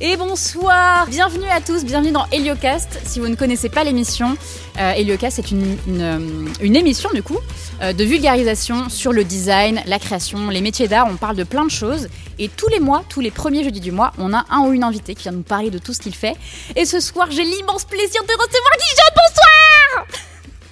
[0.00, 3.00] Et bonsoir Bienvenue à tous, bienvenue dans Heliocast.
[3.04, 4.36] Si vous ne connaissez pas l'émission,
[4.78, 7.38] euh, Heliocast est une, une, euh, une émission du coup
[7.82, 11.08] euh, de vulgarisation sur le design, la création, les métiers d'art.
[11.10, 12.08] On parle de plein de choses.
[12.38, 14.84] Et tous les mois, tous les premiers jeudis du mois, on a un ou une
[14.84, 16.36] invitée qui vient nous parler de tout ce qu'il fait.
[16.76, 20.06] Et ce soir, j'ai l'immense plaisir de recevoir Guillaume.
[20.06, 20.27] Bonsoir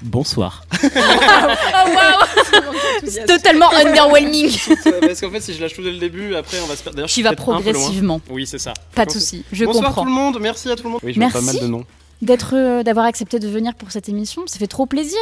[0.07, 0.65] Bonsoir.
[0.83, 2.73] Oh waouh
[3.07, 4.51] C'est totalement underwhelming.
[5.01, 6.97] Parce qu'en fait, si je lâche tout dès le début, après, on va se perdre.
[6.97, 8.21] D'ailleurs, je Tu suis vas progressivement.
[8.31, 8.73] Oui, c'est ça.
[8.95, 10.03] Pas de souci, je Bonsoir comprends.
[10.03, 11.01] tout le monde, merci à tout le monde.
[11.03, 11.57] Oui, je vois pas Merci.
[11.59, 11.85] mal de noms.
[12.23, 15.19] D'être, euh, d'avoir accepté de venir pour cette émission, ça fait trop plaisir.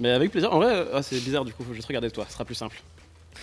[0.00, 0.52] Mais avec plaisir.
[0.52, 2.54] En vrai, euh, ah, c'est bizarre du coup, faut juste regarder toi, ce sera plus
[2.56, 2.82] simple.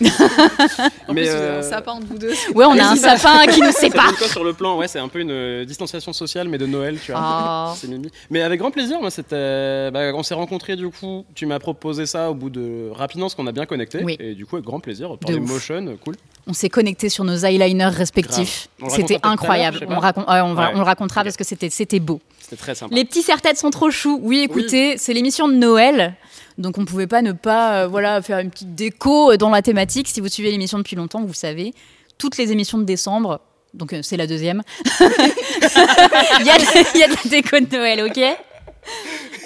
[1.08, 2.32] En Mais, plus, vous avez euh, un sapin entre vous deux.
[2.54, 3.16] Ouais, on a un ça.
[3.16, 4.16] sapin qui nous sépare.
[4.16, 4.76] quoi sur le plan?
[4.78, 7.74] Ouais, c'est un peu une euh, distanciation sociale, mais de Noël, tu vois.
[7.74, 7.86] Oh.
[7.86, 8.10] Mimi.
[8.30, 9.90] Mais avec grand plaisir, moi, c'était.
[9.90, 11.24] bah, on s'est rencontrés du coup.
[11.34, 14.02] Tu m'as proposé ça au bout de rapidement, parce qu'on a bien connecté.
[14.02, 14.16] Oui.
[14.20, 15.16] Et du coup, avec grand plaisir.
[15.18, 15.48] Parler ouf.
[15.48, 16.16] motion, euh, cool.
[16.46, 18.68] On s'est connectés sur nos eyeliners respectifs.
[18.88, 19.80] C'était incroyable.
[19.88, 20.12] On, pas.
[20.12, 20.72] racon- ouais, on, va- Ouais.
[20.74, 22.20] on le racontera parce que c'était, c'était beau.
[22.40, 22.94] C'était très sympa.
[22.94, 24.18] Les petits serre-têtes sont trop choux.
[24.22, 26.14] Oui, écoutez, c'est l'émission de Noël.
[26.58, 29.62] Donc on pouvait pas ne pas euh, voilà, faire une petite déco euh, dans la
[29.62, 30.08] thématique.
[30.08, 31.72] Si vous suivez l'émission depuis longtemps, vous savez,
[32.18, 33.40] toutes les émissions de décembre,
[33.74, 34.62] donc euh, c'est la deuxième,
[35.00, 38.18] il y, a de- il y a de la déco de Noël, ok?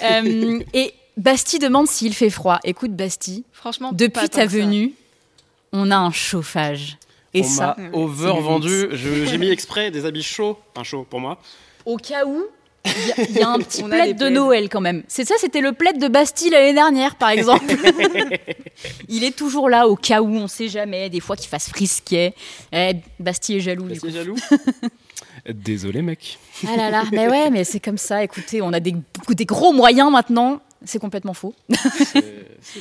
[0.03, 2.59] Euh, Et Bastille demande s'il fait froid.
[2.63, 4.93] Écoute Bastille, Franchement, depuis ta venue,
[5.71, 6.97] on a un chauffage.
[7.33, 8.87] Et on ça, m'a over vendu.
[8.93, 11.37] J'ai mis exprès des habits chauds, enfin chauds pour moi.
[11.85, 12.45] au cas où,
[12.85, 14.29] il y a- il y, a un petit plaid de.
[14.29, 15.03] Noël quand même.
[15.07, 17.65] C'est ça, c'était le plaid de Bastille l'année dernière, par exemple.
[19.09, 21.09] il est toujours là au cas où, on sait jamais.
[21.09, 22.33] Des fois qu'il fasse frisquet.
[22.71, 23.83] Eh, Bastille est jaloux.
[23.87, 24.35] du Bah, c'est jaloux.
[25.53, 26.39] Désolé, mec.
[26.59, 26.67] coup.
[26.71, 28.23] Ah là là, mais ouais, mais c'est comme ça.
[28.23, 28.95] Écoutez, on a des
[29.45, 30.59] gros moyens maintenant.
[30.85, 31.53] C'est complètement faux.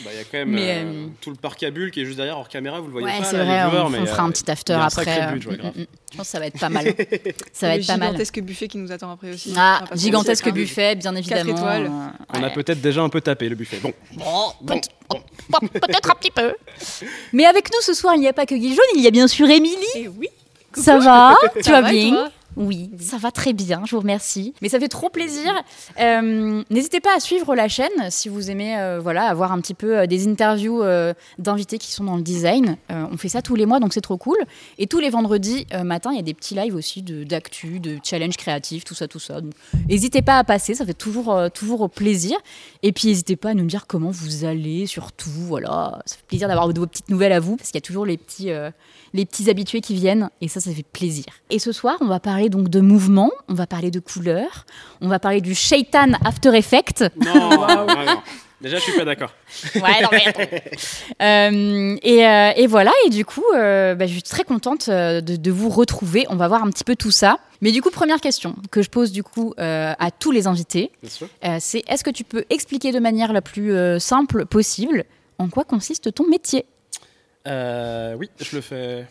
[0.03, 2.01] Bah, Il y a quand même Mais, euh, euh, tout le parc à bulles qui
[2.01, 3.25] est juste derrière hors caméra, vous le voyez ouais, pas.
[3.25, 3.65] c'est là, vrai.
[3.65, 5.03] les viewers, on, mais, on fera euh, un petit after après.
[5.07, 5.73] euh, ouais, mm, grave.
[5.77, 5.87] mm, mm.
[6.13, 6.85] Je pense que ça va être pas mal.
[7.53, 8.09] Ça va être pas mal.
[8.09, 9.53] gigantesque buffet qui nous attend après aussi.
[9.57, 10.53] Ah, gigantesque hein.
[10.53, 11.55] buffet, bien évidemment.
[11.55, 11.87] étoiles.
[11.87, 13.79] Euh, On a peut-être déjà un peu tapé le buffet.
[13.83, 13.93] Bon,
[14.67, 14.81] Peut-
[15.81, 16.55] Peut-être un petit peu.
[17.33, 19.11] Mais avec nous ce soir, il n'y a pas que Guy Jaune, il y a
[19.11, 19.77] bien sûr Émilie.
[19.97, 20.29] Eh oui.
[20.75, 21.37] Ça va?
[21.63, 22.11] Tu vas bien?
[22.11, 22.31] toi?
[22.57, 24.55] Oui, ça va très bien, je vous remercie.
[24.63, 25.53] Mais ça fait trop plaisir.
[26.01, 29.75] Euh, N'hésitez pas à suivre la chaîne si vous aimez euh, voilà, avoir un petit
[29.75, 30.83] peu euh, des interviews
[31.39, 32.77] d'invités qui sont dans le design.
[32.91, 34.37] On fait ça tous les mois, donc c'est trop cool.
[34.79, 37.99] Et tous les vendredis matin, il y a des petits lives aussi de- d'actu, de,
[38.03, 39.41] challenge créatifs, tout ça, tout ça.
[39.89, 42.37] N'hésitez pas à passer, ça fait toujours, toujours plaisir.
[42.83, 45.31] Et puis n'hésitez pas à nous dire comment vous allez, surtout.
[45.31, 47.87] Voilà, ça fait plaisir d'avoir de vos petites nouvelles à vous, parce qu'il y a
[47.87, 48.51] toujours les petits,
[49.13, 51.25] les petits habitués qui viennent, et ça, ça fait plaisir.
[51.51, 54.67] Et ce soir, on va parler donc de mouvement, on va parler de couleurs,
[55.01, 57.05] on va parler du Shaitan After Effects.
[57.25, 58.23] non, non, non.
[58.61, 59.31] Déjà, je suis pas d'accord.
[59.75, 60.43] Ouais, non, mais attends.
[61.23, 65.21] Euh, et, euh, et voilà, et du coup, euh, bah, je suis très contente de,
[65.21, 66.25] de vous retrouver.
[66.29, 67.39] On va voir un petit peu tout ça.
[67.61, 70.91] Mais du coup, première question que je pose du coup euh, à tous les invités,
[71.45, 75.05] euh, c'est est-ce que tu peux expliquer de manière la plus euh, simple possible
[75.39, 76.67] en quoi consiste ton métier?
[77.47, 79.07] Euh, oui, je le fais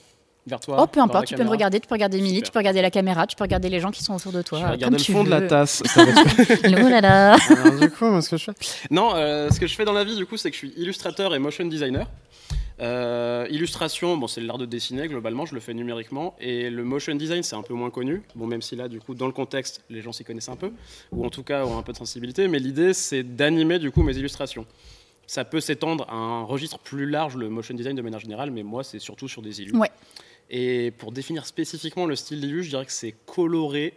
[0.47, 0.77] vers toi.
[0.79, 2.43] Oh, peu importe, tu peux me regarder, tu peux regarder Super.
[2.43, 4.59] tu peux regarder la caméra, tu peux regarder les gens qui sont autour de toi.
[4.59, 5.83] Je vais regarder comme le fond de la tasse.
[6.65, 7.37] Oh là là.
[7.49, 8.53] Alors, du coup, moi, ce que je fais.
[8.91, 10.73] Non, euh, ce que je fais dans la vie, du coup, c'est que je suis
[10.75, 12.07] illustrateur et motion designer.
[12.79, 16.35] Euh, illustration, bon, c'est l'art de dessiner globalement, je le fais numériquement.
[16.39, 18.23] Et le motion design, c'est un peu moins connu.
[18.35, 20.71] Bon, même si là, du coup, dans le contexte, les gens s'y connaissent un peu,
[21.11, 22.47] ou en tout cas ont un peu de sensibilité.
[22.47, 24.65] Mais l'idée, c'est d'animer du coup mes illustrations.
[25.27, 28.63] Ça peut s'étendre à un registre plus large, le motion design de manière générale, mais
[28.63, 29.75] moi, c'est surtout sur des illus.
[29.75, 29.91] Ouais.
[30.49, 33.93] Et pour définir spécifiquement le style d'illu, je dirais que c'est coloré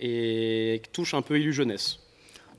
[0.00, 1.98] et touche un peu illu jeunesse.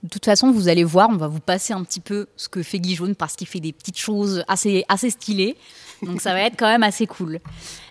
[0.04, 2.64] De toute façon, vous allez voir, on va vous passer un petit peu ce que
[2.64, 5.58] fait Guy Jaune parce qu'il fait des petites choses assez, assez stylées.
[6.02, 7.40] Donc ça va être quand même assez cool.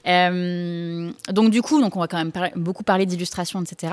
[0.07, 3.93] Euh, donc du coup, donc on va quand même beaucoup parler d'illustration, etc.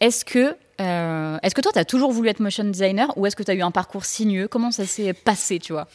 [0.00, 3.36] Est-ce que, euh, est-ce que toi, tu as toujours voulu être motion designer ou est-ce
[3.36, 4.48] que tu as eu un parcours sinueux?
[4.48, 5.86] Comment ça s'est passé, tu vois?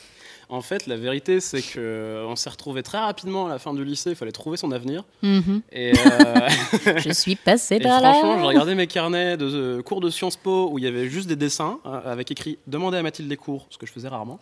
[0.49, 3.73] En fait, la vérité, c'est que euh, on s'est retrouvé très rapidement à la fin
[3.73, 4.11] du lycée.
[4.11, 5.03] Il fallait trouver son avenir.
[5.23, 5.61] Mhm.
[5.71, 6.49] Et, euh,
[6.97, 8.13] Je suis passée et par là.
[8.13, 11.09] franchement, j'ai regardé mes carnets de euh, cours de Sciences Po où il y avait
[11.09, 14.07] juste des dessins euh, avec écrit "Demandez à Mathilde les cours", ce que je faisais
[14.07, 14.39] rarement.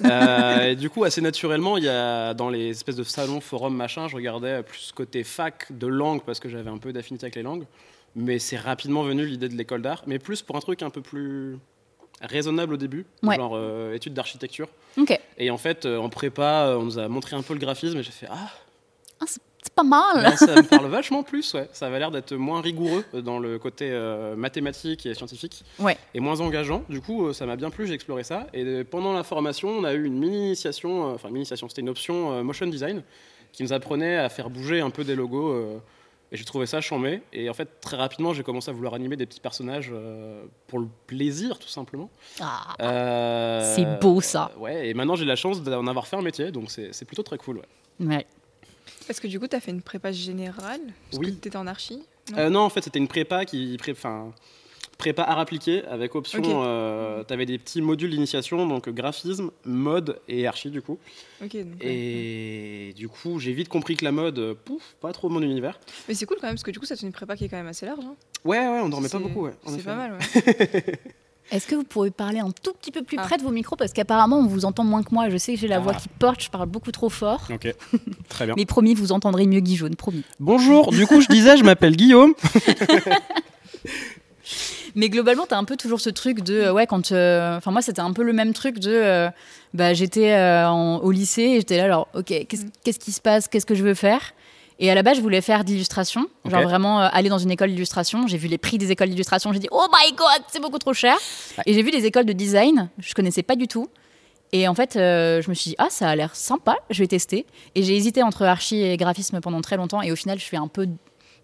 [0.62, 4.08] Et du coup, assez naturellement, il y a dans les espèces de salons, forums, machin,
[4.08, 7.42] je regardais plus côté fac de langue parce que j'avais un peu d'affinité avec les
[7.42, 7.64] langues.
[8.14, 11.02] Mais c'est rapidement venu l'idée de l'école d'art, mais plus pour un truc un peu
[11.02, 11.58] plus
[12.20, 13.36] raisonnable au début, Ouais.
[13.36, 14.68] genre euh, études d'architecture.
[15.38, 17.98] Et en fait, euh, en prépa, euh, on nous a montré un peu le graphisme
[17.98, 18.48] et j'ai fait Ah,
[19.20, 20.34] Ah, c'est pas mal.
[20.38, 21.68] ça me parle vachement plus, ouais.
[21.72, 25.64] Ça avait l'air d'être moins rigoureux dans le côté euh, mathématique et scientifique.
[25.78, 25.98] Ouais.
[26.14, 26.82] Et moins engageant.
[26.88, 28.46] Du coup, ça m'a bien plu, j'ai exploré ça.
[28.54, 32.66] Et pendant la formation, on a eu une mini-initiation, enfin, mini-initiation, c'était une option motion
[32.66, 33.02] design
[33.52, 35.80] qui nous apprenait à faire bouger un peu des logos.
[36.26, 37.22] Euh, Et j'ai trouvé ça chambé.
[37.32, 40.78] Et en fait, très rapidement, j'ai commencé à vouloir animer des petits personnages euh, pour
[40.80, 42.10] le plaisir, tout simplement.
[42.40, 44.50] Ah, Euh, C'est beau, ça.
[44.58, 47.22] ouais, et maintenant j'ai la chance d'en avoir fait un métier, donc c'est c'est plutôt
[47.22, 47.62] très cool.
[48.00, 48.06] Ouais.
[48.06, 48.26] ouais.
[49.06, 50.80] Parce que du coup, tu as fait une prépa générale
[51.10, 51.34] Parce Oui.
[51.36, 52.02] que tu étais en archi
[52.32, 52.38] Non?
[52.38, 53.76] Euh, non, en fait, c'était une prépa qui.
[53.78, 53.92] Pré...
[53.92, 54.32] Enfin,
[54.98, 56.38] prépa art appliqué avec option.
[56.38, 56.46] Ok.
[56.48, 60.98] euh, T'avais des petits modules d'initiation, donc graphisme, mode et archi, du coup.
[61.44, 61.86] Ok, donc, ouais.
[61.86, 65.78] Et du coup, j'ai vite compris que la mode, euh, pouf, pas trop mon univers.
[66.08, 67.56] Mais c'est cool quand même, parce que du coup, c'est une prépa qui est quand
[67.58, 68.04] même assez large.
[68.04, 68.14] hein.
[68.44, 69.52] Ouais, ouais, on dormait pas beaucoup, ouais.
[69.66, 70.82] C'est pas mal, ouais.
[71.52, 73.22] Est-ce que vous pourriez parler un tout petit peu plus Ah.
[73.22, 73.76] près de vos micros?
[73.76, 75.28] Parce qu'apparemment, on vous entend moins que moi.
[75.30, 75.80] Je sais que j'ai la Ah.
[75.80, 77.46] voix qui porte, je parle beaucoup trop fort.
[77.54, 77.72] Ok,
[78.28, 78.54] très bien.
[78.56, 80.24] Mais promis, vous entendrez mieux Guy Jaune, promis.
[80.40, 82.34] Bonjour, du coup, je disais, je m'appelle Guillaume.
[84.96, 87.82] Mais globalement, t'as un peu toujours ce truc de euh, ouais quand euh, enfin moi
[87.82, 89.28] c'était un peu le même truc de euh,
[89.74, 90.34] bah j'étais
[91.02, 92.70] au lycée et j'étais là alors ok qu'est-ce Mm.
[92.82, 93.46] qu'est-ce qui se passe?
[93.46, 94.32] Qu'est-ce que je veux faire?
[94.78, 96.26] Et à la base je voulais faire d'illustration.
[96.46, 98.26] Genre vraiment euh, aller dans une école d'illustration.
[98.26, 99.52] J'ai vu les prix des écoles d'illustration.
[99.52, 101.16] J'ai dit oh my god c'est beaucoup trop cher.
[101.58, 101.64] Ouais.
[101.66, 102.88] et j'ai vu des écoles de design.
[102.98, 103.88] Je connaissais pas du tout.
[104.52, 106.76] Et en fait euh, je me suis dit ah ça a l'air sympa.
[106.90, 107.44] Je vais tester.
[107.74, 110.00] Et j'ai hésité entre archi et graphisme pendant très longtemps.
[110.02, 110.86] Et au final je fais un peu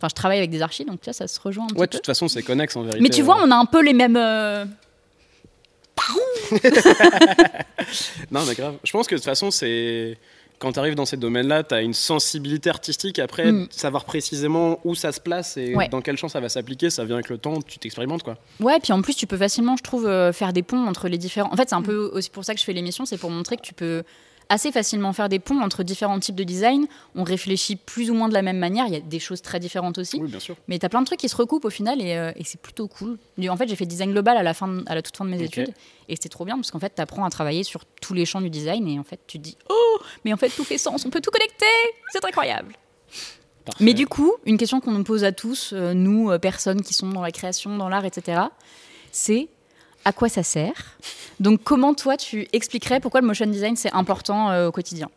[0.02, 1.86] enfin je travaille avec des archis donc tu vois ça se rejoint un petit Ouais,
[1.86, 3.00] de peu toute façon, c'est connexe en vérité.
[3.02, 4.16] mais tu vois, on a un peu les mêmes.
[4.16, 4.64] euh,
[8.30, 8.76] Non, mais grave.
[8.84, 10.16] Je pense que de toute façon, c'est.
[10.58, 13.18] Quand tu arrives dans ces domaines-là, tu as une sensibilité artistique.
[13.18, 13.66] Après, Mm.
[13.70, 15.88] savoir précisément où ça se place et Ouais.
[15.88, 18.36] dans quel champ ça va s'appliquer, ça vient avec le temps, tu t'expérimentes quoi.
[18.60, 21.18] Ouais, puis en plus, tu peux facilement, je trouve, euh, faire des ponts entre les
[21.18, 21.52] différents.
[21.52, 23.56] En fait, c'est un peu aussi pour ça que je fais l'émission, c'est pour montrer
[23.56, 24.04] que tu peux
[24.52, 26.86] assez facilement faire des ponts entre différents types de design.
[27.14, 28.86] On réfléchit plus ou moins de la même manière.
[28.86, 30.20] Il y a des choses très différentes aussi.
[30.20, 30.56] Oui, bien sûr.
[30.68, 32.60] Mais tu as plein de trucs qui se recoupent au final et, euh, et c'est
[32.60, 33.18] plutôt cool.
[33.48, 35.30] En fait, j'ai fait design global à la, fin de- à la toute fin de
[35.30, 35.72] mes études
[36.08, 38.40] et c'était trop bien parce qu'en fait, tu apprends à travailler sur tous les champs
[38.40, 41.04] du design et en fait, tu te dis Oh, mais en fait, tout fait sens,
[41.06, 41.66] on peut tout connecter
[42.12, 42.74] C'est incroyable
[43.64, 43.84] Parfait.
[43.84, 46.94] Mais du coup, une question qu'on nous pose à tous, euh, nous, euh, personnes qui
[46.94, 48.42] sont dans la création, dans l'art, etc.,
[49.12, 49.48] c'est
[50.04, 50.96] à quoi ça sert
[51.40, 55.08] Donc, comment toi, tu expliquerais pourquoi le motion design, c'est important euh, au quotidien?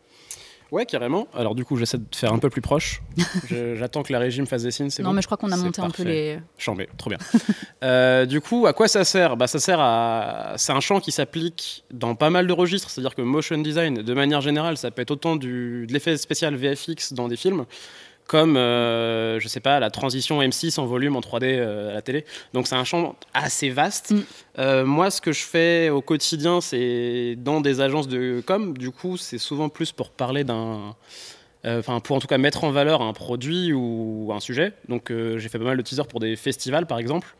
[0.72, 1.28] Ouais, carrément.
[1.32, 3.00] Alors, du coup, j'essaie de faire un peu plus proche.
[3.74, 5.56] J'attends que la régie me fasse des signes, Non, bon mais je crois qu'on a
[5.56, 6.40] monté un peu les...
[6.58, 7.18] Chambé, trop bien.
[7.84, 9.36] Euh, du coup, à quoi ça sert?
[9.36, 10.54] Bah, Ça sert à.
[10.56, 12.88] C'est un champ qui s'applique dans pas mal de registres.
[12.88, 16.56] C'est-à-dire que motion design, de manière générale, ça peut être autant du, de l'effet spécial
[16.56, 17.66] VFX dans des films,
[18.26, 22.02] comme, euh, je sais pas, la transition M6 en volume en 3D euh, à la
[22.02, 22.24] télé.
[22.52, 24.10] Donc, c'est un champ assez vaste.
[24.12, 24.20] Mm.
[24.58, 28.76] Euh, moi, ce que je fais au quotidien, c'est dans des agences de com.
[28.76, 30.94] Du coup, c'est souvent plus pour parler d'un.
[31.64, 34.72] euh, Enfin, pour en tout cas mettre en valeur un produit ou un sujet.
[34.88, 37.34] Donc, j'ai fait pas mal de teasers pour des festivals, par exemple.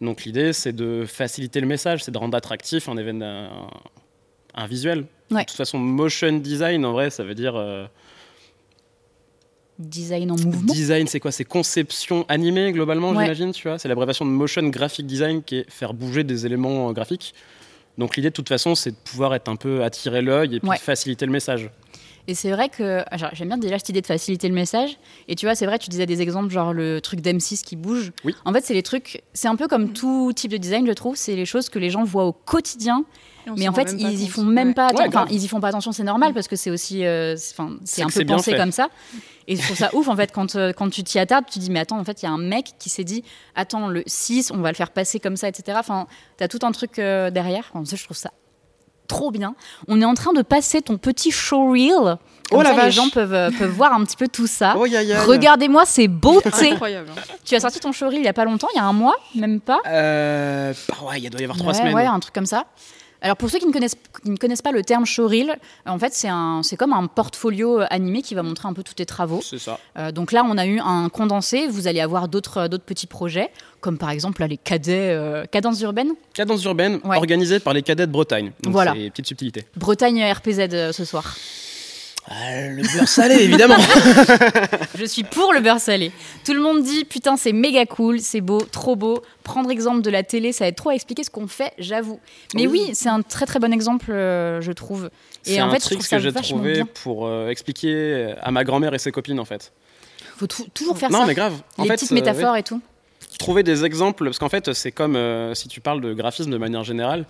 [0.00, 3.26] Donc, l'idée, c'est de faciliter le message, c'est de rendre attractif un événement,
[4.54, 5.04] un, un visuel.
[5.30, 5.42] Ouais.
[5.42, 7.54] De toute façon, motion design, en vrai, ça veut dire
[9.80, 10.72] design en mouvement.
[10.72, 11.06] design.
[11.06, 11.32] C'est quoi?
[11.32, 13.24] C'est conception animée globalement, Ouais.
[13.24, 13.52] j'imagine.
[13.52, 16.92] Tu vois, c'est l'abréviation de motion graphic design qui est faire bouger des éléments euh,
[16.92, 17.34] graphiques.
[17.98, 20.68] Donc, l'idée, de toute façon, c'est de pouvoir être un peu attirer l'œil et puis
[20.68, 20.78] Ouais.
[20.78, 21.70] faciliter le message.
[22.28, 24.98] Et c'est vrai que ah, j'aime bien déjà cette idée de faciliter le message.
[25.26, 28.12] Et tu vois, c'est vrai, tu disais des exemples, genre le truc d'M6 qui bouge.
[28.24, 28.34] Oui.
[28.44, 31.16] En fait, c'est les trucs, c'est un peu comme tout type de design, je trouve.
[31.16, 33.04] C'est les choses que les gens voient au quotidien
[33.56, 35.02] mais en fait, ils y font même pas attention.
[35.04, 37.54] Ouais, Enfin, ils y font pas attention, c'est normal parce que c'est aussi, euh, c'est-
[37.58, 38.90] enfin, c'est C'est un peu pensé comme ça.
[39.50, 41.58] Et je trouve ça ouf en fait quand, euh, quand tu t'y attardes, tu te
[41.58, 43.24] dis mais attends, en fait, il y a un mec qui s'est dit
[43.56, 45.76] attends le 6, on va le faire passer comme ça, etc.
[45.80, 47.68] Enfin, t'as tout un truc euh, derrière.
[47.74, 48.30] Enfin, ça, je trouve ça
[49.08, 49.56] trop bien.
[49.88, 51.90] On est en train de passer ton petit showreel.
[51.96, 52.16] Oh
[52.50, 54.74] Comme la ça, les gens peuvent, euh, peuvent voir un petit peu tout ça.
[54.76, 54.86] Oh.
[55.26, 56.70] Regardez-moi ces beautés.
[56.70, 57.10] Incroyable.
[57.44, 59.16] tu as sorti ton showreel il y a pas longtemps, il y a un mois,
[59.34, 59.80] même pas.
[59.88, 61.94] Euh, bah ouais, il doit y avoir trois Ouais, semaines.
[61.94, 62.66] Ouais, un truc comme ça.
[63.22, 66.12] Alors pour ceux qui ne connaissent, qui ne connaissent pas le terme showreel, en fait
[66.14, 69.04] c'est un, c'est comme un portfolio euh, animé qui va montrer un peu tous tes
[69.06, 69.40] travaux.
[69.42, 69.78] C'est ça.
[69.98, 73.06] Euh, donc là on a eu un condensé, vous allez avoir d'autres, euh, d'autres petits
[73.06, 73.50] projets,
[73.80, 77.16] comme par exemple là, les cadets, euh, cadences urbaines, Cadence urbaine Ouais.
[77.16, 78.52] organisée par les cadets de Bretagne.
[78.62, 78.94] Donc Voilà.
[78.94, 79.66] c'est petite subtilité.
[79.76, 81.34] Bretagne RPZ ce soir.
[82.28, 83.76] Ah, le beurre salé, évidemment.
[84.94, 86.12] Je suis pour le beurre salé.
[86.44, 89.22] Tout le monde dit putain c'est méga cool, c'est beau, trop beau.
[89.42, 92.20] Prendre exemple de la télé, ça aide trop à expliquer ce qu'on fait, j'avoue.
[92.54, 92.94] Mais oui, Oui.
[92.94, 95.10] c'est un très très bon exemple, euh, je trouve.
[95.42, 96.86] C'est Et en un fait, je trouve ça que j'ai trouvé bien.
[97.02, 99.72] pour euh, expliquer à ma grand-mère et ses copines en fait.
[100.36, 101.26] Faut tou- toujours faire non ça.
[101.26, 101.54] mais grave.
[101.78, 102.80] En Les fait, petites euh, métaphores et tout.
[103.38, 106.58] trouver des exemples parce qu'en fait c'est comme euh, si tu parles de graphisme de
[106.58, 107.26] manière générale.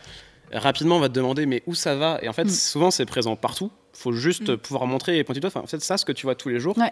[0.53, 2.19] Rapidement, on va te demander mais où ça va?
[2.23, 2.51] Et en fait, Mm.
[2.51, 3.71] souvent c'est présent partout.
[4.01, 4.57] Faut juste Mm.
[4.57, 5.49] pouvoir montrer et pointer du doigt.
[5.49, 6.77] Enfin, en fait, ça, ce que tu vois tous les jours.
[6.79, 6.91] Ouais.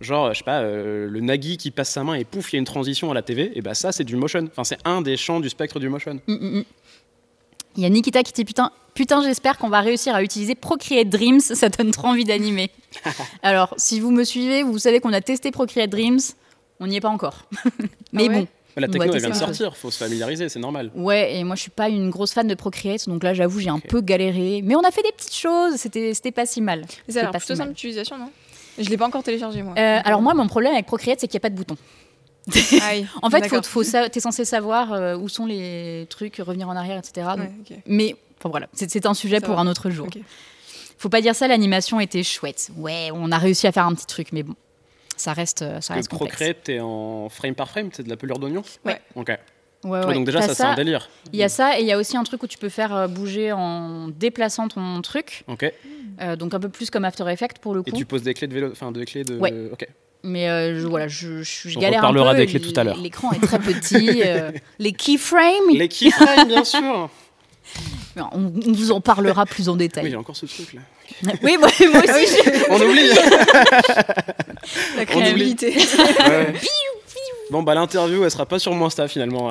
[0.00, 2.58] Genre, je sais pas, euh, le Nagui qui passe sa main et pouf, il y
[2.58, 3.52] a une transition à la TV.
[3.54, 4.44] Et bah ça, c'est du motion.
[4.50, 6.20] Enfin, c'est un des champs du spectre du motion.
[6.26, 6.64] Mm, mm.
[7.76, 11.08] Il y a Nikita qui dit putain, putain j'espère qu'on va réussir à utiliser Procreate
[11.08, 12.72] Dreams, ça donne trop envie d'animer.
[13.44, 16.18] Alors, si vous me suivez, vous savez qu'on a testé Procreate Dreams.
[16.80, 17.44] On n'y est pas encore.
[18.12, 18.46] Mais ouais bon.
[18.80, 19.38] La techno, va elle vient de peu.
[19.38, 20.90] sortir, faut se familiariser, c'est normal.
[20.94, 23.70] Ouais, et moi je suis pas une grosse fan de Procreate, donc là j'avoue j'ai
[23.70, 24.60] un peu galéré.
[24.64, 26.82] Mais on a fait des petites choses, c'était c'était pas si mal.
[26.82, 26.86] Pas
[27.30, 27.56] plutôt si mal.
[27.58, 28.30] simple d'utilisation, non?
[28.78, 29.74] Je l'ai pas encore téléchargé, moi.
[29.76, 31.76] Euh, alors moi mon problème avec Procreate c'est qu'il n'y a pas de bouton.
[32.80, 33.64] Ah oui, En fait, faut, d'accord.
[33.66, 37.26] faut sa- t'es censé savoir euh, où sont les trucs, revenir en arrière, etc.
[37.36, 37.76] Donc- Ouais, ok.
[37.86, 39.60] Mais enfin voilà, c'est c'est un sujet Ça pour va.
[39.60, 40.06] un autre jour.
[40.96, 42.70] Faut pas dire ça, l'animation était chouette.
[42.76, 44.54] Ouais, on a réussi à faire un petit truc, mais bon,
[45.18, 46.08] ça reste, euh, ça Que reste.
[46.10, 49.00] Procreate, t'es en frame par frame, c'est de la pelure d'oignon Ouais.
[49.14, 49.28] Ok.
[49.28, 49.38] Ouais,
[49.84, 50.14] Ouais, ouais.
[50.14, 51.08] donc déjà, T'as ça, c'est un délire.
[51.32, 52.92] Il y a ça et il y a aussi un truc où tu peux faire
[52.96, 55.72] euh, bouger en déplaçant ton truc, Ok.
[56.20, 57.96] Euh, donc un peu plus comme After Effects pour le Et coup.
[57.96, 59.38] tu poses des clés de vélo, enfin des clés de.
[59.38, 59.54] Ouais.
[59.72, 59.86] Ok.
[60.24, 62.36] Mais euh, je, voilà, je, je, je On galère un peu.
[62.36, 62.96] des clés tout à l'heure.
[62.96, 64.20] L'écran est très petit.
[64.26, 67.08] euh, les keyframes, Les keyframes, bien sûr.
[68.16, 68.26] on,
[68.66, 70.06] on vous en parlera plus en Oui, détail.
[70.06, 70.80] il y a encore ce truc là.
[71.44, 72.36] Oui, moi, moi aussi.
[72.68, 73.10] On oublie.
[74.96, 75.76] La créativité.
[75.76, 76.54] Ouais.
[77.50, 79.50] Bon bah l'interview, elle sera pas sur mon Insta finalement.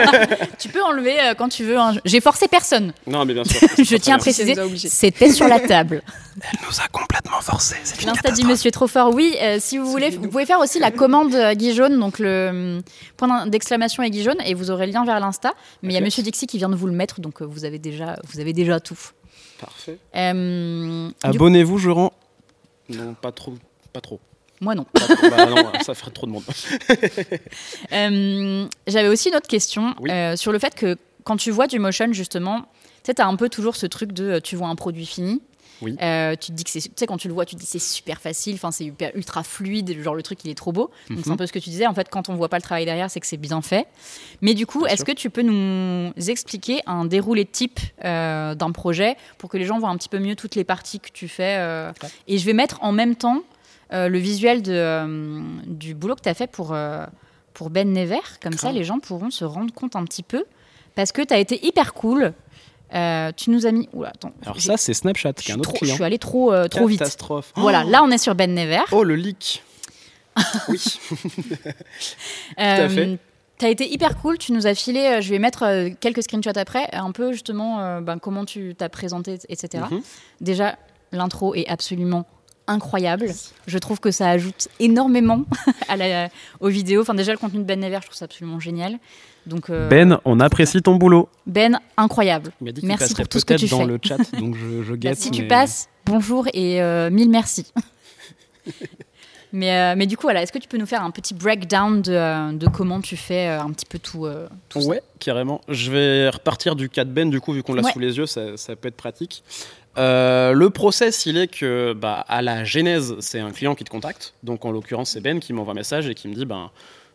[0.58, 1.78] tu peux enlever euh, quand tu veux.
[1.78, 1.94] hein.
[2.04, 2.92] J'ai forcé personne.
[3.06, 3.60] non mais bien sûr.
[3.78, 6.02] Je tiens à préciser, c'était sur la table.
[6.42, 7.76] Elle nous a complètement forcé.
[7.84, 9.36] C'est une L'Insta du Monsieur Trop Fort, oui.
[9.40, 12.48] euh, si vous voulez, vous pouvez faire aussi la commande euh, Guy Jaune, donc le
[12.48, 12.82] hum,
[13.16, 15.52] point d'exclamation et Guy Jaune, et vous aurez le lien vers l'Insta.
[15.82, 16.00] Mais il y a.
[16.00, 18.52] Monsieur Dixie qui vient de vous le mettre, donc euh, vous avez déjà, vous avez
[18.52, 18.98] déjà tout.
[19.60, 19.98] Parfait.
[20.16, 22.12] Euh, Abonnez-vous, je rends.
[22.88, 23.54] Non, pas trop.
[23.92, 24.18] Pas trop.
[24.60, 24.86] Moi non.
[24.92, 25.14] Trop.
[25.30, 26.44] bah non, ça ferait trop de monde.
[27.92, 30.10] Euh, J'avais aussi une autre question Oui.
[30.10, 32.66] euh, sur le fait que quand tu vois du motion, justement, tu
[33.04, 35.42] sais, t'as un peu toujours ce truc de euh, tu vois un produit fini.
[35.80, 35.96] Oui.
[36.02, 37.66] Euh, tu te dis que c'est, tu sais, quand tu le vois, tu te dis
[37.66, 40.90] c'est super facile, enfin c'est ultra fluide, genre le truc il est trop beau.
[41.08, 41.36] Donc c'est un Mhm.
[41.38, 41.86] peu ce que tu disais.
[41.86, 43.86] En fait, quand on voit pas le travail derrière, c'est que c'est bien fait.
[44.40, 49.48] Mais du coup, est-ce que tu peux nous expliquer un déroulé type d'un projet pour
[49.50, 51.58] que les gens voient un petit peu mieux toutes les parties que tu fais
[52.02, 52.08] Ouais.
[52.26, 53.42] Et je vais mettre en même temps
[53.92, 57.06] euh, le visuel de, euh, du boulot que tu as fait pour, euh,
[57.54, 58.20] pour Ben Never.
[58.42, 60.44] Comme ça, les gens pourront se rendre compte un petit peu.
[60.94, 62.32] Parce que tu as été hyper cool.
[62.90, 63.88] Tu nous as mis.
[63.92, 64.32] Oula, attends.
[64.42, 66.86] Alors ça, c'est Snapchat, je qui est un autre trop, je suis allée trop, trop
[66.86, 66.98] vite.
[66.98, 67.52] Catastrophe.
[67.56, 68.80] Voilà, là on est sur Ben Never.
[68.92, 69.62] Oh le leak.
[70.68, 71.00] oui.
[72.56, 73.18] à fait.
[73.58, 76.88] Tu as été hyper cool, tu nous as filé, je vais mettre quelques screenshots après,
[76.92, 79.84] un peu justement ben, comment tu t'as présenté, etc.
[79.90, 80.00] Mhm.
[80.40, 80.76] Déjà,
[81.10, 82.24] l'intro est absolument
[82.68, 83.26] incroyable.
[83.66, 85.44] Je trouve que ça ajoute énormément
[85.88, 86.28] à la,
[86.60, 87.02] aux vidéos.
[87.02, 88.98] Enfin, déjà, le contenu de Ben Never, je trouve ça absolument génial.
[89.46, 91.28] Donc, euh, Ben, on apprécie ton boulot.
[91.46, 92.52] Ben, incroyable.
[92.64, 93.86] Il dit Merci pour tout ce que peut-être tu dans fais.
[93.86, 95.18] le chat, donc je, je Bah, guette.
[95.18, 97.72] si tu passes, bonjour et euh, mille merci.
[99.52, 102.02] mais, euh, mais du coup, voilà, est-ce que tu peux nous faire un petit breakdown
[102.02, 104.88] de, de comment tu fais un petit peu tout, euh, tout ça?
[104.88, 105.62] Ouais, carrément.
[105.68, 107.92] Je vais repartir du cas de Ben, du coup, vu qu'on l'a Ouais.
[107.92, 109.42] sous les yeux, ça, ça peut être pratique.
[109.98, 113.90] Euh, le process, il est que, bah, à la genèse, c'est un client qui te
[113.90, 114.34] contacte.
[114.42, 116.70] Donc, en l'occurrence, c'est Ben qui m'envoie un message et qui me dit ben,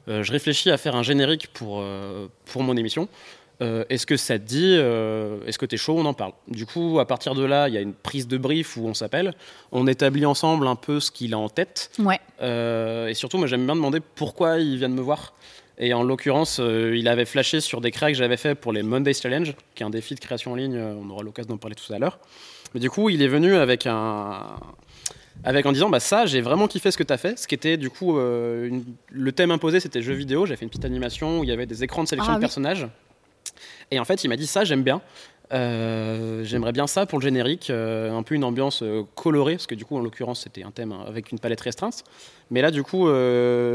[0.09, 3.07] euh, Je réfléchis à faire un générique pour, euh, pour mon émission.
[3.89, 6.33] Est-ce que ça te dit Est-ce que tu es chaud On en parle.
[6.49, 8.93] Du coup, à partir de là, il y a une prise de brief où on
[8.93, 9.33] s'appelle.
[9.71, 11.89] On établit ensemble un peu ce qu'il a en tête.
[11.97, 12.19] Ouais.
[13.09, 15.33] Et surtout, moi, j'aime bien demander pourquoi il vient de me voir.
[15.77, 18.83] Et en l'occurrence, euh, il avait flashé sur des créas que j'avais fait pour les
[18.83, 20.77] Mondays Challenge, qui est un défi de création en ligne.
[20.77, 22.19] On aura l'occasion d'en parler tout à l'heure.
[22.73, 24.41] Mais du coup, il est venu avec un.
[25.45, 27.37] Avec en disant, bah ça, j'ai vraiment kiffé ce que tu as fait.
[27.37, 30.45] Ce qui était du coup, euh, une- le thème imposé, c'était jeux vidéo.
[30.45, 32.39] J'ai fait une petite animation où il y avait des écrans de sélection Ah de
[32.39, 32.43] oui.
[32.43, 32.87] personnages.
[33.91, 35.01] Et en fait, il m'a dit ça, j'aime bien.
[35.51, 38.83] Euh, J'aimerais bien ça pour le générique, euh, un peu une ambiance
[39.15, 42.03] colorée, parce que du coup, en l'occurrence, c'était un thème avec une palette restreinte.
[42.49, 43.07] Mais là, du coup,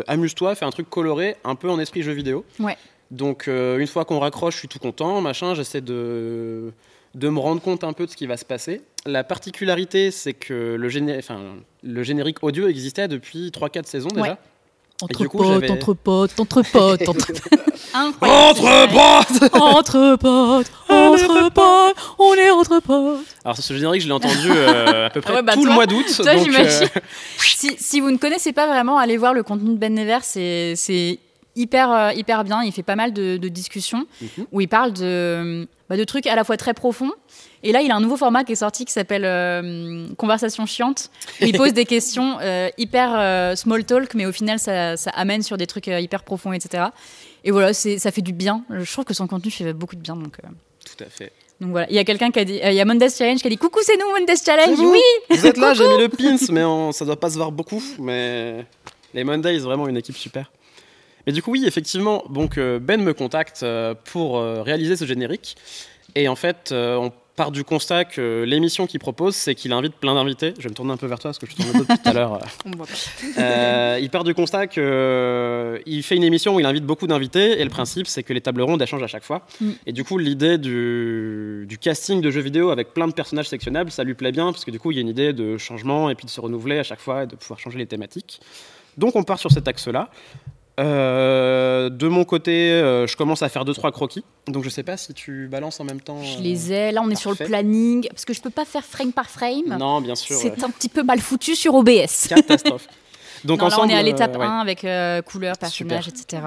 [0.06, 2.44] amuse-toi, fais un truc coloré, un peu en esprit jeu vidéo.
[2.60, 2.76] Ouais.
[3.10, 6.72] Donc, une fois qu'on raccroche, je suis tout content, machin, j'essaie de,
[7.14, 8.82] de me rendre compte un peu de ce qui va se passer.
[9.06, 11.40] La particularité, c'est que le, géné- enfin,
[11.82, 14.22] le générique audio existait depuis 3-4 saisons déjà.
[14.32, 14.36] Ouais.
[15.00, 17.42] Entre du coup, potes, entre potes, entre potes, entre potes
[19.54, 23.24] Entre potes, entre potes, on est entre potes.
[23.44, 25.86] Alors, ce générique, je l'ai entendu euh, à peu près Ouais, bah, tout le mois
[25.86, 26.04] d'août.
[26.16, 26.88] toi, donc, j'imagine.
[26.96, 27.00] euh,
[27.38, 31.18] Si, si vous ne connaissez pas vraiment, allez voir le contenu de Ben Never, c'est
[31.58, 32.62] hyper, euh, hyper bien.
[32.62, 34.46] Il fait pas mal de, de discussions Mhm.
[34.52, 37.12] où il parle de, bah, de trucs à la fois très profonds.
[37.62, 41.10] Et là, il a un nouveau format qui est sorti qui s'appelle euh, Conversation chiante,
[41.42, 45.10] où il pose des questions euh, hyper euh, small talk, mais au final, ça, ça
[45.10, 46.84] amène sur des trucs hyper profonds, etc.
[47.44, 48.64] Et voilà, ça fait du bien.
[48.70, 50.14] Je trouve que son contenu fait beaucoup de bien.
[50.16, 50.36] Donc,
[50.84, 51.32] Tout à fait.
[51.60, 51.88] donc voilà.
[51.90, 53.56] Il y a quelqu'un qui a dit, il y a Mondes Challenge qui a dit
[53.58, 54.76] Coucou, c'est nous, Mondes Challenge.
[54.76, 55.00] Vous Oui,
[55.36, 57.82] Vous êtes là, j'ai mis le pins, mais on- ça doit pas se voir beaucoup.
[57.98, 58.64] Mais
[59.14, 60.50] les Mondays, vraiment une équipe super.
[61.28, 65.04] Mais du coup, oui, effectivement, donc euh, Ben me contacte euh, pour euh, réaliser ce
[65.04, 65.58] générique.
[66.14, 69.92] Et en fait, euh, on part du constat que l'émission qu'il propose, c'est qu'il invite
[69.96, 70.54] plein d'invités.
[70.56, 72.38] Je vais me tourner un peu vers toi parce que je tourne tout à l'heure.
[73.36, 73.98] Pas.
[74.00, 77.68] il part du constat qu'il fait une émission où il invite beaucoup d'invités et le
[77.68, 79.42] principe, c'est que les tables rondes changent à chaque fois.
[79.60, 79.70] Mm.
[79.84, 83.90] Et du coup, l'idée du, du, casting de jeux vidéo avec plein de personnages sectionnables,
[83.90, 86.08] ça lui plaît bien parce que du coup, il y a une idée de changement
[86.08, 88.40] et puis de se renouveler à chaque fois et de pouvoir changer les thématiques.
[88.96, 90.08] Donc on part sur cet axe-là.
[90.78, 94.24] Euh, de mon côté, euh, je commence à faire deux trois croquis.
[94.46, 96.22] Donc je sais pas si tu balances en même temps.
[96.22, 96.92] Je les ai.
[96.92, 99.76] Là, on est sur le planning parce que je peux pas faire frame par frame.
[99.78, 100.36] Non, bien sûr.
[100.36, 102.28] C'est un petit peu mal foutu sur OBS.
[102.28, 102.86] Catastrophe.
[103.44, 104.86] Donc ensemble, là, on est à l'étape 1 euh, avec
[105.26, 106.42] couleur, personnage, etc.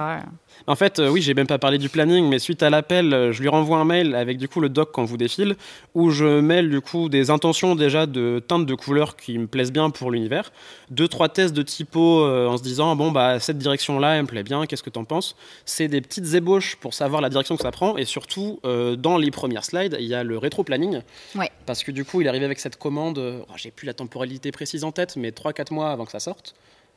[0.66, 3.32] En fait, euh, oui, j'ai même pas parlé du planning, mais suite à l'appel, euh,
[3.32, 5.56] je lui renvoie un mail avec du coup le doc qu'on vous défile,
[5.94, 9.72] où je mêle du coup des intentions déjà de teintes de couleurs qui me plaisent
[9.72, 10.52] bien pour l'univers,
[10.90, 14.22] deux trois tests de typo euh, en se disant bon bah cette direction là elle
[14.22, 15.36] me plaît bien, qu'est-ce que t'en penses?
[15.64, 19.30] C'est des petites ébauches pour savoir la direction que ça prend, et surtout dans les
[19.30, 21.00] premières slides il y a le rétro planning,
[21.34, 21.50] ouais.
[21.66, 24.52] parce que du coup il est arrivé avec cette commande, oh, j'ai plus la temporalité
[24.52, 26.54] précise en tête, mais 3-4 mois avant que ça sorte.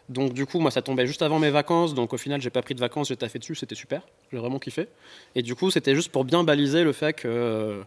[0.09, 2.61] Donc du coup, moi, ça tombait juste avant mes vacances, donc au final, j'ai pas
[2.61, 4.87] pris de vacances, j'ai taffé dessus, c'était super, j'ai vraiment kiffé.
[5.33, 7.81] Et du coup, c'était juste pour bien baliser le fait que euh,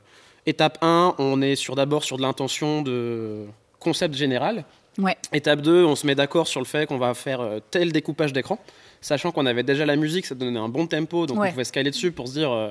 [0.46, 3.44] étape 1, on est sur d'abord sur de l'intention de
[3.78, 4.64] concept général.
[4.98, 5.16] Ouais.
[5.32, 8.32] Étape 2, on se met d'accord sur le fait qu'on va faire euh, tel découpage
[8.32, 8.58] d'écran,
[9.00, 11.72] sachant qu'on avait déjà la musique, ça donnait un bon tempo, donc on pouvait se
[11.72, 12.70] caler dessus pour se dire euh,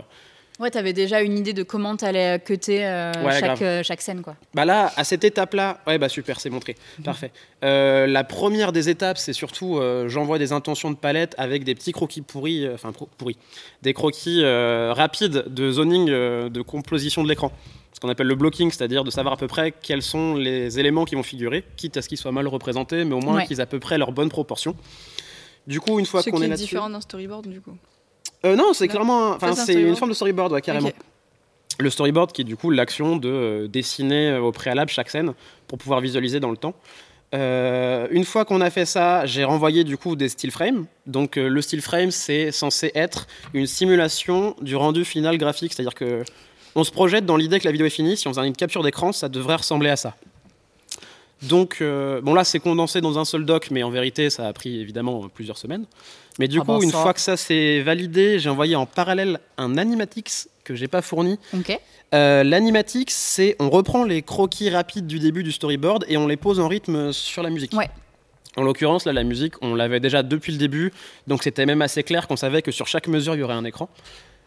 [0.60, 4.02] Ouais, tu avais déjà une idée de comment tu allais cutter euh, chaque, euh, chaque,
[4.02, 4.24] scène.
[4.24, 4.36] Quoi.
[4.56, 6.76] Bah là, à cette étape-là, ouais, bah super, c'est montré.
[6.98, 7.06] Mhm.
[7.06, 7.32] Parfait.
[7.64, 11.92] Euh, la première des étapes, c'est surtout j'envoie des intentions de palette avec des petits
[11.92, 13.38] croquis pourris, enfin pourris,
[13.84, 17.52] des croquis rapides de zoning, de composition de l'écran.
[17.94, 21.06] Ce qu'on appelle le blocking, c'est-à-dire de savoir à peu près quels sont les éléments
[21.06, 23.64] qui vont figurer, quitte à ce qu'ils soient mal représentés, mais au moins qu'ils aient
[23.64, 24.76] à peu près leur bonne proportion.
[25.66, 26.64] Du coup, une fois qu'on est là-dessus.
[26.64, 27.76] C'est différent d'un storyboard, du coup.
[28.46, 29.32] Euh, non, c'est clairement.
[29.32, 30.92] Enfin, c'est une forme de storyboard, carrément.
[31.80, 35.34] Le storyboard qui est du coup l'action de euh, dessiner euh, au préalable chaque scène
[35.68, 36.74] pour pouvoir visualiser dans le temps.
[37.34, 40.86] une fois qu'on a fait ça, j'ai renvoyé du coup des still frames.
[41.06, 46.24] Donc le still frame, c'est censé être une simulation du rendu final graphique, c'est-à-dire que
[46.76, 48.18] on se projette dans l'idée que la vidéo est finie.
[48.18, 50.16] Si on faisait une capture d'écran, ça devrait ressembler à ça.
[51.44, 54.80] Donc, bon là, c'est condensé dans un seul doc, mais en vérité, ça a pris
[54.80, 55.86] évidemment plusieurs semaines.
[56.40, 59.40] Mais du ah coup, bah, une fois que ça s'est validé, j'ai envoyé en parallèle
[59.58, 61.40] un animatix que j'ai pas fourni.
[62.14, 66.38] Euh, l'animatix, c'est on reprend les croquis rapides du début du storyboard et on les
[66.38, 67.74] pose en rythme sur la musique.
[68.56, 70.92] En l'occurrence, là, la musique, on l'avait déjà depuis le début,
[71.28, 73.66] donc c'était même assez clair qu'on savait que sur chaque mesure, il y aurait un
[73.66, 73.88] écran.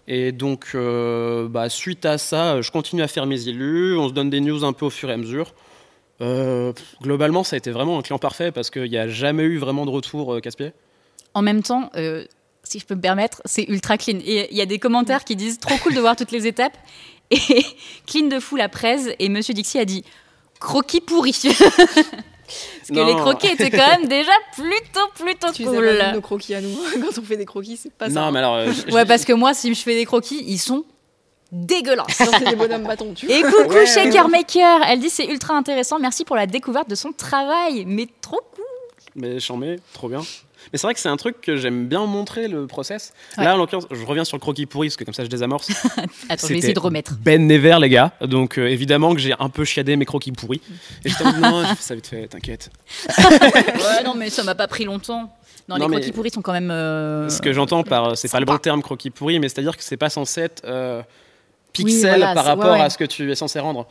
[0.09, 4.13] Et donc, euh, bah, suite à ça, je continue à faire mes élus, on se
[4.13, 5.55] donne des news un peu au fur et à mesure.
[6.23, 9.59] Euh, globalement, ça a été vraiment un client parfait parce qu'il n'y a jamais eu
[9.59, 10.73] vraiment de retour casse-pied.
[11.35, 12.25] En même temps, euh,
[12.63, 14.19] si je peux me permettre, c'est ultra clean.
[14.25, 16.77] Et il y a des commentaires qui disent trop cool de voir toutes les étapes.
[17.31, 17.65] Et
[18.07, 19.09] clean de fou la presse.
[19.19, 20.05] Et Monsieur Dixie a dit
[20.59, 21.33] croquis pourri.
[22.51, 25.85] Parce que les croquis étaient quand même déjà plutôt, plutôt tu cool.
[25.85, 26.77] Les nos croquis à nous.
[26.95, 28.21] Quand on fait des croquis, c'est pas ça.
[28.21, 28.57] Non, mais alors.
[28.57, 30.85] Euh, ouais, parce que moi, si je fais des croquis, ils sont
[31.53, 32.07] dégueulasses.
[32.17, 33.31] c'est des bonhommes bâtons, tu.
[33.31, 34.81] Et coucou Shaker Maker.
[34.89, 35.99] Elle dit c'est ultra intéressant.
[35.99, 37.85] Merci pour la découverte de son travail.
[37.87, 38.65] Mais trop cool.
[39.15, 40.23] Mais j'en mets, trop bien.
[40.73, 43.13] Mais c'est vrai que c'est un truc que j'aime bien montrer le process.
[43.37, 45.71] Là, en l'occurrence, je reviens sur le croquis pourri parce que comme ça je désamorce.
[46.29, 47.15] Attends, je vais essayer de remettre.
[47.21, 48.13] Ben Never, les gars.
[48.21, 50.61] Donc euh, évidemment que j'ai un peu chiadé mes croquis pourris.
[51.05, 52.71] Et j'étais en non, ça vite fait, t'inquiète.
[53.19, 55.35] ouais, non, mais ça m'a pas pris longtemps.
[55.69, 56.71] Non, les croquis pourris sont quand même.
[56.71, 58.17] Euh, Ce que j'entends par.
[58.17, 61.03] C'est pas le bon terme croquis pourri, mais c'est-à-dire que c'est pas censé être euh,
[61.73, 63.87] pixel par rapport à ce que tu es censé rendre.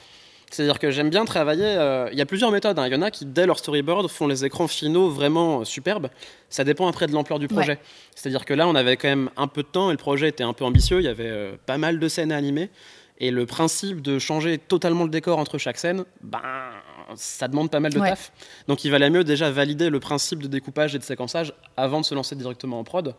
[0.49, 1.65] C'est-à-dire que j'aime bien travailler.
[1.65, 2.77] Euh, il y a plusieurs méthodes.
[2.79, 2.87] Hein.
[2.87, 6.09] Il y en a qui, dès leur storyboard, font les écrans finaux vraiment superbes.
[6.49, 7.79] Ça dépend après de l'ampleur du projet.
[8.15, 10.43] C'est-à-dire que là, on avait quand même un peu de temps et le projet était
[10.43, 10.99] un peu ambitieux.
[10.99, 12.69] Il y avait euh, pas mal de scènes à animer.
[13.21, 16.41] Et le principe de changer totalement le décor entre chaque scène, ben,
[17.15, 18.31] ça demande pas mal de taf.
[18.67, 22.05] Donc il valait mieux déjà valider le principe de découpage et de séquençage avant de
[22.05, 23.13] se lancer directement en prod.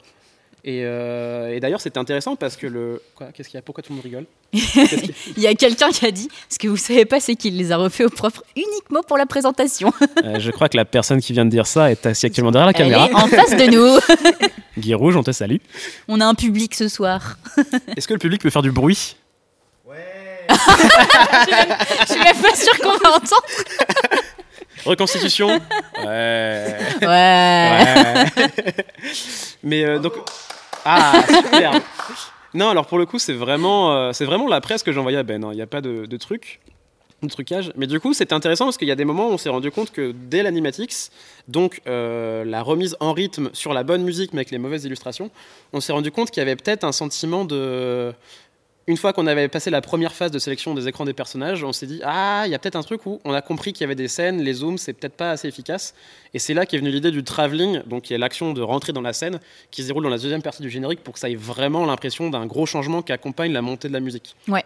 [0.66, 3.02] Euh, et, d'ailleurs, c'était intéressant parce que le.
[3.34, 3.62] Qu'est-ce qu'il y a?
[3.62, 4.26] Pourquoi tout le monde rigole?
[4.52, 7.72] Il y a quelqu'un qui a dit Ce que vous savez pas, c'est qu'il les
[7.72, 9.92] a refait au propre uniquement pour la présentation.
[10.24, 12.66] Euh, je crois que la personne qui vient de dire ça est assise actuellement derrière
[12.66, 13.08] la caméra.
[13.14, 14.18] en face de nous.
[14.78, 15.56] Guy Rouge, on te salue.
[16.08, 17.38] On a un public ce soir.
[17.96, 19.16] Est-ce que le public peut faire du bruit?
[19.86, 19.96] Ouais
[20.50, 23.46] Je suis même pas sûre qu'on va entendre.
[24.84, 25.48] Reconstitution
[26.04, 26.76] Ouais.
[27.02, 28.24] Ouais.
[29.62, 30.14] Mais euh, donc.
[30.84, 31.80] Ah, super
[32.54, 35.22] Non, alors pour le coup, c'est vraiment, euh, c'est vraiment la presse que j'envoyais à
[35.22, 35.44] Ben.
[35.44, 35.50] Hein.
[35.52, 36.60] Il n'y a pas de, de truc
[37.22, 37.72] de trucage.
[37.76, 39.70] Mais du coup, c'était intéressant parce qu'il y a des moments où on s'est rendu
[39.70, 41.10] compte que dès l'animatix,
[41.48, 45.30] donc euh, la remise en rythme sur la bonne musique mais avec les mauvaises illustrations,
[45.72, 48.12] on s'est rendu compte qu'il y avait peut-être un sentiment de
[48.90, 51.72] une fois qu'on avait passé la première phase de sélection des écrans des personnages, on
[51.72, 53.84] s'est dit ah, il y a peut-être un truc où on a compris qu'il y
[53.84, 55.94] avait des scènes, les zooms, c'est peut-être pas assez efficace.
[56.34, 59.00] Et c'est là qu'est venue l'idée du travelling, donc qui est l'action de rentrer dans
[59.00, 59.38] la scène,
[59.70, 62.30] qui se déroule dans la deuxième partie du générique pour que ça ait vraiment l'impression
[62.30, 64.34] d'un gros changement qui accompagne la montée de la musique.
[64.48, 64.64] Ouais.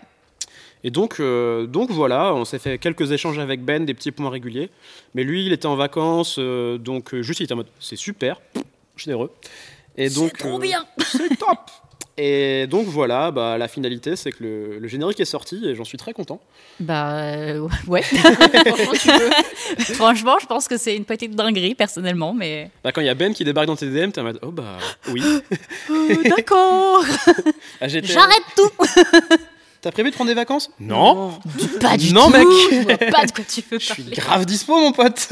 [0.82, 4.30] Et donc, euh, donc voilà, on s'est fait quelques échanges avec Ben, des petits points
[4.30, 4.70] réguliers.
[5.14, 7.96] Mais lui, il était en vacances, euh, donc euh, juste il était en mode c'est
[7.96, 8.40] super,
[8.96, 9.30] généreux.
[9.96, 10.84] Et donc, C'est trop euh, bien.
[10.98, 11.70] c'est top.
[12.16, 15.82] Et donc voilà, bah, la finalité, c'est que le, le générique est sorti et j'en
[15.84, 16.40] suis très content.
[16.78, 18.02] Bah euh, ouais.
[18.02, 19.82] Franchement, tu peux.
[19.94, 22.70] Franchement, je pense que c'est une petite dinguerie personnellement, mais.
[22.84, 24.52] Bah, quand il y a Ben qui débarque dans tes DM, t'es en mode oh
[24.52, 25.22] bah oui.
[26.24, 27.04] D'accord.
[27.80, 28.70] Ah, J'arrête tout.
[29.80, 30.70] T'as prévu de prendre des vacances?
[30.80, 31.38] Non.
[31.80, 32.30] Pas du Non, tout.
[32.32, 32.46] mec.
[32.70, 34.16] Je vois pas de quoi tu veux Je suis parler.
[34.16, 35.28] grave dispo, mon pote.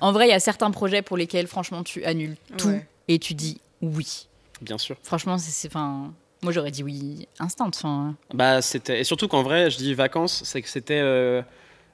[0.00, 2.86] En vrai, il y a certains projets pour lesquels, franchement, tu annules tout Ouais.
[3.08, 4.26] et tu dis oui.
[4.60, 4.96] Bien sûr.
[5.02, 5.68] Franchement, c'est-.
[5.68, 6.12] Enfin,
[6.42, 7.68] moi, j'aurais dit oui instant.
[7.68, 11.42] Enfin, Bah c'était et surtout qu'en vrai, je dis vacances, c'est que c'était euh,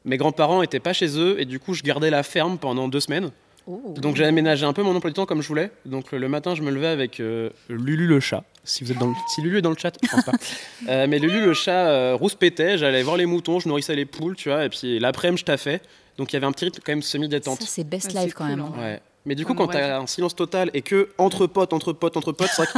[0.05, 3.01] mes grands-parents étaient pas chez eux et du coup je gardais la ferme pendant deux
[3.01, 3.31] semaines.
[3.97, 5.71] Donc j'ai aménagé un peu mon emploi du temps comme je voulais.
[5.85, 8.43] Donc le, matin, je me levais avec euh, Lulu le chat.
[8.65, 10.33] Si vous êtes dans le, si Lulu est dans le chat, je pense pas.
[10.89, 12.79] Euh, mais Lulu le chat euh, rouspétait.
[12.79, 14.65] J'allais voir les moutons, je nourrissais les poules, tu vois.
[14.65, 15.81] Et puis l'après-midi, je taffais.
[16.17, 17.61] Donc il y avait un petit rythme quand même semi détente.
[17.61, 18.65] ça, c'est best Ouais, life quand cool, même.
[18.67, 18.73] hein.
[18.81, 19.01] Ouais.
[19.27, 22.33] Mais du coup, quand t'as un silence total et que entre potes, entre potes, entre
[22.33, 22.73] potes, c'est vrai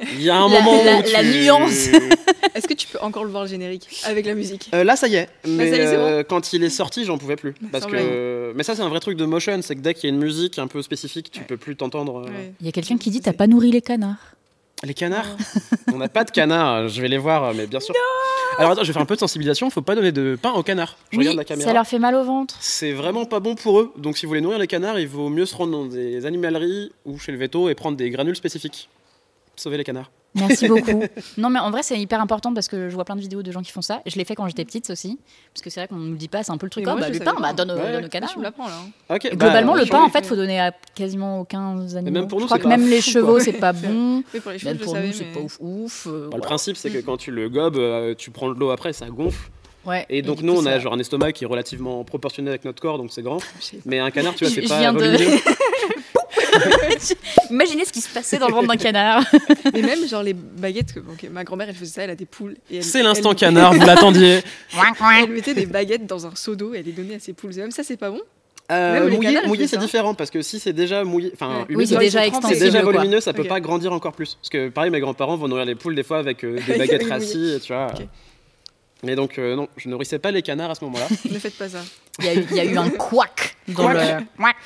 [0.00, 1.12] qu'il y a un La- moment la- où tu...
[1.12, 1.88] la nuance.
[2.54, 5.06] Est-ce que tu peux encore le voir le générique avec la musique Euh, là, ça
[5.08, 5.28] y est.
[5.46, 7.54] Mais ça y est, c'est bon euh, quand il est sorti, j'en pouvais plus.
[7.70, 8.02] Parce semblait.
[8.02, 8.52] que...
[8.56, 9.60] Mais ça, c'est un vrai truc de motion.
[9.62, 11.46] C'est que dès qu'il y a une musique un peu spécifique, tu Ouais.
[11.46, 12.20] peux plus t'entendre.
[12.20, 12.24] euh.
[12.30, 12.52] Ouais.
[12.60, 14.34] Il y a quelqu'un qui dit t'as pas nourri les canards.
[14.82, 15.36] Les canards
[15.92, 16.88] On n'a pas de canards.
[16.88, 17.94] Je vais les voir, mais bien sûr.
[18.58, 19.68] Alors attends, je vais faire un peu de sensibilisation.
[19.70, 20.96] Faut pas donner de pain aux canards.
[21.10, 21.68] Je Oui, regarde la caméra.
[21.68, 22.56] ça leur fait mal au ventre.
[22.60, 23.92] C'est vraiment pas bon pour eux.
[23.96, 26.92] Donc si vous voulez nourrir les canards, il vaut mieux se rendre dans des animaleries
[27.04, 28.88] ou chez le veto et prendre des granules spécifiques.
[29.56, 30.10] Sauver les canards.
[30.34, 31.02] Merci beaucoup.
[31.38, 33.50] non, mais en vrai, c'est hyper important parce que je vois plein de vidéos de
[33.50, 34.02] gens qui font ça.
[34.04, 35.18] Je l'ai fait quand j'étais petite aussi.
[35.54, 36.84] Parce que c'est vrai qu'on nous dit pas, c'est un peu le truc.
[36.84, 37.40] Mais oh, moi, bah, je le pain, pas.
[37.40, 37.92] bah, donne, au- Ouais.
[37.92, 38.38] donne au canard.
[38.38, 38.52] là.
[39.08, 39.24] Ok.
[39.24, 42.10] Et bah, Globalement, le pain, en fait, faut donner à quasiment aucun animaux.
[42.10, 44.22] même pour nous, je crois c'est que même les chevaux, c'est pas bon.
[44.34, 46.06] Oui, pour les Même pour nous, c'est mais- pas ouf ouf.
[46.06, 48.70] euh, Bah, le principe, c'est que quand tu le gobes, euh, tu prends de l'eau
[48.70, 49.48] après, ça gonfle.
[49.86, 50.04] Ouais.
[50.08, 52.64] Et donc nous, coup, on a ça- genre un estomac qui est relativement proportionné avec
[52.64, 53.38] notre corps, donc c'est grand.
[53.84, 55.38] Mais un canard, tu vois, c'est pas viens de- volumineux.
[57.50, 59.22] Imaginez ce qui se passait dans le ventre d'un canard.
[59.72, 62.56] Mais même genre les baguettes, que, ma grand-mère elle faisait ça, elle a des poules.
[62.70, 64.40] et C'est l'instant elle- canard, vous l'attendiez.
[65.22, 67.52] Elle mettait des baguettes dans un seau d'eau et elle les donnait à ses poules.
[67.56, 68.20] Et même ça, c'est pas bon?
[68.72, 71.76] Euh, mouillé, mouillé c'est différent parce que si c'est déjà mouillé, enfin Ouais.
[71.76, 73.48] Oui, c'est déjà volumineux, ça peut Ok.
[73.48, 74.34] pas grandir encore plus.
[74.40, 77.08] Parce que pareil, mes grands-parents vont nourrir les poules des fois avec euh, des baguettes
[77.08, 77.88] rassis, tu vois.
[79.02, 81.06] Mais donc euh, non, je nourrissais pas les canards à ce moment-là.
[81.30, 81.78] Ne faites pas ça.
[82.20, 83.98] Il y, a eu- il y a eu un couac dans le.
[84.36, 84.56] Couac.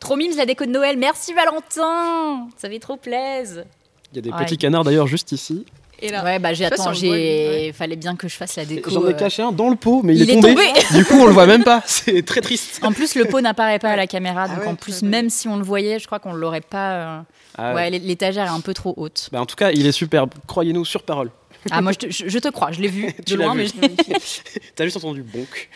[0.00, 0.96] Trop mimes la déco de Noël.
[0.98, 2.48] Merci Valentin.
[2.56, 3.64] Ça fait trop plaise.
[4.12, 4.44] Il y a des Ouais.
[4.44, 5.64] petits canards d'ailleurs juste ici.
[6.04, 7.64] Et là, Ouais, bah j'ai Je sais pas attends, si on le voit, j'ai.
[7.66, 8.90] lui, Fallait bien que je fasse la déco.
[8.90, 9.12] J'en ai euh.
[9.12, 10.48] caché un dans le pot, mais il, Il est, tombé.
[10.54, 10.72] tombé.
[10.96, 11.80] Du coup, on le voit même pas.
[11.86, 12.80] C'est très triste.
[12.82, 15.02] En plus, le pot n'apparaît pas à la caméra, Ah donc ouais, en plus, ouais,
[15.02, 15.08] ouais.
[15.08, 16.92] même si on le voyait, je crois qu'on l'aurait pas.
[16.94, 17.20] euh,
[17.56, 19.28] Ah, Ouais, l'é- l'étagère est un peu trop haute.
[19.30, 20.30] Bah, en tout cas, il est superbe.
[20.48, 21.30] Croyez-nous sur parole.
[21.70, 23.66] Ah, moi, je te, je- je te crois, je l'ai vu de loin, mais.
[24.74, 25.68] T'as juste entendu bonk.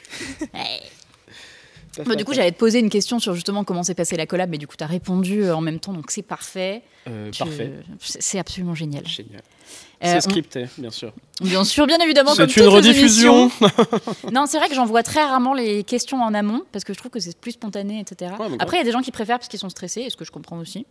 [0.54, 0.80] Ouais.
[2.04, 4.50] Bah, du coup, j'allais te poser une question sur justement comment s'est passée la collab,
[4.50, 6.82] mais du coup, tu as répondu euh, en même temps, donc c'est parfait.
[7.08, 7.72] Euh, Tu- Parfait.
[8.00, 9.06] C'est absolument génial.
[9.06, 9.40] Génial.
[9.40, 9.40] Euh,
[10.02, 11.14] C'est on- scripté, bien sûr.
[11.40, 13.50] Bien sûr, bien évidemment, C'est une rediffusion.
[14.32, 17.10] Non, c'est vrai que j'envoie très rarement les questions en amont parce que je trouve
[17.10, 18.32] que c'est plus spontané, etc.
[18.38, 20.16] Ouais, Après, il y a des gens qui préfèrent parce qu'ils sont stressés, et ce
[20.16, 20.84] que je comprends aussi.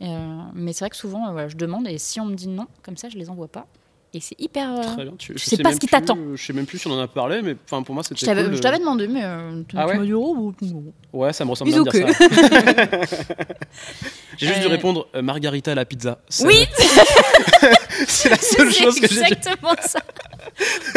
[0.00, 2.66] Euh, mais c'est vrai que souvent, voilà, je demande et si on me dit non,
[2.82, 3.66] comme ça, je les envoie pas.
[4.14, 4.70] Et c'est hyper.
[4.72, 5.12] euh, Très bien.
[5.18, 6.16] Tu, je sais pas ce qui t'attend.
[6.34, 8.20] Je sais même plus si on en a parlé, mais enfin pour moi c'était.
[8.20, 10.54] Je t'avais cool demandé, mais euh, tu, Ah tu ouais dit oh.
[11.12, 13.00] Ouais, ça me ressemble bien de dire ça.
[14.38, 16.18] J'ai juste dû Euh, répondre euh, Margarita à la pizza.
[16.44, 16.66] Oui,
[18.06, 20.00] c'est la seule chose que j'ai exactement ça.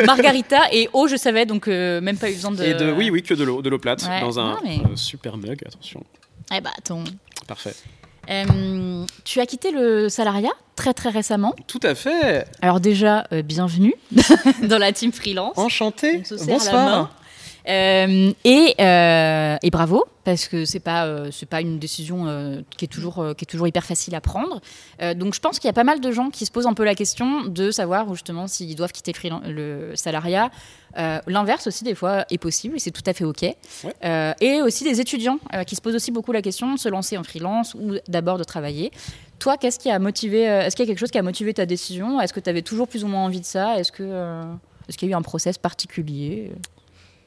[0.05, 2.63] Margarita et eau, je savais, donc même pas eu besoin de.
[2.63, 4.21] Et de oui, oui, que de l'eau, de l'eau plate Ouais.
[4.21, 5.59] dans un Non, mais- super mug.
[5.65, 6.03] Attention,
[6.55, 7.03] Eh bah attends.
[7.47, 7.73] parfait.
[8.29, 11.55] Euh, tu as quitté le salariat très très récemment.
[11.67, 12.45] Tout à fait.
[12.61, 13.95] Alors déjà, euh, bienvenue
[14.63, 15.57] dans la team freelance.
[15.57, 16.23] Enchanté.
[16.45, 17.11] Bonsoir.
[17.69, 22.85] Euh, et, euh, et bravo, parce que c'est pas, euh, c'est pas une décision qui,
[22.85, 24.61] est toujours, qui est toujours hyper facile à prendre.
[25.15, 26.83] Donc je pense qu'il y a pas mal de gens qui se posent un peu
[26.83, 29.13] la question de savoir justement s'ils doivent quitter
[29.45, 30.49] le, salariat.
[30.95, 33.43] L'inverse aussi, des fois, est possible et c'est tout à fait OK.
[33.43, 37.23] Et aussi des étudiants qui se posent aussi beaucoup la question de se lancer en
[37.23, 38.91] freelance ou d'abord de travailler.
[39.37, 41.65] Toi, qu'est-ce qui a motivé Est-ce qu'il y a quelque chose qui a motivé ta
[41.65, 42.19] décision?
[42.19, 43.79] Est-ce que tu avais toujours plus ou moins envie de ça?
[43.79, 44.43] Est-ce que
[44.87, 46.51] est-ce qu'il y a eu un process particulier?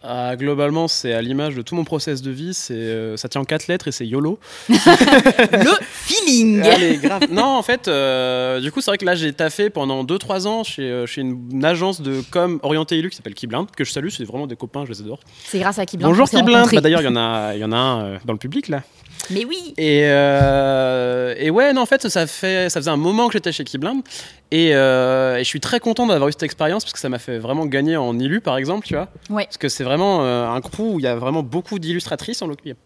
[0.05, 2.55] Ah, globalement, c'est à l'image de tout mon process de vie.
[2.55, 4.38] C'est, euh, ça tient en quatre lettres et c'est YOLO.
[4.69, 7.29] Le feeling Allez, grave.
[7.31, 10.65] Non, en fait, euh, du coup, c'est vrai que là, j'ai taffé pendant 2-3 ans
[10.65, 14.09] chez, euh, chez une, agence de com orientée élu qui s'appelle Keyblind, que je salue.
[14.09, 15.21] C'est vraiment des copains, je les adore.
[15.45, 16.11] C'est grâce à Keyblind.
[16.11, 16.77] Bonjour rencontrés.
[16.77, 18.83] Bah, D'ailleurs, il y en a, y en a un euh, dans le public là.
[19.30, 23.28] Mais oui Et, euh, et ouais, non, en fait, ça, fait, ça faisait un moment
[23.28, 24.02] que j'étais chez Keyblind.
[24.50, 27.18] Et, euh, et je suis très content d'avoir eu cette expérience parce que ça m'a
[27.18, 29.08] fait vraiment gagner en illu, par exemple, tu vois.
[29.30, 29.44] Ouais.
[29.44, 32.42] Parce que c'est vraiment euh, un crew où il y a vraiment beaucoup d'illustratrices.
[32.42, 32.78] En l'occurrence.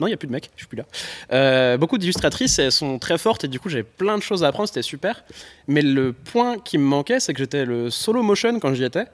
[0.00, 0.86] Non, il n'y a plus de mecs, je suis plus là.
[1.32, 4.48] Euh, beaucoup d'illustratrices, elles sont très fortes et du coup j'avais plein de choses à
[4.48, 5.22] apprendre, c'était super.
[5.68, 9.04] Mais le point qui me manquait, c'est que j'étais le solo motion quand j'y étais.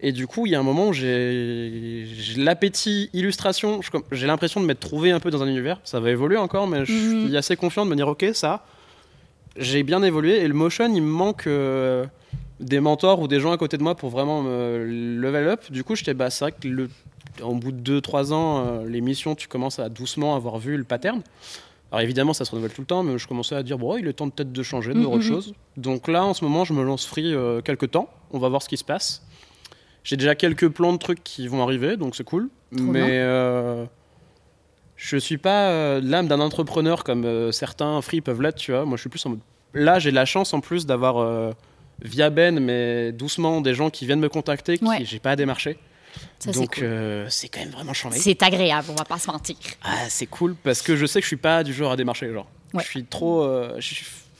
[0.00, 2.04] Et du coup, il y a un moment où j'ai
[2.36, 3.80] l'appétit illustration.
[4.12, 5.80] J'ai l'impression de m'être trouvé un peu dans un univers.
[5.84, 7.26] Ça va évoluer encore, mais je Mhm.
[7.28, 8.64] suis assez confiant de me dire ok, ça,
[9.56, 10.38] j'ai bien évolué.
[10.42, 12.04] Et le motion, il me manque euh,
[12.60, 14.84] des mentors ou des gens à côté de moi pour vraiment me
[15.20, 15.60] level up.
[15.70, 16.90] Du coup, j'étais bah, c'est vrai que le,
[17.42, 20.84] en bout de 2-3 ans, euh, les missions, tu commences à doucement avoir vu le
[20.84, 21.22] pattern.
[21.92, 24.08] Alors évidemment, ça se renouvelle tout le temps, mais je commençais à dire bon, il
[24.08, 25.30] est temps peut-être de changer, de voir autre Mhm.
[25.30, 25.54] chose.
[25.76, 28.08] Donc là, en ce moment, je me lance free euh, quelques temps.
[28.32, 29.22] On va voir ce qui se passe.
[30.04, 32.48] J'ai déjà quelques plans de trucs qui vont arriver, donc c'est cool.
[32.76, 33.84] Trop mais euh,
[34.96, 38.84] je suis pas euh, l'âme d'un entrepreneur comme euh, certains free peuvent l'être, tu vois.
[38.84, 39.40] Moi, je suis plus en mode.
[39.72, 41.52] Là, j'ai la chance en plus d'avoir euh,
[42.02, 45.04] via Ben, mais doucement, des gens qui viennent me contacter, qui Ouais.
[45.04, 45.78] j'ai pas à démarcher.
[46.38, 47.26] Ça, c'est Donc cool.
[47.28, 48.16] c'est quand même vraiment chambé.
[48.18, 49.56] C'est agréable, on va pas se mentir.
[49.82, 52.32] Ah, c'est cool parce que je sais que je suis pas du genre à démarcher.
[52.32, 52.82] Genre, Ouais.
[52.84, 53.48] je suis trop.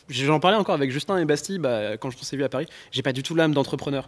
[0.08, 2.66] J'en parlais encore avec Justin et Bastille bah, quand je s'est vu à Paris.
[2.92, 4.06] J'ai pas du tout l'âme d'entrepreneur.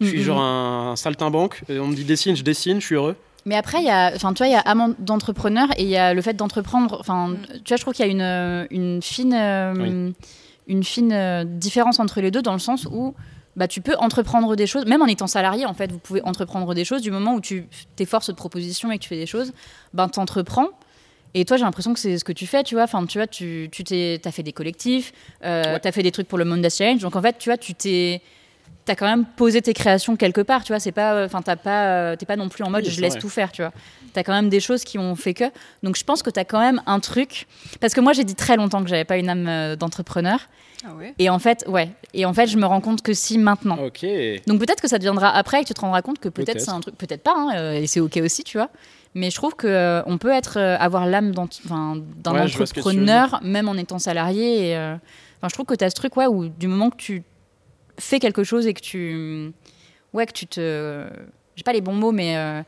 [0.00, 0.24] Je suis Mhm.
[0.24, 1.62] genre un, saltimbanque.
[1.68, 3.16] et On me dit dessine, je dessine, je suis heureux.
[3.46, 5.88] Mais après, il y a, enfin, tu vois, il y a âme d'entrepreneur et il
[5.88, 6.98] y a le fait d'entreprendre.
[7.00, 7.34] Enfin,
[7.64, 10.14] tu vois, je trouve qu'il y a une, euh, une fine, euh, Oui.
[10.66, 13.14] une fine euh, différence entre les deux dans le sens où
[13.56, 16.74] bah, tu peux entreprendre des choses, même en étant salarié, en fait, vous pouvez entreprendre
[16.74, 19.52] des choses du moment où tu t'efforces de proposition et que tu fais des choses,
[19.94, 20.68] ben t'entreprends.
[21.34, 22.84] Et toi, j'ai l'impression que c'est ce que tu fais, tu vois.
[22.84, 25.12] Enfin, tu vois, tu, tu t'es, t'as fait des collectifs,
[25.44, 25.80] euh, Ouais.
[25.80, 27.00] t'as fait des trucs pour le Mondas Challenge.
[27.00, 28.22] Donc, en fait, tu vois, tu t'es,
[28.88, 30.80] t'as quand même posé tes créations quelque part, tu vois.
[30.80, 33.12] C'est pas, enfin, t'as pas, euh, t'es pas non plus en mode Oui, je laisse
[33.12, 33.20] vrai.
[33.20, 33.72] tout faire, tu vois.
[34.14, 35.44] T'as quand même des choses qui ont fait que.
[35.82, 37.46] Donc, je pense que t'as quand même un truc.
[37.80, 40.40] Parce que moi, j'ai dit très longtemps que j'avais pas une âme euh, d'entrepreneur.
[40.84, 41.90] Ah ouais Et en fait, ouais.
[42.14, 43.78] Et en fait, je me rends compte que si maintenant.
[43.84, 44.06] Ok.
[44.46, 46.64] Donc peut-être que ça deviendra après et que tu te rendras compte que peut-être Peut-être.
[46.64, 48.70] c'est un truc, peut-être pas, hein, euh, et c'est ok aussi, tu vois.
[49.14, 51.48] Mais je trouve que euh, on peut être, euh, avoir l'âme d'un
[52.32, 54.68] Ouais, entrepreneur, même en étant salarié.
[54.70, 54.94] Et, euh,
[55.38, 57.22] enfin, je trouve que tu as ce truc, ouais, où du moment que tu
[57.98, 59.52] fais quelque chose et que tu,
[60.12, 61.06] ouais, que tu te,
[61.56, 62.62] j'ai pas les bons mots, mais euh,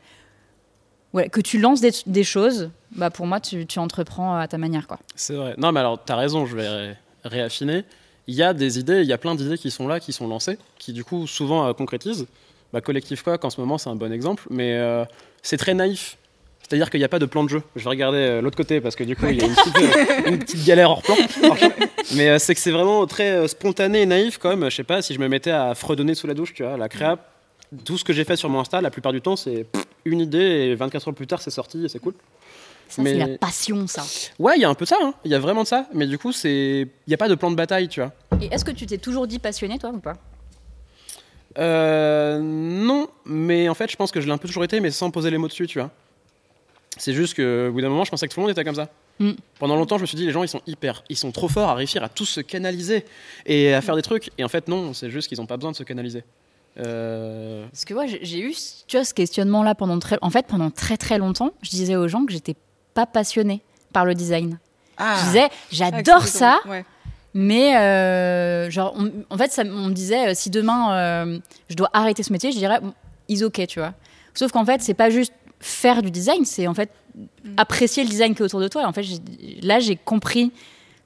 [1.13, 4.87] ouais, que tu lances des, choses, bah pour moi, tu, tu entreprends à ta manière,
[4.87, 4.99] quoi.
[5.15, 5.55] C'est vrai.
[5.57, 7.83] Non, mais alors, t'as raison, je vais ré- réaffiner.
[8.27, 10.27] Il y a des idées, il y a plein d'idées qui sont là, qui sont
[10.27, 12.27] lancées, qui du coup souvent euh, concrétisent.
[12.71, 15.03] Bah, Collectif Coq, en ce moment, c'est un bon exemple, mais euh,
[15.41, 16.17] c'est très naïf.
[16.71, 17.61] C'est-à-dire qu'il n'y a pas de plan de jeu.
[17.75, 19.75] Je vais regarder euh, l'autre côté parce que du coup, il y a une petite,
[19.77, 21.17] euh, une petite galère hors plan.
[22.15, 24.71] Mais euh, c'est que c'est vraiment très euh, spontané et naïf, quand même.
[24.71, 26.77] Je sais pas si je me mettais à fredonner sous la douche, tu vois.
[26.77, 27.17] La créa,
[27.83, 29.65] tout ce que j'ai fait sur mon Insta, la plupart du temps, c'est
[30.05, 32.13] une idée et 24 heures plus tard, c'est sorti et c'est cool.
[32.87, 34.03] Ça, Mais- c'est la passion, ça.
[34.39, 35.13] Ouais, il y a un peu ça, hein.
[35.25, 37.35] il y a vraiment de ça, mais du coup, c'est, il n'y a pas de
[37.35, 38.13] plan de bataille, tu vois.
[38.41, 40.13] Et est-ce que tu t'es toujours dit passionné, toi, ou pas?
[41.57, 44.91] Euh, non, mais en fait, je pense que je l'ai un peu toujours été, mais
[44.91, 45.91] sans poser les mots dessus, tu vois.
[47.01, 48.75] C'est juste que, au bout d'un moment, je pensais que tout le monde était comme
[48.75, 48.87] ça.
[49.19, 49.31] Mm.
[49.59, 51.69] Pendant longtemps, je me suis dit, les gens, ils sont hyper, ils sont trop forts
[51.69, 53.05] à réussir à tous se canaliser
[53.47, 54.29] et à faire des trucs.
[54.37, 56.23] Et en fait, non, c'est juste qu'ils n'ont pas besoin de se canaliser.
[56.79, 58.53] Euh, Parce que moi, j'ai- j'ai eu
[58.87, 61.51] tu vois, ce questionnement-là pendant très, en fait, pendant très très longtemps.
[61.63, 62.55] Je disais aux gens que j'étais
[62.93, 63.61] pas passionnée
[63.93, 64.59] par le design.
[64.99, 66.85] Je disais, j'adore ça, Ouais.
[67.33, 71.75] mais euh, genre, on- en fait, ça, on me disait, euh, si demain euh, je
[71.75, 72.79] dois arrêter ce métier, je dirais,
[73.27, 73.93] is ok, tu vois.
[74.33, 76.89] Sauf qu'en fait, c'est pas juste faire du design, c'est en fait
[77.57, 78.81] apprécier le design qui est autour de toi.
[78.81, 79.03] Et en fait,
[79.61, 80.51] là, j'ai compris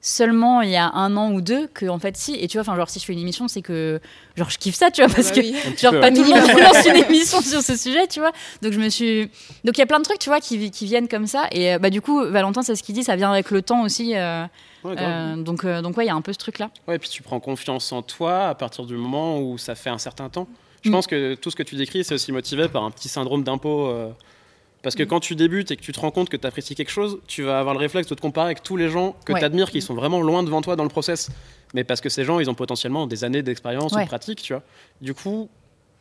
[0.00, 2.60] seulement il y a un an ou deux que en fait si et tu vois
[2.60, 4.00] enfin genre si je fais une émission c'est que
[4.36, 5.56] genre je kiffe ça tu vois parce Bah que oui.
[5.76, 6.14] Genre peu, pas ouais.
[6.14, 8.30] tout le monde lance une émission sur ce sujet, tu vois.
[8.62, 9.22] Donc je me suis.
[9.64, 11.48] Donc il y a plein de trucs, tu vois, qui, qui viennent comme ça.
[11.50, 13.82] Et euh, bah du coup, Valentin, c'est ce qu'il dit, ça vient avec le temps
[13.82, 14.14] aussi.
[14.16, 14.44] euh,
[14.84, 16.70] Ouais, euh, donc euh, donc ouais, il y a un peu ce truc-là.
[16.86, 19.98] Ouais, puis tu prends confiance en toi à partir du moment où ça fait un
[19.98, 20.46] certain temps.
[20.82, 20.92] Je Mm.
[20.92, 23.88] pense que tout ce que tu décris, c'est aussi motivé par un petit syndrome d'impôt.
[24.86, 25.06] Parce que Mm.
[25.08, 27.42] quand tu débutes et que tu te rends compte que tu apprécies quelque chose, tu
[27.42, 29.40] vas avoir le réflexe de te comparer avec tous les gens que Ouais.
[29.40, 31.28] tu admires qui sont vraiment loin devant toi dans le process.
[31.74, 34.04] Mais parce que ces gens, ils ont potentiellement des années d'expérience ou Ouais.
[34.04, 34.62] de pratique, tu vois.
[35.00, 35.48] Du coup,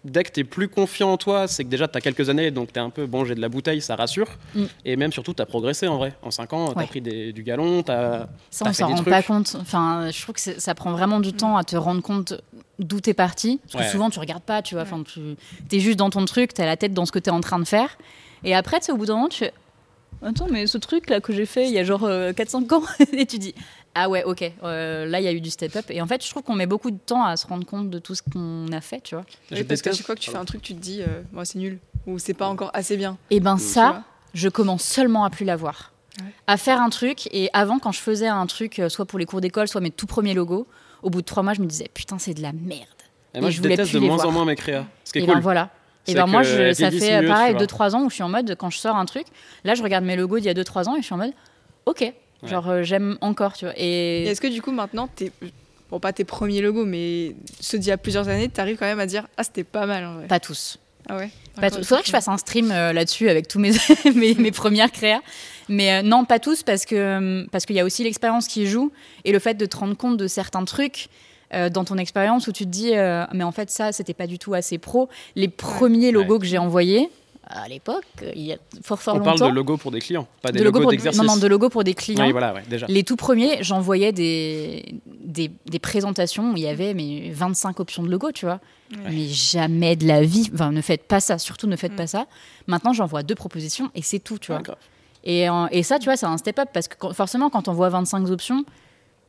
[0.04, 2.52] dès que tu es plus confiant en toi, c'est que déjà tu as quelques années,
[2.52, 4.28] donc tu es un peu, bon, j'ai de la bouteille, ça rassure.
[4.54, 4.63] Mm.
[4.86, 6.13] Et même surtout, tu as progressé en vrai.
[6.21, 6.86] En 5 ans, tu as Ouais.
[6.88, 8.30] pris des- du galon, tu as.
[8.52, 9.10] Ça, T'as on s'en rend trucs.
[9.10, 9.58] pas compte.
[9.60, 12.39] Enfin, je trouve que ça prend vraiment du temps à te rendre compte
[12.78, 13.60] d'où t'es parti.
[13.63, 13.91] Parce que Ouais.
[13.91, 14.84] souvent, tu regardes pas, tu vois.
[14.84, 17.41] Enfin, tu es juste dans ton truc, t'as la tête dans ce que t'es en
[17.41, 17.98] train de faire.
[18.45, 19.53] Et après, tu sais, au bout d'un moment, tu fais
[20.21, 22.84] Attends, mais ce truc là que j'ai fait il y a genre euh, 4-5 ans,
[23.13, 23.53] et tu dis
[23.93, 25.86] Ah ouais, ok, euh, là il y a eu du step-up.
[25.89, 27.99] Et en fait, je trouve qu'on met beaucoup de temps à se rendre compte de
[27.99, 29.25] tout ce qu'on a fait, tu vois.
[29.51, 31.21] Je Oui, parce déteste- chaque fois que tu fais un truc, tu te dis, euh,
[31.34, 33.17] moi c'est nul ou c'est pas encore assez bien.
[33.29, 34.03] Et ben Tu ça,
[34.34, 35.91] je commence seulement à plus la voir.
[36.21, 36.27] Ouais.
[36.47, 37.27] À faire un truc.
[37.34, 39.91] Et avant, quand je faisais un truc, euh, soit pour les cours d'école, soit mes
[39.91, 40.65] tout premiers logos,
[41.03, 42.88] au bout de trois mois, je me disais Putain, c'est de la merde.
[43.34, 44.29] Et moi, Et je je voulais déteste de moins voir.
[44.29, 44.86] en moins mes créas.
[45.03, 45.36] Ce qui est et cool.
[45.36, 45.69] ben voilà.
[46.07, 47.65] Et ben moi, je- ça fait mieux, pareil tu vois.
[47.65, 49.25] 2-3 ans où je suis en mode, quand je sors un truc,
[49.63, 51.33] là, je regarde mes logos d'il y a 2-3 ans et je suis en mode
[51.85, 52.11] Ok,
[52.43, 53.73] genre euh, j'aime encore, tu vois.
[53.77, 55.31] Et Et est-ce que du coup maintenant, t'es,
[55.91, 58.99] bon pas tes premiers logos, mais ceux d'il y a plusieurs années, t'arrives quand même
[58.99, 60.27] à dire, ah c'était pas mal en vrai.
[60.27, 60.79] pas tous.
[61.07, 61.29] Ah ouais.
[61.61, 61.83] Pas tous.
[61.87, 63.71] Faudrait que je fasse un stream euh, là-dessus avec tous mes,
[64.15, 65.21] mes, mes premières créas.
[65.69, 68.91] Mais euh, non, pas tous, parce que parce qu'il y a aussi l'expérience qui joue
[69.23, 71.09] et le fait de te rendre compte de certains trucs
[71.55, 74.27] euh, dans ton expérience où tu te dis, euh, mais en fait, ça, c'était pas
[74.27, 75.09] du tout assez pro.
[75.35, 77.09] Les premiers logos que j'ai envoyés
[77.47, 78.03] à l'époque,
[78.35, 79.49] il y a fort fort On parle longtemps.
[79.51, 81.21] de logo pour des clients, pas des de logos logos pour d'exercice.
[81.21, 82.25] non, non, de logos pour des clients.
[82.25, 82.87] Oui, voilà, ouais, déjà.
[82.89, 88.01] Les tout premiers, j'envoyais des, des, des présentations où il y avait mais 25 options
[88.01, 88.59] de logo, tu vois.
[88.91, 88.97] Ouais.
[89.11, 90.49] Mais jamais de la vie.
[90.55, 91.97] Enfin, ne faites pas ça, surtout ne faites Mm.
[91.97, 92.25] pas ça.
[92.65, 94.61] Maintenant, j'envoie deux propositions et c'est tout, tu vois.
[94.67, 94.73] Ouais.
[95.23, 97.89] Et, et ça, tu vois, c'est un step-up parce que quand- forcément, quand on voit
[97.89, 98.65] 25 options,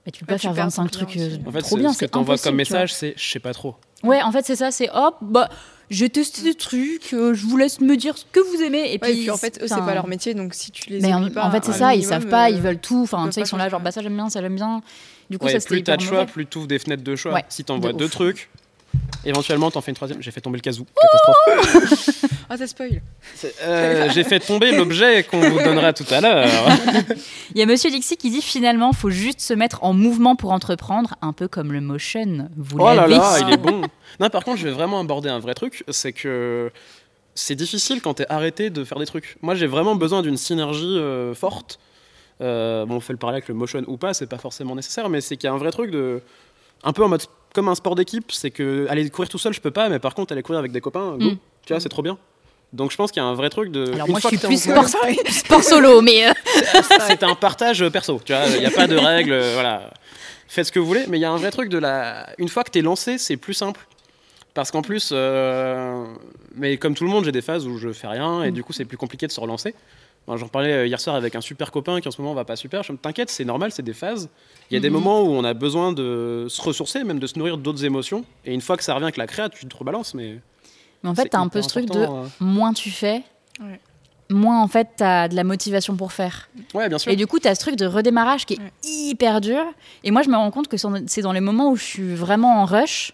[0.07, 1.49] bah, tu peux Ouais, pas tu faire perds 25 ton client trucs euh.
[1.49, 1.89] En fait, trop bien.
[1.93, 3.75] ce que c'est tu envoies comme message, c'est je sais pas trop.
[4.05, 5.49] Ouais, en fait, c'est ça, c'est hop, bah,
[5.91, 8.89] j'ai testé des trucs, euh, je vous laisse me dire ce que vous aimez.
[8.89, 10.89] Et Ouais, puis, et puis en fait, eux, c'est pas leur métier, donc si tu
[10.91, 12.61] les Mais en, pas, en fait, c'est un ça, ils minimum, savent pas, euh, ils
[12.61, 13.03] veulent tout.
[13.03, 14.83] Enfin, tu sais, ils sont là, genre, bah ça j'aime bien, ça j'aime bien.
[15.31, 17.41] Du coup, Ouais, ça c'était plus t'as de choix, plus t'ouvres des fenêtres de choix.
[17.49, 18.49] Si t'envoies de deux trucs,
[19.25, 20.23] éventuellement t'en fais une troisième.
[20.23, 20.87] J'ai fait tomber le casou.
[20.95, 22.31] Oh Catastrophe.
[22.49, 23.03] Ah, t'as spoil.
[23.35, 26.47] C'est- euh, J'ai fait tomber l'objet qu'on vous donnera tout à l'heure.
[27.55, 30.53] Il y a Monsieur Dixie qui dit finalement, faut juste se mettre en mouvement pour
[30.53, 32.49] entreprendre, un peu comme le motion.
[32.57, 33.83] Vous Oh là là, il est bon.
[34.21, 36.71] Non, par contre, je vais vraiment aborder un vrai truc, c'est que
[37.35, 39.37] c'est difficile quand t'es arrêté de faire des trucs.
[39.43, 41.81] Moi, j'ai vraiment besoin d'une synergie euh, forte.
[42.41, 45.09] Euh, bon, on fait le parallèle avec le motion ou pas, c'est pas forcément nécessaire,
[45.09, 46.21] mais c'est qu'il y a un vrai truc de.
[46.85, 47.23] Un peu en mode
[47.55, 50.15] comme un sport d'équipe, c'est que aller courir tout seul, je peux pas, mais par
[50.15, 51.25] contre, aller courir avec des copains, go.
[51.25, 51.39] Mm.
[51.65, 52.19] Tu vois, c'est trop bien.
[52.73, 53.93] Donc je pense qu'il y a un vrai truc de.
[53.93, 54.89] Alors une moi, je suis plus sport,
[55.31, 56.33] sport solo, mais euh,
[57.07, 59.91] c'est un partage perso, tu vois, il n'y a pas de règles, euh, voilà.
[60.49, 62.29] Faites ce que vous voulez, mais il y a un vrai truc de la.
[62.39, 63.81] Une fois que t'es lancé, c'est plus simple.
[64.55, 66.07] Parce qu'en plus, euh,
[66.55, 68.73] mais comme tout le monde, j'ai des phases où je fais rien et du coup,
[68.73, 69.75] c'est plus compliqué de se relancer.
[70.29, 72.57] J'en parlais euh, hier soir avec un super copain qui en ce moment va pas
[72.57, 72.83] super.
[72.83, 74.29] Je me t'inquiète, c'est normal, c'est des phases.
[74.71, 74.95] Il y a des Mhm.
[74.95, 78.25] moments où on a besoin de se ressourcer, même de se nourrir d'autres émotions.
[78.45, 80.15] Et une fois que ça revient avec la créa, tu te rebalances.
[80.15, 80.41] Mais
[81.05, 82.25] mais en fait, t'as un peu ce truc de euh.
[82.41, 83.23] moins tu fais,
[83.61, 83.79] Ouais.
[84.29, 86.49] moins en fait t'as de la motivation pour faire.
[86.75, 87.13] Ouais, bien sûr.
[87.13, 88.73] Et du coup, t'as ce truc de redémarrage qui est Ouais.
[88.83, 89.63] hyper dur.
[90.03, 92.63] Et moi, je me rends compte que c'est dans les moments où je suis vraiment
[92.63, 93.13] en rush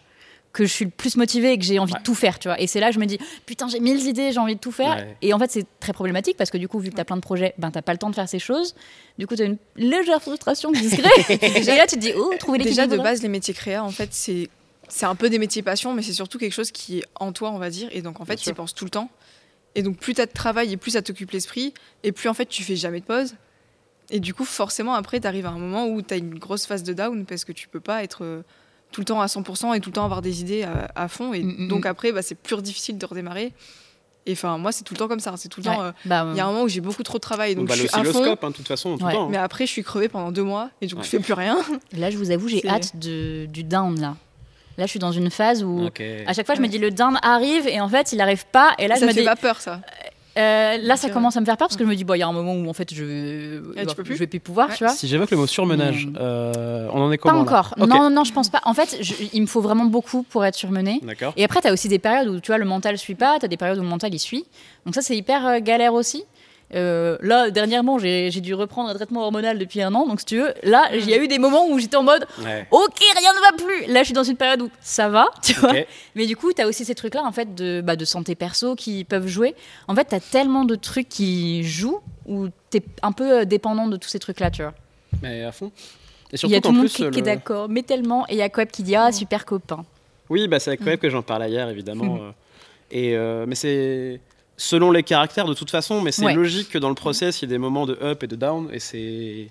[0.53, 1.99] que je suis le plus motivée et que j'ai envie Ouais.
[1.99, 2.61] de tout faire, tu vois.
[2.61, 4.71] Et c'est là que je me dis, putain, j'ai mille idées, j'ai envie de tout
[4.73, 4.97] faire.
[4.97, 5.17] Ouais.
[5.23, 7.23] Et en fait, c'est très problématique parce que du coup, vu que t'as plein de
[7.23, 8.75] projets, ben t'as pas le temps de faire ces choses.
[9.19, 11.59] Du coup, t'as une légère frustration qui se crée.
[11.59, 12.83] et là, tu te dis, oh, trouver l'équilibre.
[12.85, 14.49] Déjà de base, les métiers créa, en fait, c'est
[14.89, 17.51] c'est un peu des métiers passion, mais c'est surtout quelque chose qui est en toi,
[17.51, 17.89] on va dire.
[17.93, 19.09] Et donc en fait, tu y penses tout le temps.
[19.75, 21.73] Et donc plus t'as de travail et plus ça t'occupe l'esprit,
[22.05, 23.35] et plus en fait tu fais jamais de pause.
[24.11, 26.93] Et du coup, forcément, après, t'arrives à un moment où t'as une grosse phase de
[26.93, 28.43] down parce que tu peux pas être euh,
[28.93, 31.33] tout le temps à 100% et tout le temps avoir des idées à, à fond.
[31.33, 31.89] Et Mm, mm, donc mm.
[31.89, 33.53] après, bah, c'est plus difficile de redémarrer.
[34.25, 35.33] Et enfin, moi, c'est tout le temps comme ça.
[35.37, 35.83] C'est tout le temps.
[35.83, 37.75] Euh, Bah, Il y a un moment où j'ai beaucoup trop de travail, donc bah,
[37.75, 38.11] je suis à fond.
[38.11, 39.11] oscilloscope, hein, de toute façon, tout Ouais.
[39.11, 39.25] le temps.
[39.25, 39.29] hein.
[39.33, 41.03] Mais après, je suis crevée pendant deux mois et coup, Ouais.
[41.03, 41.59] je fais plus rien.
[41.93, 44.15] Là, je vous avoue, j'ai hâte de, du down là.
[44.79, 45.89] Là, je suis dans une phase où
[46.27, 48.73] à chaque fois, je me dis le down arrive et en fait, il arrive pas.
[48.79, 49.81] Et là, ça je me fait dis, pas peur, ça.
[50.39, 52.15] Euh, là, ça Ok, commence à me faire peur parce que je me dis, bon,
[52.15, 54.27] il y a un moment où en fait, je, Ah, tu peux plus je vais
[54.27, 54.75] plus pouvoir, Ouais.
[54.77, 54.93] tu vois.
[54.95, 57.75] Si j'évoque le mot surmenage, Mais- euh, on en est Pas comment là encore.
[57.79, 58.61] Non, non, je pense pas.
[58.65, 61.01] En fait, je- il me faut vraiment beaucoup pour être surmené.
[61.03, 61.35] D'accord.
[61.37, 63.45] Et après, tu as aussi des périodes où tu vois, le mental suit pas, tu
[63.45, 64.45] as des périodes où le mental il suit.
[64.87, 66.25] Donc, ça, c'est hyper euh, galère aussi.
[66.75, 70.07] Euh, là, dernièrement, j'ai dû reprendre un traitement hormonal depuis un an.
[70.07, 72.27] Donc, si tu veux, là, il y a eu des moments où j'étais en mode,
[72.45, 72.67] Ouais.
[72.71, 73.93] ok, rien ne va plus.
[73.93, 75.71] Là, je suis dans une période où ça va, tu vois.
[75.71, 75.87] Ok.
[76.15, 78.75] Mais du coup, tu as aussi ces trucs-là, en fait, de, bah, de santé perso
[78.75, 79.55] qui peuvent jouer.
[79.89, 83.45] En fait, tu as tellement de trucs qui jouent où tu es un peu euh,
[83.45, 84.73] dépendant de tous ces trucs-là, tu vois.
[85.23, 85.71] Mais à fond.
[86.33, 88.27] Et Il y a tout le monde plus, qui, qui est d'accord, mais tellement.
[88.29, 89.85] Et il y a Coeb qui dit Ah, super copain.
[90.31, 90.85] Oui, bah, c'est avec Mm.
[90.85, 92.17] Coeb que j'en parlais hier, évidemment.
[92.23, 92.31] euh.
[92.91, 94.19] Et, euh, mais c'est
[94.57, 96.35] selon les caractères de toute façon, mais c'est Ouais.
[96.35, 98.69] logique que dans le process, il y ait des moments de up et de down,
[98.73, 99.49] et c'est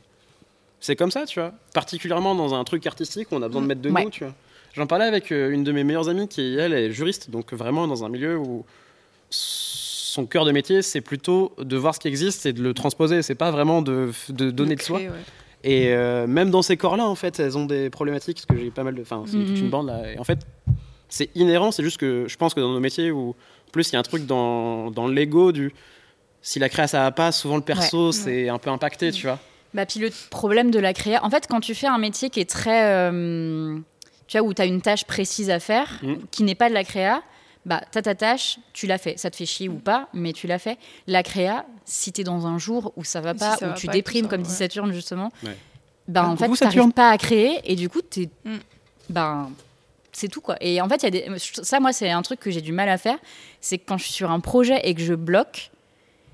[0.80, 1.54] c'est comme ça, tu vois.
[1.76, 4.04] Particulièrement dans un truc artistique où on a besoin de mettre de Ouais.
[4.04, 4.34] nous, tu vois.
[4.74, 7.88] J'en parlais avec euh, une de mes meilleures amies qui, elle, est juriste, donc vraiment
[7.88, 8.66] dans un milieu où
[9.30, 13.22] son cœur de métier, c'est plutôt de voir ce qui existe et de le transposer.
[13.22, 15.00] C'est pas vraiment de, de donner de soi.
[15.00, 15.10] Ouais.
[15.64, 18.72] Et euh, même dans ces corps-là, en fait, elles ont des problématiques, parce que j'ai
[18.72, 19.02] pas mal de.
[19.02, 19.56] Enfin, c'est toute Mhm.
[19.58, 20.12] une bande là.
[20.12, 20.40] Et en fait,
[21.08, 23.36] c'est inhérent, c'est juste que je pense que dans nos métiers où.
[23.72, 25.74] Plus, il y a un truc dans, dans l'ego du.
[26.42, 29.38] Si la créa ça va pas, souvent le perso c'est un peu impacté, tu vois.
[29.74, 32.40] Bah, puis le problème de la créa, en fait, quand tu fais un métier qui
[32.40, 32.84] est très.
[32.86, 33.78] euh,
[34.28, 36.16] tu vois, où tu as une tâche précise à faire, Mm.
[36.32, 37.22] qui n'est pas de la créa,
[37.66, 39.18] bah, t'as ta tâche, tu l'as fait.
[39.20, 40.78] Ça te fait chier ou pas, mais tu l'as fait.
[41.08, 43.76] La créa, si t'es dans un jour où ça va Si pas, ça où va
[43.76, 44.56] tu pas déprimes, ça, comme dit ouais.
[44.56, 45.56] Saturne, justement, Ouais.
[46.08, 48.30] bah, Ah, en fait, t'arrives pas à créer, et du coup, t'es.
[48.46, 48.56] Mm.
[49.10, 49.52] Ben.
[50.14, 50.56] C'est tout quoi.
[50.62, 51.40] Et en fait, il y a des...
[51.40, 53.18] ça, moi, c'est un truc que j'ai du mal à faire.
[53.62, 55.72] C'est que quand je suis sur un projet et que je bloque,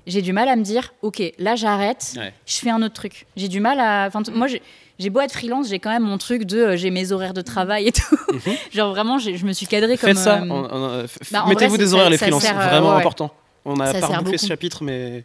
[0.06, 2.32] j'ai du mal à me dire, ok, là j'arrête, Ouais.
[2.46, 3.26] je fais un autre truc.
[3.36, 4.06] J'ai du mal à.
[4.08, 4.62] Enfin, moi, j'ai-
[5.10, 6.58] beau être freelance, j'ai quand même mon truc de.
[6.58, 8.16] euh, j'ai mes horaires de travail et tout.
[8.32, 8.54] Mhm.
[8.72, 10.08] Genre vraiment, je me suis cadrée comme.
[10.08, 10.40] Faites ça.
[10.42, 13.00] euh, euh, bah, Mettez-vous des horaires, ça- les freelances, vraiment ouais, ouais.
[13.00, 13.32] important.
[13.64, 15.24] On a Ça pas sert rebouclé ce chapitre, mais.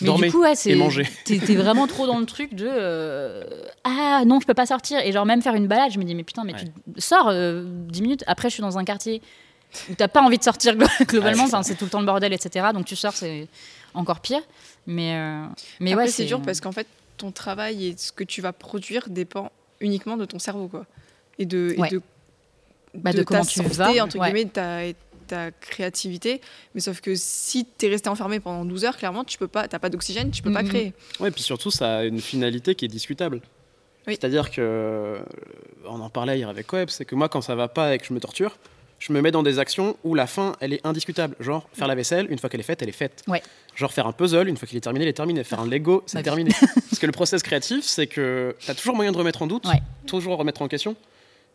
[0.00, 0.74] Mais Dormez du coup, ouais, c'est.
[1.24, 2.66] T'es t'es vraiment trop dans le truc de.
[2.68, 3.44] euh,
[3.84, 4.98] ah non, je peux pas sortir.
[5.00, 6.66] Et genre, même faire une balade, je me dis, mais putain, mais tu
[6.98, 8.24] sors euh, 10 minutes.
[8.26, 9.22] Après, je suis dans un quartier
[9.90, 11.44] où t'as pas envie de sortir glo- globalement.
[11.44, 12.66] Enfin, c'est tout le temps le bordel, etc.
[12.74, 13.48] Donc tu sors, c'est
[13.94, 14.40] encore pire.
[14.86, 15.44] Mais, euh,
[15.80, 16.86] mais Après, ouais, c'est dur parce qu'en fait,
[17.16, 20.84] ton travail et ce que tu vas produire dépend uniquement de ton cerveau, quoi.
[21.38, 21.88] Et de, et Ouais.
[21.90, 22.02] de,
[22.94, 24.26] Bah, de comment ta tu santé, vas, entre ouais.
[24.26, 24.94] guillemets, de ta, et
[25.26, 26.40] ta créativité.
[26.74, 29.68] Mais sauf que si tu es resté enfermé pendant 12 heures, clairement, tu peux pas,
[29.68, 30.68] t'as pas d'oxygène, tu peux pas Mhm.
[30.68, 30.92] créer.
[31.20, 33.40] Ouais, puis surtout, ça a une finalité qui est discutable.
[34.06, 34.14] Oui.
[34.18, 35.18] C'est-à-dire que, euh,
[35.88, 38.06] on en parlait hier avec Web, c'est que moi, quand ça va pas et que
[38.06, 38.56] je me torture,
[38.98, 41.36] je me mets dans des actions où la fin, elle est indiscutable.
[41.40, 43.24] Genre, faire la vaisselle, une fois qu'elle est faite, elle est faite.
[43.28, 43.42] Ouais.
[43.74, 45.44] Genre, faire un puzzle, une fois qu'il est terminé, il est terminé.
[45.44, 46.50] Faire un Lego, c'est Bah, terminé.
[46.90, 49.66] Parce que le process créatif, c'est que tu as toujours moyen de remettre en doute,
[49.66, 49.82] Ouais.
[50.06, 50.96] toujours remettre en question.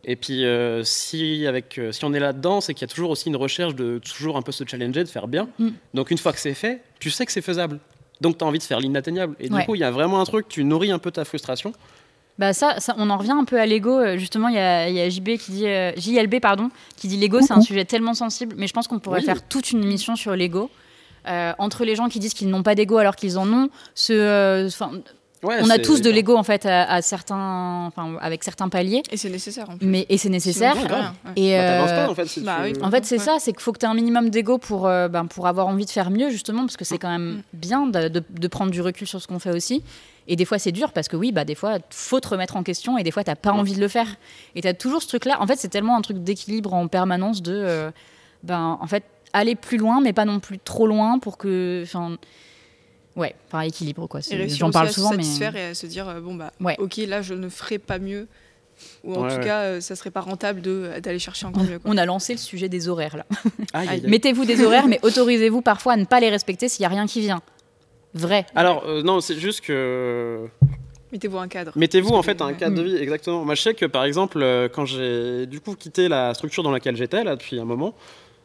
[0.04, 3.12] Et puis, euh, si, avec, euh, si on est là-dedans, c'est qu'il y a toujours
[3.12, 5.48] aussi une recherche de toujours un peu se challenger, de faire bien.
[5.60, 5.70] Mm.
[5.94, 7.80] Donc, une fois que c'est fait, tu sais que c'est faisable.
[8.20, 9.36] Donc, tu as envie de faire l'inatteignable.
[9.40, 11.74] Et du coup, il y a vraiment un truc, tu nourris un peu ta frustration.
[12.40, 14.00] Bah ça, ça, on en revient un peu à l'ego.
[14.00, 17.18] Euh, Justement, il y a, y a JB qui dit, euh, JLB pardon, qui dit
[17.18, 18.56] l'ego, c'est un sujet tellement sensible.
[18.58, 19.26] Mais je pense qu'on pourrait Oui.
[19.26, 20.72] faire toute une émission sur l'ego.
[21.28, 24.14] Euh, entre les gens qui disent qu'ils n'ont pas d'ego alors qu'ils en ont, ce,
[24.14, 24.70] euh,
[25.44, 29.02] Ouais, on a tous de l'ego en fait à, à certains, enfin avec certains paliers,
[29.12, 29.88] Et c'est nécessaire en plus.
[29.88, 30.76] mais et c'est nécessaire.
[30.76, 31.32] Sinon, rien, ouais.
[31.36, 32.26] Et Bah, euh, pas, en fait.
[32.28, 32.84] Si bah tu- oui.
[32.84, 33.24] en fait, c'est Ouais.
[33.26, 35.68] ça, c'est qu'il faut que tu aies un minimum d'ego pour, euh, ben, pour avoir
[35.68, 37.42] envie de faire mieux, justement, parce que c'est quand même Mm.
[37.54, 39.84] bien de, de- de prendre du recul sur ce qu'on fait aussi.
[40.28, 42.62] Et des fois, c'est dur parce que oui, bah, des fois, faut te remettre en
[42.62, 43.60] question et des fois, t'as pas Ouais.
[43.60, 44.08] envie de le faire.
[44.56, 45.42] Et tu as toujours ce truc-là.
[45.42, 47.92] En fait, c'est tellement un truc d'équilibre en permanence de, euh,
[48.44, 51.82] ben, en fait, aller plus loin, mais pas non plus trop loin pour que.
[51.84, 52.18] enfin,
[53.16, 54.20] Ouais, enfin, équilibre, quoi.
[54.22, 55.24] Et C'est- réussir J'en parle à se souvent, mais.
[55.24, 56.76] satisfaire et à se dire, euh, bon, bah, Ouais.
[56.80, 58.28] ok, là, je ne ferai pas mieux.
[59.04, 59.44] Ou en Ouais, tout ouais.
[59.46, 61.78] cas, euh, ça serait pas rentable de- d'aller chercher encore mieux.
[61.78, 61.92] quoi.
[61.92, 63.26] On a lancé le sujet des horaires, là.
[63.74, 64.02] Aïe.
[64.08, 67.06] Mettez-vous des horaires, mais autorisez-vous parfois à ne pas les respecter s'il n'y a rien
[67.06, 67.42] qui vient.
[68.14, 68.46] Vrai.
[68.56, 70.48] Alors, euh, non, c'est juste que.
[71.12, 71.74] Mettez-vous un cadre.
[71.76, 73.44] Mettez-vous en fait un cadre de vie, exactement.
[73.46, 76.72] Moi, je sais que par exemple, euh, quand j'ai du coup quitté la structure dans
[76.72, 77.94] laquelle j'étais là depuis un moment,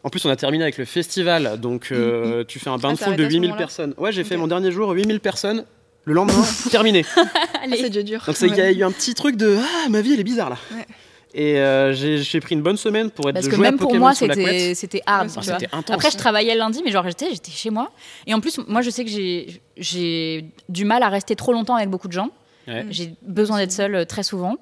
[0.06, 2.92] en plus on a terminé avec le festival, donc euh, tu fais un bain Ah,
[2.92, 3.94] de foule de arrêté à ce 8000 moment-là personnes.
[3.98, 5.64] Ouais, j'ai fait mon dernier jour, 8000 personnes.
[6.04, 7.04] Le lendemain, terminé.
[7.16, 7.22] Ah,
[7.64, 7.76] Allez.
[7.78, 8.22] c'est déjà dur.
[8.24, 10.24] Donc c'est- il y a eu un petit truc de ah ma vie elle est
[10.24, 10.58] bizarre là.
[10.72, 10.86] Ouais.
[11.34, 13.70] Et euh, j'ai j'ai pris une bonne semaine pour être Parce de que jouer à
[13.72, 15.26] même pour Pokémon moi, c'était c'était hard.
[15.26, 15.58] Ouais, tu Ah, vois.
[15.58, 15.94] C'était intense.
[15.96, 17.90] Après, je travaillais le lundi, mais genre, j'étais j'étais chez moi.
[18.28, 21.74] Et en plus, moi, je sais que j'ai j'ai du mal à rester trop longtemps
[21.74, 22.30] avec beaucoup de gens.
[22.68, 22.86] Ouais.
[22.90, 24.56] J'ai besoin d'être seule euh, très souvent.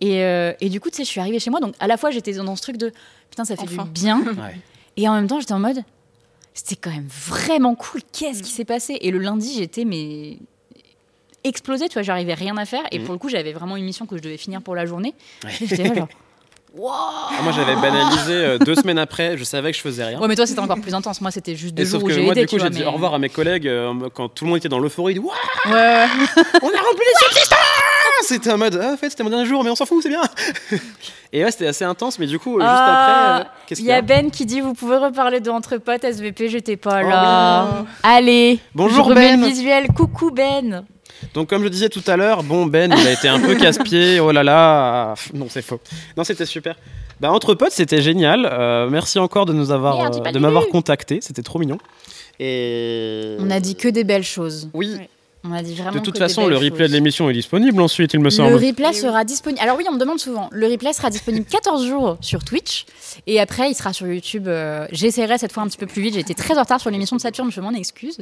[0.00, 1.60] Et, euh, et du coup, tu sais, je suis arrivée chez moi.
[1.60, 2.92] Donc, à la fois, j'étais dans ce truc de
[3.34, 3.84] putain, ça fait Enfin.
[3.84, 4.20] du bien.
[4.36, 4.56] Ouais.
[4.96, 5.82] Et en même temps, j'étais en mode
[6.56, 8.00] c'était quand même vraiment cool.
[8.12, 8.96] Qu'est-ce qui s'est passé?
[9.00, 10.38] Et le lundi, j'étais mais
[11.42, 12.82] explosée, tu vois, j'arrivais rien à faire.
[12.92, 13.04] Et Mhm.
[13.06, 15.14] pour le coup, j'avais vraiment une mission que je devais finir pour la journée.
[15.44, 15.50] Ouais.
[15.58, 16.08] J'étais là, genre,
[16.76, 20.20] waouh Ah, moi j'avais banalisé euh, deux semaines après, je savais que je faisais rien.
[20.20, 21.20] Ouais, mais toi, c'était encore plus intense.
[21.20, 22.42] Moi, c'était juste deux Et jours sauf où que j'ai moi, aidé.
[22.42, 24.68] du coup, j'ai dit au revoir à mes collègues euh, quand tout le monde était
[24.68, 25.18] dans l'euphorie.
[25.18, 25.26] Ouais,
[25.66, 26.06] ouais.
[26.62, 27.58] on a rempli les subsistances
[28.26, 30.08] C'était en mode, ah, en fait, c'était mon dernier jour, mais on s'en fout, c'est
[30.08, 30.22] bien.
[31.32, 33.90] Et ouais, c'était assez intense, mais du coup, juste Ah, après, euh, qu'est-ce Il qu'il
[33.90, 37.00] y y a Ben qui dit Vous pouvez reparler de Entre Potes, SVP, j'étais pas
[37.04, 37.68] Oh là.
[37.80, 37.86] oui.
[38.02, 39.40] Allez, Bonjour, je Ben.
[39.40, 39.88] le visuel.
[39.88, 40.84] Coucou Ben.
[41.34, 44.20] Donc, comme je disais tout à l'heure, bon, Ben, il a été un peu casse-pied.
[44.20, 45.14] Oh là là.
[45.32, 45.80] Non, c'est faux.
[46.16, 46.76] Non, c'était super.
[47.20, 48.48] Bah, entre potes, c'était génial.
[48.50, 51.18] Euh, merci encore de nous avoir, euh, de m'avoir contacté.
[51.20, 51.78] C'était trop mignon.
[52.40, 54.68] Et On a dit que des belles choses.
[54.74, 54.96] oui.
[54.98, 55.08] Ouais.
[55.46, 56.90] On a dit vraiment De toute façon, le replay choses.
[56.90, 58.54] de l'émission est disponible ensuite, il me Le semble.
[58.54, 58.94] replay Et oui.
[58.94, 59.60] sera disponible.
[59.62, 60.48] Alors oui, on me demande souvent.
[60.52, 62.86] Le replay sera disponible 14 jours sur Twitch
[63.26, 64.48] et après il sera sur YouTube.
[64.48, 66.14] euh, J'essaierai cette fois un petit peu plus vite.
[66.14, 68.18] J'ai été très en retard sur l'émission de Saturne, je m'en excuse.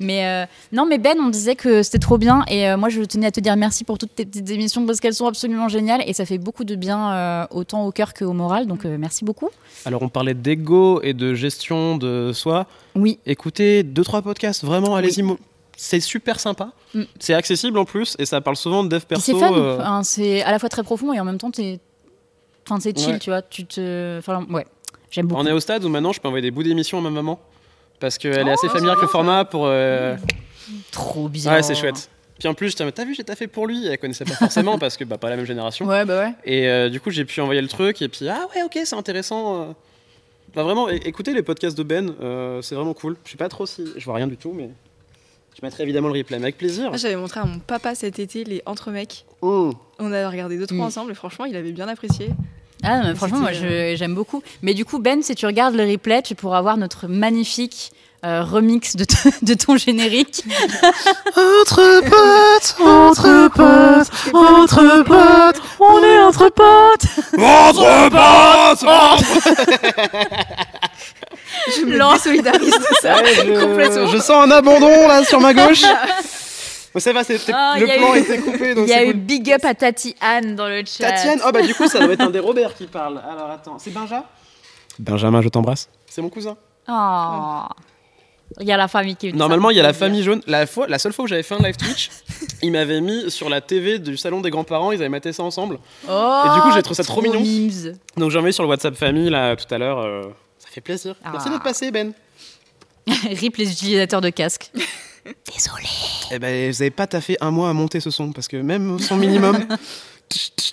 [0.00, 3.02] Mais euh, non, mais Ben, on disait que c'était trop bien et euh, moi je
[3.02, 6.02] tenais à te dire merci pour toutes tes petites émissions parce qu'elles sont absolument géniales
[6.06, 8.66] et ça fait beaucoup de bien euh, autant au cœur qu'au moral.
[8.66, 9.50] Donc euh, merci beaucoup.
[9.84, 12.66] Alors, on parlait d'ego et de gestion de soi.
[12.94, 13.18] Oui.
[13.26, 15.22] Écoutez deux trois podcasts, vraiment, allez-y.
[15.22, 15.38] mo-
[15.84, 16.70] c'est super sympa.
[16.94, 17.02] Mm.
[17.18, 19.32] C'est accessible en plus et ça parle souvent de dev perso.
[19.32, 19.52] c'est fun.
[19.52, 21.80] euh, Enfin, c'est à la fois très profond et en même temps, t'es...
[22.68, 23.18] Enfin, c'est chill, Ouais.
[23.18, 23.42] tu vois.
[23.42, 24.18] Tu te...
[24.18, 24.64] Enfin, ouais,
[25.10, 25.40] j'aime beaucoup.
[25.40, 27.40] On est au stade où maintenant je peux envoyer des bouts d'émissions à ma maman
[27.98, 29.64] parce qu'elle est Oh, assez familière avec le format pour.
[29.66, 30.16] euh,
[30.92, 31.52] Trop bien.
[31.52, 32.08] Ouais, c'est chouette.
[32.38, 33.86] Puis en plus, t'as vu, j'ai taffé pour lui.
[33.86, 35.86] Elle connaissait pas forcément parce que bah, pas la même génération.
[35.86, 36.34] Ouais, bah ouais.
[36.44, 38.94] Et euh, du coup, j'ai pu envoyer le truc et puis ah ouais, ok, c'est
[38.96, 39.74] intéressant.
[40.54, 43.16] Bah vraiment, écoutez les podcasts de Ben, euh, c'est vraiment cool.
[43.24, 44.70] Je sais pas trop si, je vois rien du tout, mais
[45.60, 46.88] je mettrai évidemment le replay mais avec plaisir.
[46.88, 49.24] Moi, J'avais montré à mon papa cet été les Entre mecs.
[49.42, 49.70] Mmh.
[49.98, 50.88] On a regardé deux trois Mm.
[50.88, 52.30] ensemble et franchement, il avait bien apprécié.
[52.84, 54.42] Ah, non, mais franchement, moi, je- j'aime beaucoup.
[54.62, 57.92] Mais du coup, Ben, si tu regardes le replay, tu pourras voir notre magnifique
[58.24, 59.04] euh, remix de,
[59.42, 60.44] de ton générique.
[61.36, 67.06] Entre potes, entre potes, entre potes, On est entre potes
[67.38, 69.56] entre potes.
[71.76, 73.16] Je me Lan- désolidarise de ça.
[73.16, 74.06] Ouais, je, Complètement.
[74.06, 75.82] je sens un abandon là sur ma gauche.
[76.94, 77.20] Bon, ça va,
[77.54, 79.20] Ah, le plan eu- était coupé donc Il y a eu cool.
[79.20, 81.08] big up à Tati Anne dans le chat.
[81.10, 83.18] Tatiane, oh bah du coup ça doit être un des Robert qui parle.
[83.30, 84.24] Alors attends, c'est Benja?
[84.98, 85.88] Benjamin, je t'embrasse.
[86.06, 86.56] C'est mon cousin.
[86.88, 87.62] Oh.
[88.60, 90.42] Il y a la famille qui Normalement, il y a la famille jaune.
[90.46, 92.10] La, fois, la seule fois où j'avais fait un live Twitch,
[92.62, 95.78] ils m'avaient mis sur la TV du salon des grands-parents, ils avaient maté ça ensemble.
[96.06, 97.40] Oh, Et du coup, j'ai trouvé ça trop mignon.
[97.40, 97.94] mimes.
[98.18, 100.00] Donc j'ai envoyé sur le WhatsApp famille là tout à l'heure.
[100.00, 100.24] euh,
[100.72, 101.14] fait plaisir.
[101.32, 101.52] Merci Ah.
[101.52, 102.12] d'être passé, Ben.
[103.30, 104.70] Rip les utilisateurs de casques.
[105.52, 105.86] Désolé.
[106.32, 108.92] Eh ben, vous avez pas taffé un mois à monter ce son parce que même
[108.92, 109.66] au son minimum,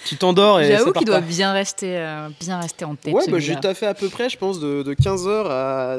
[0.06, 3.14] tu t'endors et ça J'avoue qu'il doit bien rester, euh, bien rester en tête.
[3.14, 5.98] Ouais, bah, j'ai taffé à peu près, je pense, de, de 15h à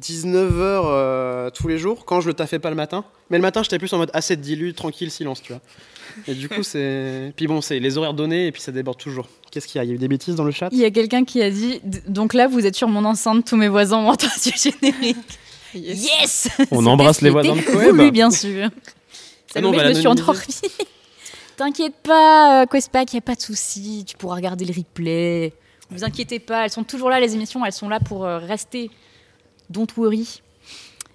[0.00, 3.04] 19h euh, tous les jours, quand je le taffais pas le matin.
[3.30, 5.62] Mais le matin, j'étais plus en mode assez dilu, tranquille, silence, tu vois.
[6.28, 7.32] Et du coup, c'est.
[7.36, 9.26] Puis bon, c'est les horaires donnés et puis ça déborde toujours.
[9.50, 9.84] Qu'est-ce qu'il y a?
[9.84, 10.68] Il y a eu des bêtises dans le chat?
[10.72, 13.56] Il y a quelqu'un qui a dit donc là vous êtes sur mon enceinte, tous
[13.56, 15.16] mes voisins ont entendu le générique.
[15.74, 16.02] Yes.
[16.02, 16.48] Yes.
[16.72, 17.94] On embrasse les voisins de Coeb.
[17.94, 18.70] voulu, bien sûr.
[19.54, 20.40] Ah non, va je me suis endormie.
[21.60, 24.06] T'inquiète pas, euh, Questpac, il n'y a pas de souci.
[24.06, 25.52] Tu pourras regarder le replay.
[25.90, 27.66] Ne vous inquiétez pas, elles sont toujours là, les émissions.
[27.66, 28.90] Elles sont là pour euh, rester.
[29.68, 30.40] Don't worry.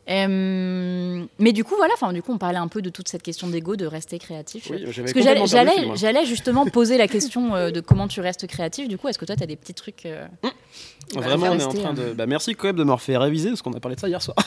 [0.07, 3.23] Euh, mais du coup, voilà, enfin, du coup, on parlait un peu de toute cette
[3.23, 4.67] question d'ego, de rester créatif.
[4.69, 5.41] Oui, Parce que j'allais,
[5.87, 8.87] le j'allais, justement poser la question euh, de comment tu restes créatif.
[8.87, 10.27] Du coup, est-ce que toi, tu as des petits trucs euh,
[11.15, 11.93] Vraiment, on est en train hein.
[11.93, 12.13] de.
[12.13, 14.35] Bah, merci Coeb de m'avoir fait réviser parce qu'on a parlé de ça hier soir.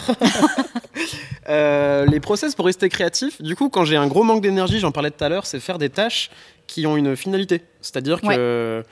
[1.48, 4.92] Euh, les process pour rester créatif, du coup, quand j'ai un gros manque d'énergie, j'en
[4.92, 6.30] parlais tout à l'heure, c'est faire des tâches
[6.66, 7.62] qui ont une finalité.
[7.80, 8.82] C'est-à-dire que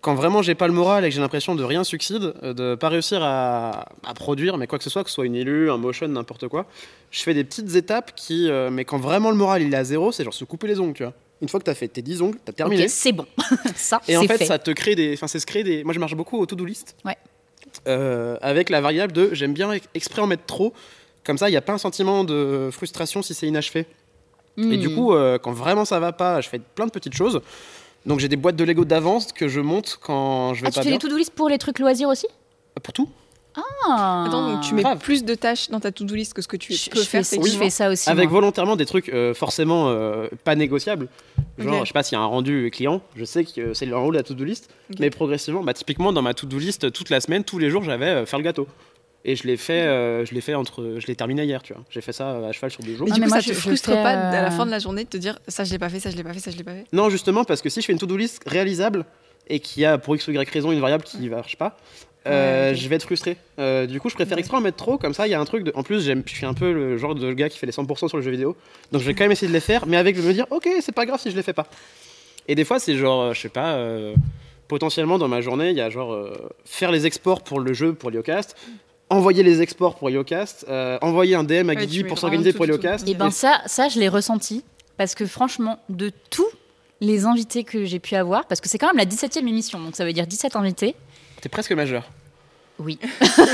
[0.00, 2.74] quand vraiment j'ai pas le moral et que j'ai l'impression de rien succède, euh, de
[2.74, 5.70] pas réussir à, à produire, mais quoi que ce soit, que ce soit une élu,
[5.70, 6.66] un motion, n'importe quoi,
[7.10, 8.50] je fais des petites étapes qui.
[8.50, 10.78] euh, mais quand vraiment le moral il est à zéro, c'est genre se couper les
[10.80, 11.14] ongles, tu vois.
[11.40, 12.84] Une fois que tu as fait tes 10 ongles, tu as terminé.
[12.84, 13.26] Ok, c'est bon.
[13.74, 14.44] ça, Et en fait, fait.
[14.46, 15.12] ça te crée des.
[15.14, 15.84] Enfin, c'est se créer des.
[15.84, 16.96] Moi, je marche beaucoup au to-do list.
[17.04, 17.16] Ouais.
[17.88, 20.72] Euh, avec la variable de j'aime bien ex- exprès en mettre trop.
[21.24, 23.86] Comme ça, il n'y a pas un sentiment de frustration si c'est inachevé.
[24.58, 24.94] Et du Hmm.
[24.94, 27.40] coup, euh, quand vraiment ça va pas, je fais plein de petites choses.
[28.06, 30.74] Donc, j'ai des boîtes de Lego d'avance que je monte quand je vais Ah, tu
[30.76, 30.98] pas fais bien.
[30.98, 32.26] des to-do list pour les trucs loisirs aussi
[32.82, 33.08] Pour tout
[33.88, 34.24] Ah.
[34.28, 34.98] Attends, donc tu mets Grave.
[34.98, 37.22] plus de tâches dans ta to-do list que ce que tu je, peux je faire
[37.24, 37.64] fais, je techniquement.
[37.64, 38.10] fais ça aussi.
[38.10, 38.40] Avec moi.
[38.40, 41.08] volontairement des trucs euh, forcément euh, pas négociables.
[41.58, 41.80] Genre, Ok.
[41.82, 44.12] je sais pas s'il y a un rendu client, je sais que c'est le rôle
[44.14, 44.70] de la to-do list,
[45.00, 48.06] mais progressivement, bah, typiquement dans ma to-do list, toute la semaine, tous les jours, j'avais
[48.06, 48.66] euh, faire le gâteau.
[49.26, 51.82] Et je l'ai fait, euh, je l'ai fait entre, je l'ai terminé hier, tu vois.
[51.88, 53.06] J'ai fait ça à cheval sur deux jours.
[53.06, 54.50] Mais Ah, du mais coup, moi, ça je- te frustre fais, pas à la euh,
[54.50, 56.22] fin de la journée de te dire ça je l'ai pas fait, ça je l'ai
[56.22, 56.84] pas fait, ça je l'ai pas fait?
[56.92, 59.06] Non, justement, parce que si je fais une to-do list réalisable
[59.48, 61.76] et qu'il y a pour x ou y raison une variable qui ne marche pas,
[62.26, 63.36] euh, Ouais, je vais être frustré.
[63.58, 65.44] Euh, du coup, je préfère exprès en mettre trop, comme ça, il y a un
[65.46, 65.72] truc de.
[65.74, 68.16] En plus, je suis un peu le genre de gars qui fait les 100% sur
[68.18, 68.56] le jeu vidéo,
[68.92, 70.94] donc je vais quand même essayer de les faire, mais avec me dire, ok, c'est
[70.94, 71.66] pas grave si je les fais pas.
[72.46, 74.14] Et des fois, c'est genre, je sais pas, euh,
[74.68, 76.32] potentiellement dans ma journée, il y a genre euh,
[76.64, 78.56] faire les exports pour le jeu, pour Liocast,
[79.10, 82.72] envoyer les exports pour Liocast, euh, envoyer un DM à Guigui pour s'organiser pour tout,
[82.72, 83.04] Liocast.
[83.04, 83.10] tout.
[83.10, 84.64] Et ben ça, ça je l'ai ressenti
[84.96, 86.46] parce que franchement, de tous
[87.00, 89.96] les invités que j'ai pu avoir, parce que c'est quand même la 17e émission, donc
[89.96, 90.94] ça veut dire 17 invités.
[91.40, 92.04] T'es presque majeur.
[92.78, 92.98] Oui.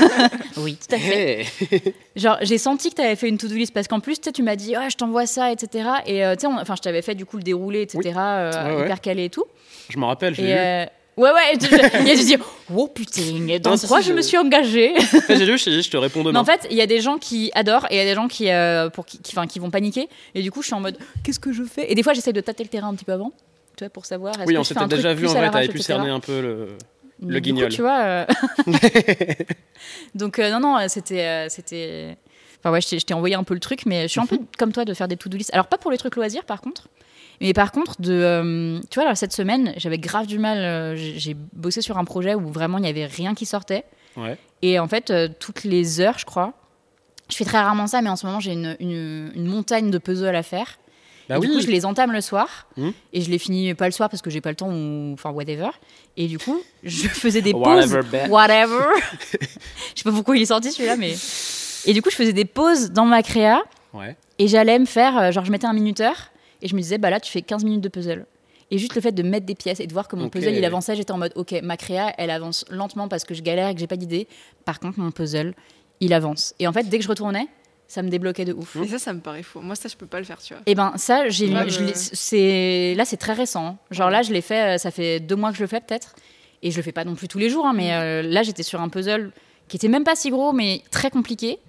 [0.57, 1.45] oui, tout à fait.
[1.71, 1.93] Hey.
[2.15, 4.31] Genre, j'ai senti que tu avais fait une to-do list parce qu'en plus, tu sais,
[4.31, 5.89] tu m'as dit, ah, je t'envoie ça, etc.
[6.07, 7.99] Et euh, tu sais, enfin, je t'avais fait du coup le déroulé, etc.
[8.03, 8.13] Oui.
[8.15, 8.85] euh, Ouais, ouais.
[8.85, 9.45] hyper calé et tout.
[9.89, 10.87] Je m'en rappelle, j'ai
[11.17, 12.37] ouais, ouais, je- et tu dis,
[12.75, 13.21] oh putain,
[13.61, 14.93] dans quoi je je- me suis engagée
[15.29, 16.39] j'ai lu, je je te réponds Mais demain.
[16.39, 18.27] en fait, il y a des gens qui adorent et il y a des gens
[18.27, 20.07] qui, euh, pour qui, qui, vont paniquer.
[20.35, 21.91] Et du coup, je suis en mode, qu'est-ce que je fais?
[21.91, 23.31] Et des fois, j'essaie de tâter le terrain un petit peu avant,
[23.77, 24.33] tu vois, pour savoir.
[24.45, 26.67] oui, que on je s'était déjà vu en vrai, t'avais pu cerner un peu le.
[27.23, 27.71] Mais Le du coup, guignol.
[27.71, 27.99] tu vois.
[27.99, 28.25] euh,
[30.15, 31.47] Donc, euh, non, non, c'était.
[31.49, 32.17] c'était...
[32.59, 34.25] Enfin, ouais, je t'ai- je t'ai envoyé un peu le truc, mais je suis un
[34.27, 35.49] peu comme toi de faire des to-do list.
[35.53, 36.87] Alors, pas pour les trucs loisirs, par contre.
[37.41, 40.57] Mais par contre, de, euh, tu vois, alors, cette semaine, j'avais grave du mal.
[40.59, 43.83] euh, j'ai j'ai bossé sur un projet où vraiment il n'y avait rien qui sortait.
[44.15, 44.37] Ouais.
[44.61, 46.53] Et en fait, euh, toutes les heures, je crois,
[47.29, 49.97] Je fais très rarement ça, mais en ce moment, j'ai une, une- une montagne de
[49.97, 50.77] puzzles à faire.
[51.29, 52.91] Bah et du coup, je les entame le soir Mhm.
[53.13, 55.29] et je les finis pas le soir parce que j'ai pas le temps ou enfin
[55.31, 55.69] whatever.
[56.17, 57.63] Et du coup, je faisais des pauses.
[57.93, 58.27] Whatever, bet.
[58.29, 58.83] Whatever.
[59.31, 59.37] je
[59.95, 61.15] sais pas pourquoi il est sorti celui-là, mais.
[61.85, 63.61] Et du coup, je faisais des pauses dans ma créa
[63.93, 64.15] Ouais.
[64.37, 66.30] et j'allais me faire, euh, genre, je mettais un minuteur
[66.61, 68.25] et je me disais, bah là, tu fais 15 minutes de puzzle.
[68.73, 70.65] Et juste le fait de mettre des pièces et de voir que mon puzzle il
[70.65, 73.73] avançait, j'étais en mode, ok, ma créa, elle avance lentement parce que je galère et
[73.73, 74.27] que j'ai pas d'idée.
[74.63, 75.53] Par contre, mon puzzle,
[75.99, 76.53] il avance.
[76.59, 77.47] Et en fait, dès que je retournais,
[77.89, 78.77] ça me débloquait de ouf.
[78.81, 79.59] Et ça, ça me paraît faux.
[79.59, 80.63] Moi, ça, je peux pas le faire, tu vois.
[80.65, 83.65] Et ben ça, j'ai, Ouais, je le- l'ai- c'est là c'est très récent.
[83.67, 83.77] hein.
[83.91, 86.15] Genre là, je l'ai fait, euh, ça fait deux mois que je le fais peut-être,
[86.63, 87.65] et je le fais pas non plus tous les jours.
[87.65, 89.31] hein, mais euh, là, j'étais sur un puzzle
[89.67, 91.59] qui était même pas si gros, mais très compliqué.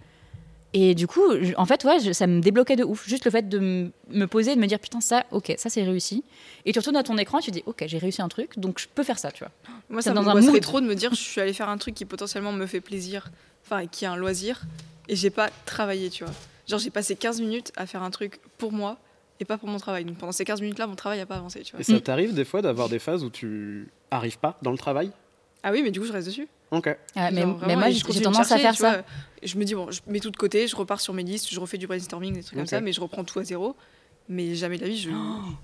[0.75, 1.21] Et du coup,
[1.59, 3.07] en fait, ouais, je- ça me débloquait de ouf.
[3.07, 5.83] Juste le fait de me poser, et de me dire putain ça, ok, ça c'est
[5.83, 6.25] réussi.
[6.65, 8.79] Et tu retournes à ton écran, et tu dis ok, j'ai réussi un truc, donc
[8.79, 9.53] je peux faire ça, tu vois.
[9.91, 10.63] Moi, ça dans un m'angoisserait mood.
[10.63, 13.31] trop de me dire, je suis allée faire un truc qui potentiellement me fait plaisir,
[13.67, 14.63] enfin, qui est un loisir,
[15.09, 16.33] et j'ai pas travaillé, tu vois.
[16.69, 18.97] Genre, j'ai passé 15 minutes à faire un truc pour moi
[19.41, 20.05] et pas pour mon travail.
[20.07, 21.81] Donc pendant ces 15 minutes-là, mon travail a pas avancé, tu vois.
[21.81, 25.11] Et ça t'arrive des fois d'avoir des phases où tu arrives pas dans le travail?
[25.65, 26.49] Ah oui, mais du coup, je reste dessus.
[26.73, 26.87] Ok.
[26.87, 26.97] Ouais,
[27.33, 28.91] mais, Genre, mais moi, j'ai tendance à faire ça.
[28.93, 29.03] vois.
[29.43, 31.61] Je me dis, bon, je mets tout de côté, je repars sur mes listes, je
[31.61, 33.77] refais du brainstorming, des trucs comme ça, mais je reprends tout à zéro.
[34.29, 35.11] Mais jamais de la vie, je,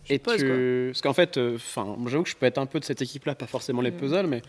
[0.04, 0.44] je Et pose, tu...
[0.46, 0.56] quoi.
[0.92, 3.46] Parce qu'en fait, enfin, j'avoue que je peux être un peu de cette équipe-là, pas
[3.46, 3.96] forcément les Mm.
[3.96, 4.42] puzzles, mais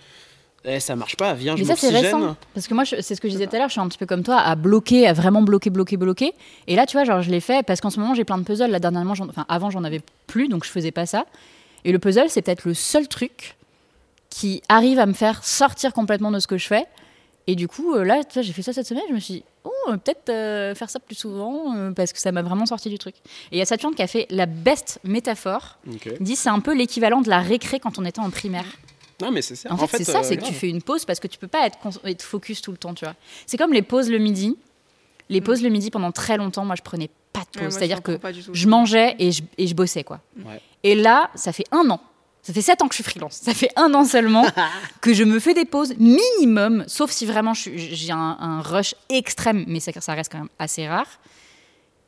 [0.65, 1.33] eh, ça marche pas.
[1.35, 2.35] Viens, je Mais ça, c'est récent.
[2.55, 3.99] Parce que moi, c'est ce que je disais tout à l'heure, je suis un petit
[3.99, 6.33] peu comme toi, à bloquer, à vraiment bloquer, bloquer, bloquer.
[6.67, 8.43] Et là, tu vois, genre, je l'ai fait parce qu'en ce moment, j'ai plein de
[8.43, 8.71] puzzles.
[8.71, 11.25] Là, dernièrement, enfin, avant, j'en avais plus, donc je faisais pas ça.
[11.85, 13.55] Et le puzzle, c'est peut-être le seul truc
[14.29, 16.85] qui arrive à me faire sortir complètement de ce que je fais.
[17.47, 19.33] Et du coup, euh, là, tu vois, j'ai fait ça cette semaine, je me suis
[19.35, 22.89] dit, oh, peut-être euh, faire ça plus souvent, euh, parce que ça m'a vraiment sorti
[22.89, 23.15] du truc.
[23.51, 25.79] Et il y a Saturne qui a fait la best métaphore.
[25.91, 26.09] Ok.
[26.19, 28.65] Il dit, c'est un peu l'équivalent de la récré quand on était en primaire.
[29.21, 29.71] Non, mais c'est ça.
[29.71, 31.47] En fait, c'est ça, euh, c'est que tu fais une pause parce que tu peux
[31.47, 33.15] pas être, focus tout le temps, tu vois.
[33.45, 34.55] C'est comme les pauses le midi.
[35.29, 37.73] Les pauses le midi, pendant très longtemps, moi, je prenais pas de pause.
[37.73, 38.19] C'est-à-dire que
[38.53, 40.21] je mangeais et je, et je bossais, quoi.
[40.45, 40.61] Ouais.
[40.83, 41.99] Et là, ça fait un an.
[42.41, 43.39] Ça fait sept ans que je suis freelance.
[43.43, 44.45] Ça fait un an seulement
[45.01, 49.65] que je me fais des pauses minimum, sauf si vraiment j'ai un, un rush extrême,
[49.67, 51.07] mais ça, ça reste quand même assez rare.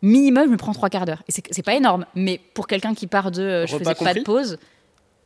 [0.02, 1.22] Minimum, je me prends trois quarts d'heure.
[1.28, 4.14] Et c'est pas énorme, mais pour quelqu'un qui part de euh, je Repas faisais pas
[4.14, 4.58] de compris pause,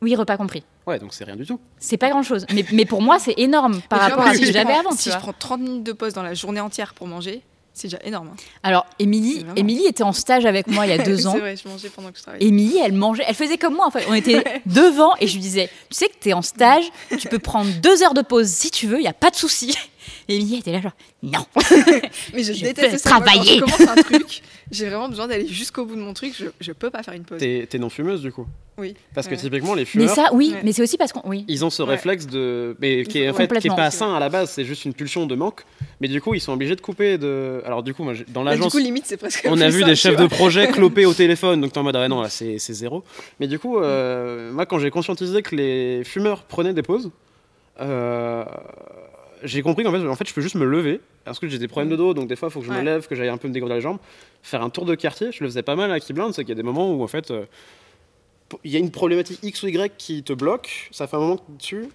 [0.02, 0.62] oui, repas compris.
[0.86, 1.58] Ouais, donc c'est rien du tout.
[1.78, 2.44] C'est pas grand chose.
[2.52, 4.80] Mais, mais pour moi, c'est énorme par rapport à si ce que je j'avais prends-
[4.80, 4.90] avant.
[4.92, 7.42] Si je prends 30 minutes de pause dans la journée entière pour manger,
[7.76, 8.28] c'est déjà énorme.
[8.32, 8.36] hein.
[8.62, 9.54] Alors, Émilie, Vraiment.
[9.56, 11.32] Émilie était en stage avec moi il y a deux ans.
[11.34, 12.46] c'est vrai, je mangeais pendant que je travaillais.
[12.46, 14.04] Émilie, elle mangeait, elle faisait comme moi en fait.
[14.08, 16.84] On était devant et je lui disais, tu sais que t'es en stage,
[17.18, 19.36] tu peux prendre deux heures de pause si tu veux, il y a pas de
[19.36, 19.76] souci.
[20.28, 20.92] Et Émilie était là genre,
[21.22, 21.44] non.
[22.34, 23.10] Mais je, Je déteste ça.
[23.10, 23.60] Moi, travailler.
[23.60, 26.34] Quand je commence un truc, j'ai vraiment besoin d'aller jusqu'au bout de mon truc.
[26.38, 27.38] Je, je peux pas faire une pause.
[27.38, 28.46] T'es non-fumeuse du coup?
[28.78, 28.94] Oui.
[29.14, 29.38] Parce que Ouais.
[29.40, 30.60] typiquement, les Mais fumeurs, ça, oui, Ouais.
[30.62, 31.46] mais c'est aussi parce qu'on, oui.
[31.48, 31.90] ils ont ce Ouais.
[31.90, 32.76] réflexe de.
[32.78, 34.92] Mais qui est en fait qui est pas sain à la base, c'est juste une
[34.92, 35.62] pulsion de manque.
[36.00, 37.16] Mais du coup, ils sont obligés de couper.
[37.16, 37.62] De...
[37.64, 38.72] Alors, du coup, moi, dans Bah, du l'agence.
[38.72, 39.46] coup, limite, c'est presque.
[39.48, 41.96] On a vu ça, des chefs de projet cloper au téléphone, donc t'es en mode
[41.96, 43.02] ah non là c'est c'est zéro.
[43.40, 47.10] Mais du coup, euh, moi quand j'ai conscientisé que les fumeurs prenaient des pauses,
[47.80, 48.44] euh,
[49.42, 51.68] j'ai compris qu'en fait, en fait je peux juste me lever parce que j'ai des
[51.68, 53.36] problèmes de dos, donc des fois il faut que je me lève, que j'aille un
[53.36, 53.98] peu me dégourdir les jambes,
[54.42, 55.32] faire un tour de quartier.
[55.32, 57.06] Je le faisais pas mal à Keyblind, c'est qu'il y a des moments où en
[57.06, 57.44] fait euh,
[58.64, 61.36] il y a une problématique X ou Y qui te bloque, ça fait un moment
[61.38, 61.88] que tu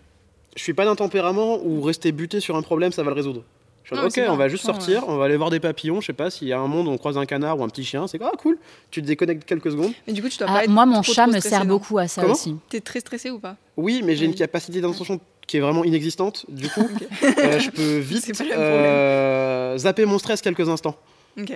[0.58, 3.44] je suis pas d'un tempérament où rester buté sur un problème ça va le résoudre.
[3.84, 6.08] Je suis ok, on va juste Ouais, sortir, on va aller voir des papillons, je
[6.08, 7.84] sais pas, s'il y a un monde où on croise un canard ou un petit
[7.84, 8.58] chien, c'est quoi, ah, cool,
[8.92, 9.92] tu te déconnectes quelques secondes.
[10.06, 11.66] Mais du coup, tu dois Ah, pas être moi, mon trop, chat trop me sert
[11.66, 12.56] beaucoup à ça Comment aussi.
[12.70, 13.56] T'es très stressé ou pas?
[13.78, 15.20] Oui, mais j'ai une capacité d'attention
[15.52, 16.88] qui est vraiment inexistante, du coup,
[17.38, 20.96] euh, je peux vite euh, zapper mon stress quelques instants.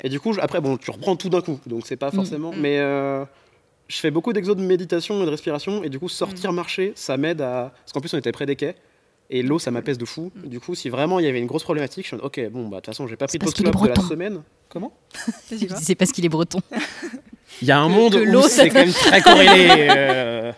[0.04, 2.16] Et du coup, je- après, bon, tu reprends tout d'un coup, donc c'est pas Mm.
[2.16, 2.60] forcément, Mm.
[2.60, 3.24] mais euh,
[3.88, 6.56] je fais beaucoup d'exos de méditation et de respiration, et du coup, sortir Mm.
[6.56, 7.72] marcher, ça m'aide à.
[7.84, 8.76] Parce qu'en plus, on était près des quais.
[9.32, 10.32] Et l'eau, ça m'apaise de fou.
[10.46, 12.76] Du coup, si vraiment il y avait une grosse problématique, je mode, ok, bon, bah
[12.78, 14.42] de toute façon, j'ai pas pris de clope de la semaine.
[14.70, 14.94] Comment.
[15.82, 16.60] C'est parce qu'il est breton.
[17.62, 19.88] Il y a un monde que où l'eau, c'est ça- quand même très corrélé.
[19.90, 20.52] euh,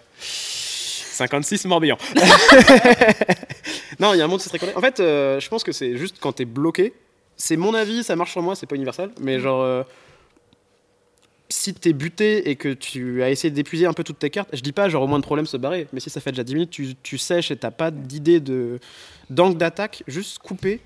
[1.18, 1.98] 56 Morbihan.
[4.00, 4.78] non, il y a un monde c'est très corrélé.
[4.78, 6.94] En fait, euh, je pense que c'est juste quand t'es bloqué.
[7.36, 9.10] C'est mon avis, ça marche sur moi, c'est pas universel.
[9.20, 9.84] Mais genre, euh,
[11.50, 14.62] si t'es buté et que tu as essayé d'épuiser un peu toutes tes cartes, je
[14.62, 16.54] dis pas genre au moins de problème se barrer, mais si ça fait déjà 10
[16.54, 18.80] minutes, tu, tu sèches et t'as pas d'idée de
[19.30, 20.80] d'angle d'attaque, juste couper.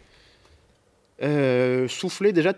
[1.24, 2.52] Euh, souffler déjà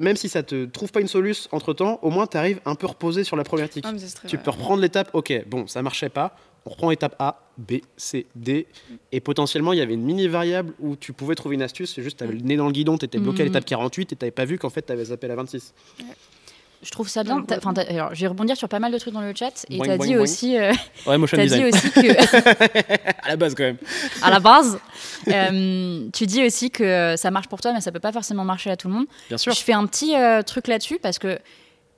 [0.00, 2.74] même si ça te trouve pas une solution entre temps au moins tu arrives un
[2.74, 4.42] peu reposé sur la Ah, ça, c'est très tu vrai.
[4.44, 6.36] peux reprendre l'étape, ok, bon, ça marchait pas,
[6.66, 8.66] on reprend étape A, B, C, D,
[9.12, 12.02] et potentiellement il y avait une mini variable où tu pouvais trouver une astuce, c'est
[12.02, 13.48] juste, t'avais le nez dans le guidon, t'étais bloqué à Mhm.
[13.50, 15.72] l'étape 48 et t'avais pas vu qu'en fait t'avais zappé la 26.
[16.82, 17.42] je trouve ça bien.
[17.56, 19.64] Enfin, alors, je vais rebondir sur pas mal de trucs dans le chat.
[19.70, 20.22] Et tu as boing, dit boing.
[20.22, 20.70] aussi, euh,
[21.06, 23.78] Ouais, motion t'as dit aussi que, À la base, quand même.
[24.22, 24.78] à la base,
[25.28, 28.70] euh, tu dis aussi que ça marche pour toi, mais ça peut pas forcément marcher
[28.70, 29.06] à tout le monde.
[29.28, 29.52] Bien sûr.
[29.52, 31.38] Je fais un petit euh, truc là-dessus parce que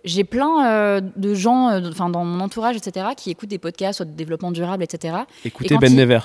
[0.06, 3.96] j'ai plein euh, de gens, euh, enfin dans mon entourage, etc., qui écoutent des podcasts
[3.96, 5.14] sur le développement durable, etc.
[5.44, 6.20] Écoutez Ben il- Never.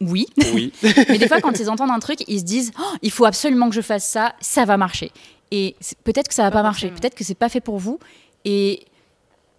[0.00, 0.72] Oui, Oui.
[1.08, 3.68] mais des fois, quand ils entendent un truc, ils se disent Oh, il faut absolument
[3.68, 5.10] que je fasse ça, ça va marcher.
[5.50, 7.98] Et peut-être que ça va Pas pas marcher, peut-être que c'est pas fait pour vous.
[8.44, 8.84] Et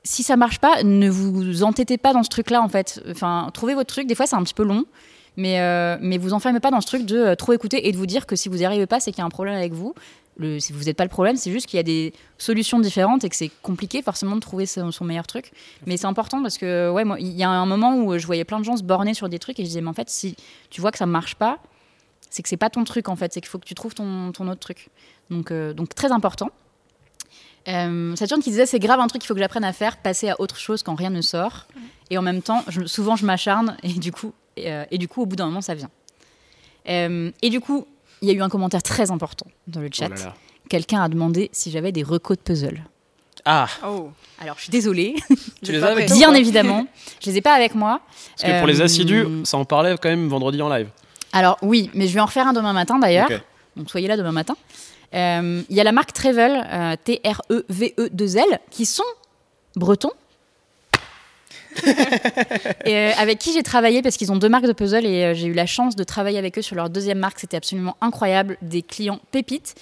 [0.03, 3.03] si ça marche pas, ne vous entêtez pas dans ce truc-là, en fait.
[3.12, 4.07] Enfin, trouvez votre truc.
[4.07, 4.86] Des fois, c'est un petit peu long,
[5.36, 7.97] mais, euh, mais vous enfermez pas dans ce truc de euh, trop écouter et de
[7.97, 9.74] vous dire que si vous n'y arrivez pas, c'est qu'il y a un problème avec
[9.74, 9.93] vous.
[10.40, 13.24] Le, si vous n'êtes pas le problème, c'est juste qu'il y a des solutions différentes
[13.26, 15.52] et que c'est compliqué forcément de trouver son, son meilleur truc.
[15.86, 18.46] Mais c'est important parce que, ouais, moi, il y a un moment où je voyais
[18.46, 20.36] plein de gens se borner sur des trucs et je disais, mais en fait, si
[20.70, 21.60] tu vois que ça marche pas,
[22.30, 24.32] c'est que c'est pas ton truc en fait, c'est qu'il faut que tu trouves ton,
[24.32, 24.88] ton autre truc.
[25.30, 26.52] Donc, euh, donc très important.
[27.68, 30.30] Euh, Saturne qui disait c'est grave un truc qu'il faut que j'apprenne à faire, passer
[30.30, 31.68] à autre chose quand rien ne sort.
[32.10, 35.08] Et en même temps, je- souvent je m'acharne et du coup, et, euh, et du
[35.08, 35.90] coup au bout d'un moment ça vient.
[36.88, 37.86] Euh, et du coup,
[38.22, 40.34] il y a eu un commentaire très important dans le Oh chat.
[40.70, 42.84] Quelqu'un a demandé si j'avais des recos de puzzle.
[43.46, 44.10] Ah, Oh.
[44.40, 45.16] Alors je suis désolée,
[45.64, 46.86] Tu les as avec bien évidemment,
[47.24, 48.02] je les ai pas avec moi.
[48.38, 50.90] parce que pour les Euh, assidus, ça en parlait quand même vendredi en live.
[51.32, 53.30] Alors oui, mais je vais en refaire un demain matin d'ailleurs.
[53.78, 54.56] Donc soyez là demain matin.
[55.16, 59.04] Euh, Il y a la marque Trevel, euh, T-R-E-V-E-2-L, qui sont
[59.76, 60.12] bretons.
[62.88, 65.48] Euh, avec qui j'ai travaillé parce qu'ils ont deux marques de puzzle et euh, j'ai
[65.48, 67.40] eu la chance de travailler avec eux sur leur deuxième marque.
[67.40, 69.76] C'était absolument incroyable, des clients pépites.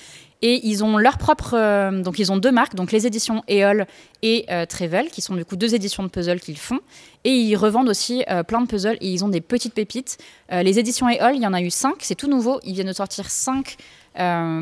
[0.44, 1.56] Et ils ont leur propre.
[1.56, 3.88] euh, donc, ils ont deux marques, donc les éditions EOL
[4.22, 6.80] et Trevel, qui sont du coup deux éditions de puzzle qu'ils font.
[7.24, 10.18] Et ils revendent aussi plein de puzzles et ils ont des petites pépites.
[10.52, 12.60] Les éditions EOL, il y en a eu cinq, c'est tout nouveau.
[12.64, 13.78] Ils viennent de sortir cinq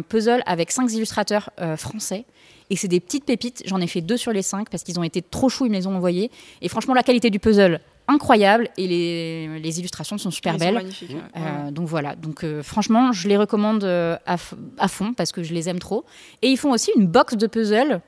[0.07, 2.25] puzzles avec cinq illustrateurs français.
[2.69, 3.63] Et c'est des petites pépites.
[3.65, 5.75] J'en ai fait deux sur les cinq parce qu'ils ont été trop choux, ils me
[5.75, 6.31] les ont envoyés.
[6.61, 8.69] Et franchement, la qualité du puzzle, incroyable.
[8.77, 10.75] Et les, les illustrations sont super Ils sont belles.
[10.77, 11.21] ouais.
[11.37, 14.37] Euh, donc voilà, donc euh, franchement, je les recommande euh, à,
[14.87, 16.05] fond parce que je les aime trop.
[16.41, 18.01] Et ils font aussi une box de puzzle.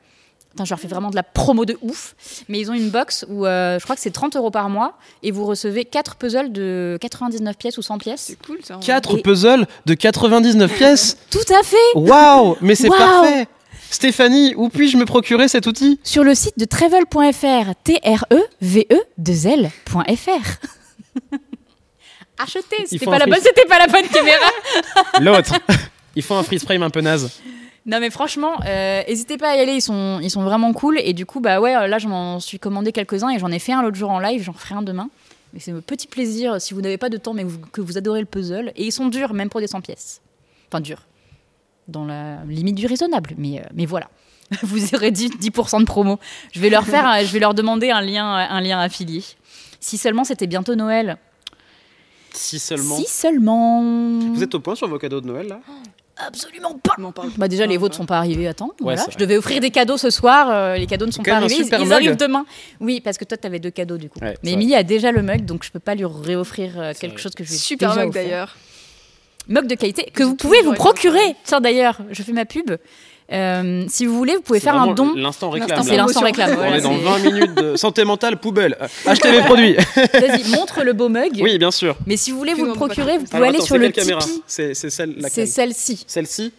[0.50, 2.16] Putain, je leur fais vraiment de la promo de ouf.
[2.50, 4.98] Mais ils ont une box où euh, je crois que c'est 30 euros par mois
[5.22, 8.22] et vous recevez 4 puzzles de 99 pièces ou 100 pièces.
[8.22, 8.76] C'est cool ça.
[8.76, 8.88] en vrai.
[8.88, 13.48] 4 Et- puzzles de 99 pièces Tout à fait Waouh Mais c'est parfait
[13.90, 16.00] Stéphanie, où puis-je me procurer cet outil?
[16.04, 20.58] Sur le site de travel.fr, T-R-E-V-E-2-L.fr.
[22.40, 23.44] Acheter, Ils c'était pas, la bonne- freeze.
[23.56, 24.46] c'était pas la bonne caméra.
[25.22, 25.56] L'autre
[26.16, 27.40] Il faut un freeze frame un peu naze.
[27.88, 31.00] Non mais franchement, euh, n'hésitez pas à y aller, ils sont, ils sont vraiment cool.
[31.00, 33.82] Et du coup, bah ouais, là j'en suis commandé quelques-uns et j'en ai fait un
[33.82, 35.10] l'autre jour en live, j'en ferai un demain.
[35.54, 37.98] Mais c'est un petit plaisir si vous n'avez pas de temps mais vous- que vous
[37.98, 38.72] adorez le puzzle.
[38.76, 40.22] Et ils sont durs, même pour des 100 pièces.
[40.70, 41.02] Enfin durs.
[41.88, 44.10] Dans la limite du raisonnable, mais, euh, mais voilà.
[44.64, 46.20] Vous aurez dit 10% de promo.
[46.52, 49.24] Je vais leur faire, je vais leur demander un lien, un lien affilié.
[49.80, 51.18] Si seulement c'était bientôt Noël.
[52.34, 52.98] Si seulement.
[52.98, 53.82] Si seulement.
[54.34, 55.60] Vous êtes au point sur vos cadeaux de Noël là?
[56.18, 56.96] Absolument pas.
[57.14, 57.30] Parle.
[57.38, 57.98] Bah déjà, les vôtres pas.
[57.98, 58.72] sont pas arrivés à temps.
[58.80, 59.06] voilà.
[59.12, 60.50] Je devais offrir des cadeaux ce soir.
[60.50, 61.58] euh, les cadeaux ne sont pas arrivés.
[61.60, 62.46] Ils, arrivent demain.
[62.80, 64.20] Oui, parce que toi, tu avais deux cadeaux du coup.
[64.20, 64.54] Ouais, Mais.
[64.54, 67.22] Émilie a déjà le mug, donc je peux pas lui réoffrir euh, quelque vrai.
[67.22, 68.56] chose que je lui ai Super déjà mug d'ailleurs.
[69.48, 71.36] Mug de qualité que vous pouvez vous procurer.
[71.44, 72.72] Tiens d'ailleurs, je fais ma pub.
[73.32, 75.14] Euh, si vous voulez, vous pouvez faire un don.
[75.16, 75.70] L'instant réclame.
[75.86, 76.20] L'instant.
[76.20, 76.52] C'est réclame.
[76.52, 78.78] On voilà, est dans c'est- 20 minutes de santé mentale poubelle.
[79.06, 79.76] Achetez mes produits.
[80.14, 81.38] Vas-y, montre le beau mug.
[81.42, 81.98] Oui, bien sûr.
[82.06, 84.44] Mais si vous voulez vous le procurer, vous pouvez Alors, aller attends, sur le Tipeee.
[84.48, 86.06] C'est celle-ci.
[86.08, 86.54] Celle-ci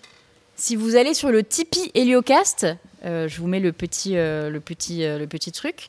[0.57, 2.67] Si vous allez sur le Tipeee Heliocast,
[3.07, 5.89] euh, je vous mets le petit, euh, le petit, euh, le petit truc.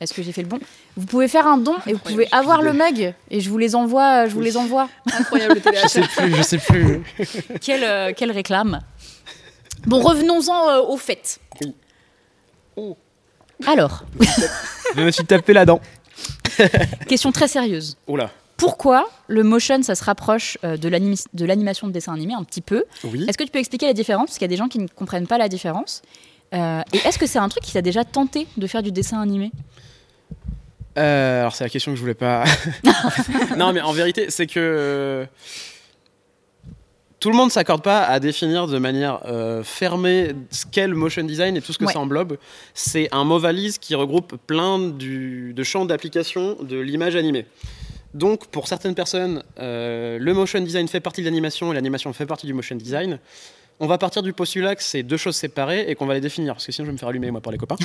[0.00, 0.58] Est-ce que j'ai fait le bon
[0.96, 3.74] Vous pouvez faire un don et vous pouvez avoir le mug et je vous les
[3.74, 4.26] envoie.
[4.26, 4.88] Je vous les envoie.
[5.12, 7.02] Incroyable le Je sais plus, je sais plus.
[7.60, 8.80] quelle, euh, quelle réclame
[9.86, 11.38] Bon, revenons-en euh, au fait.
[11.60, 11.74] Oui.
[12.76, 12.96] Oh.
[13.66, 14.04] Alors,
[14.96, 15.80] Je me suis tapé la dent.
[17.08, 17.96] question très sérieuse.
[18.06, 18.30] Oh là.
[18.56, 20.88] Pourquoi le motion, ça se rapproche euh, de
[21.46, 22.84] l'animation de dessin animé un petit peu?
[23.04, 23.24] Oui.
[23.26, 24.26] Est-ce que tu peux expliquer la différence?
[24.26, 26.02] Parce qu'il y a des gens qui ne comprennent pas la différence.
[26.52, 29.20] Euh, et est-ce que c'est un truc qui t'a déjà tenté de faire du dessin
[29.20, 29.50] animé?
[30.98, 32.44] Euh, alors c'est la question que je voulais pas.
[33.56, 35.24] non, mais en vérité, c'est que euh,
[37.20, 41.22] tout le monde s'accorde pas à définir de manière euh, fermée ce qu'est le motion
[41.22, 41.92] design et tout ce que Ouais.
[41.92, 42.38] ça englobe.
[42.72, 47.46] C'est un mot valise qui regroupe plein du- de champs d'application de l'image animée.
[48.14, 52.26] Donc, pour certaines personnes, euh, le motion design fait partie de l'animation et l'animation fait
[52.26, 53.18] partie du motion design.
[53.82, 56.52] On va partir du postulat que c'est deux choses séparées et qu'on va les définir,
[56.52, 57.76] parce que sinon je vais me faire allumer moi par les copains.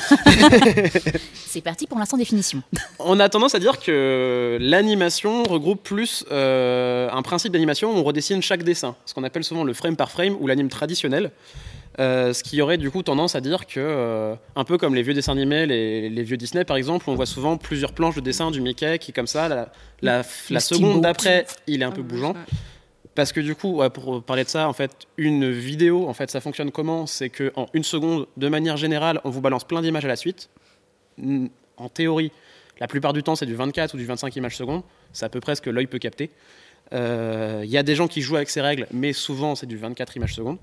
[1.34, 2.62] C'est parti pour l'instant définition.
[3.00, 8.04] On a tendance à dire que l'animation regroupe plus euh, un principe d'animation où on
[8.04, 11.32] redessine chaque dessin, ce qu'on appelle souvent le frame par frame ou l'anime traditionnel.
[11.98, 15.02] Euh, ce qui aurait du coup tendance à dire que, euh, un peu comme les
[15.02, 18.22] vieux dessins animés, les, les vieux Disney par exemple, on voit souvent plusieurs planches de
[18.22, 19.72] dessin du Mickey qui, comme ça, la,
[20.02, 22.34] la, la seconde d'après, il est un peu bougeant.
[23.16, 26.42] Parce que du coup, pour parler de ça, en fait, une vidéo, en fait, ça
[26.42, 27.08] fonctionne comment?
[27.08, 30.50] C'est qu'en une seconde, de manière générale, on vous balance plein d'images à la suite.
[31.78, 32.32] En théorie,
[32.80, 34.84] la plupart du temps, c'est du 24 ou du 25 images secondes.
[35.14, 36.30] C'est à peu près ce que l'œil peut capter.
[36.92, 39.78] Il euh, y a des gens qui jouent avec ces règles, mais souvent, c'est du
[39.78, 40.58] 24 images secondes.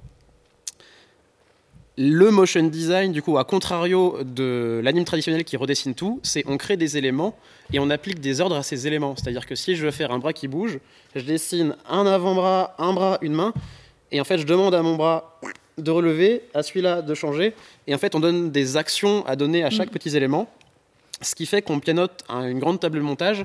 [1.98, 6.56] Le motion design, du coup, à contrario de l'anime traditionnel qui redessine tout, c'est on
[6.56, 7.36] crée des éléments
[7.70, 9.14] et on applique des ordres à ces éléments.
[9.14, 10.78] C'est-à-dire que si je veux faire un bras qui bouge,
[11.14, 13.52] je dessine un avant-bras, un bras, une main,
[14.10, 15.38] et en fait, je demande à mon bras
[15.76, 17.54] de relever, à celui-là de changer,
[17.86, 19.92] et en fait, on donne des actions à donner à chaque mm.
[19.92, 20.48] petit élément,
[21.20, 23.44] ce qui fait qu'on pianote une grande table de montage,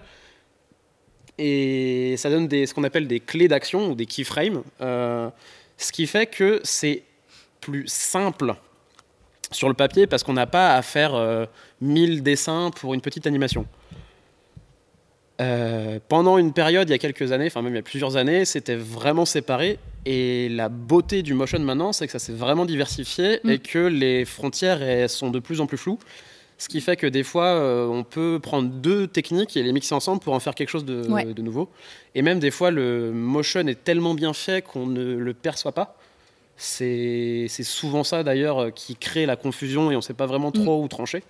[1.37, 5.29] et ça donne des, ce qu'on appelle des clés d'action ou des keyframes, euh,
[5.77, 7.03] ce qui fait que c'est
[7.61, 8.55] plus simple
[9.51, 11.47] sur le papier parce qu'on n'a pas à faire
[11.81, 13.65] 1000 euh, dessins pour une petite animation.
[15.39, 18.17] Euh, pendant une période, il y a quelques années, enfin même il y a plusieurs
[18.17, 19.77] années, c'était vraiment séparé.
[20.05, 23.49] Et la beauté du motion maintenant, c'est que ça s'est vraiment diversifié mm.
[23.49, 25.99] et que les frontières elles, sont de plus en plus floues.
[26.59, 29.93] Ce qui fait que des fois, euh, on peut prendre deux techniques et les mixer
[29.93, 31.69] ensemble pour en faire quelque chose de, de nouveau.
[32.15, 35.97] Et même des fois, le motion est tellement bien fait qu'on ne le perçoit pas.
[36.57, 40.51] C'est souvent ça d'ailleurs euh, qui crée la confusion et on ne sait pas vraiment
[40.51, 40.83] trop mm.
[40.83, 41.23] où trancher.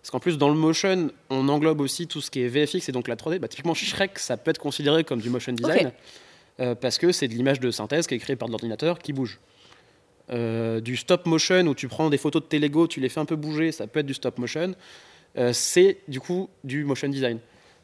[0.00, 2.92] Parce qu'en plus, dans le motion, on englobe aussi tout ce qui est VFX et
[2.92, 3.38] donc la 3D.
[3.38, 5.92] Bah, typiquement, Shrek, ça peut être considéré comme du motion design
[6.58, 9.38] euh, parce que c'est de l'image de synthèse qui est créée par l'ordinateur qui bouge.
[10.30, 13.20] Euh, du stop motion où tu prends des photos de tes Lego, tu les fais
[13.20, 14.74] un peu bouger, ça peut être du stop motion.
[15.52, 17.38] c'est du coup du motion design.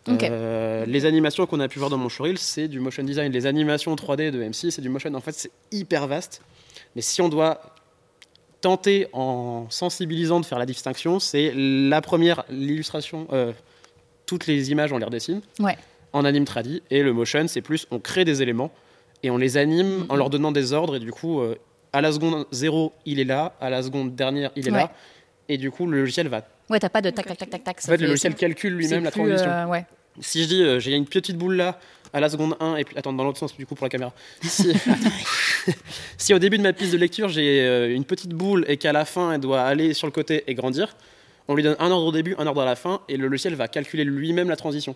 [0.07, 3.31] les animations qu'on a pu voir dans mon showreel, c'est du motion design.
[3.31, 5.15] Les animations 3D de MC, c'est du motion.
[5.15, 6.41] En fait, c'est hyper vaste.
[6.97, 7.61] Mais si on doit
[8.61, 13.53] tenter en sensibilisant de faire la distinction, c'est la première, l'illustration, euh,
[14.27, 15.41] toutes les images on les redessine
[16.13, 18.73] en anime tradi, et le motion c'est plus on crée des éléments
[19.23, 21.57] et on les anime en leur donnant des ordres et du coup euh,
[21.93, 24.93] à la seconde 0 il est là, à la seconde dernière il est là,
[25.49, 26.47] et du coup le logiciel va.
[26.71, 27.79] Ouais, t'as pas de tac tac tac tac tac.
[27.85, 29.51] En fait, le logiciel calcule lui-même la transition.
[29.51, 29.87] Euh, ouais.
[30.21, 31.79] Si je dis j'ai une petite boule là,
[32.13, 34.13] à la seconde 1 et puis attends dans l'autre sens du coup pour la caméra.
[36.17, 38.93] Si, au début de ma piste de lecture j'ai euh, une petite boule et qu'à
[38.93, 40.97] la fin elle doit aller sur le côté et grandir,
[41.47, 43.55] on lui donne un ordre au début, un ordre à la fin et le logiciel
[43.55, 44.95] va calculer lui-même la transition.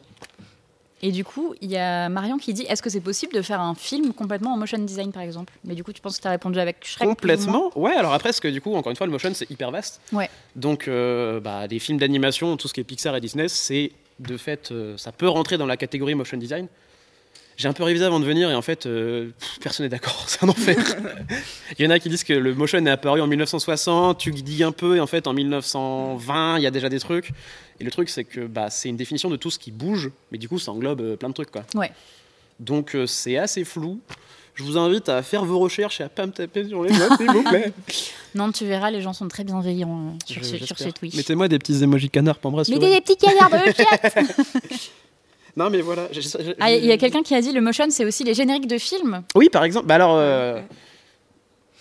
[1.04, 3.60] Et du coup, il y a Marion qui dit est-ce que c'est possible de faire
[3.60, 5.52] un film complètement en motion design par exemple?
[5.64, 8.28] Mais du coup, tu penses que tu as répondu avec Shrek Complètement Ouais, alors après,
[8.28, 10.00] parce que du coup, encore une fois, le motion c'est hyper vaste.
[10.12, 10.30] Ouais.
[10.54, 13.90] Donc, euh, bah, des films d'animation, tout ce qui est Pixar et Disney, c'est
[14.20, 16.68] de fait, euh, ça peut rentrer dans la catégorie motion design.
[17.56, 19.30] J'ai un peu révisé avant de venir et en fait, euh,
[19.60, 20.76] personne n'est d'accord, c'est un enfer.
[21.78, 24.62] il y en a qui disent que le motion est apparu en 1960, tu dis
[24.64, 27.30] un peu et en fait en 1920, il y a déjà des trucs.
[27.80, 30.38] Et le truc, c'est que bah, c'est une définition de tout ce qui bouge, mais
[30.38, 31.50] du coup, ça englobe euh, plein de trucs.
[31.50, 31.64] Quoi.
[31.74, 31.90] Ouais.
[32.60, 34.00] Donc euh, c'est assez flou.
[34.54, 37.16] Je vous invite à faire vos recherches et à pas me taper sur les notes,
[37.16, 37.72] s'il vous plaît.
[38.34, 41.14] Non, tu verras, les gens sont très bienveillants sur, ce, sur Twitch.
[41.14, 44.22] Mettez-moi des petits emojis canards pour me Mettez des petits canards le chat
[45.56, 46.08] Non, mais voilà.
[46.60, 48.78] Ah, il y a quelqu'un qui a dit le motion, c'est aussi les génériques de
[48.78, 49.22] films.
[49.34, 49.86] Oui, par exemple.
[49.86, 50.60] Bah alors, euh,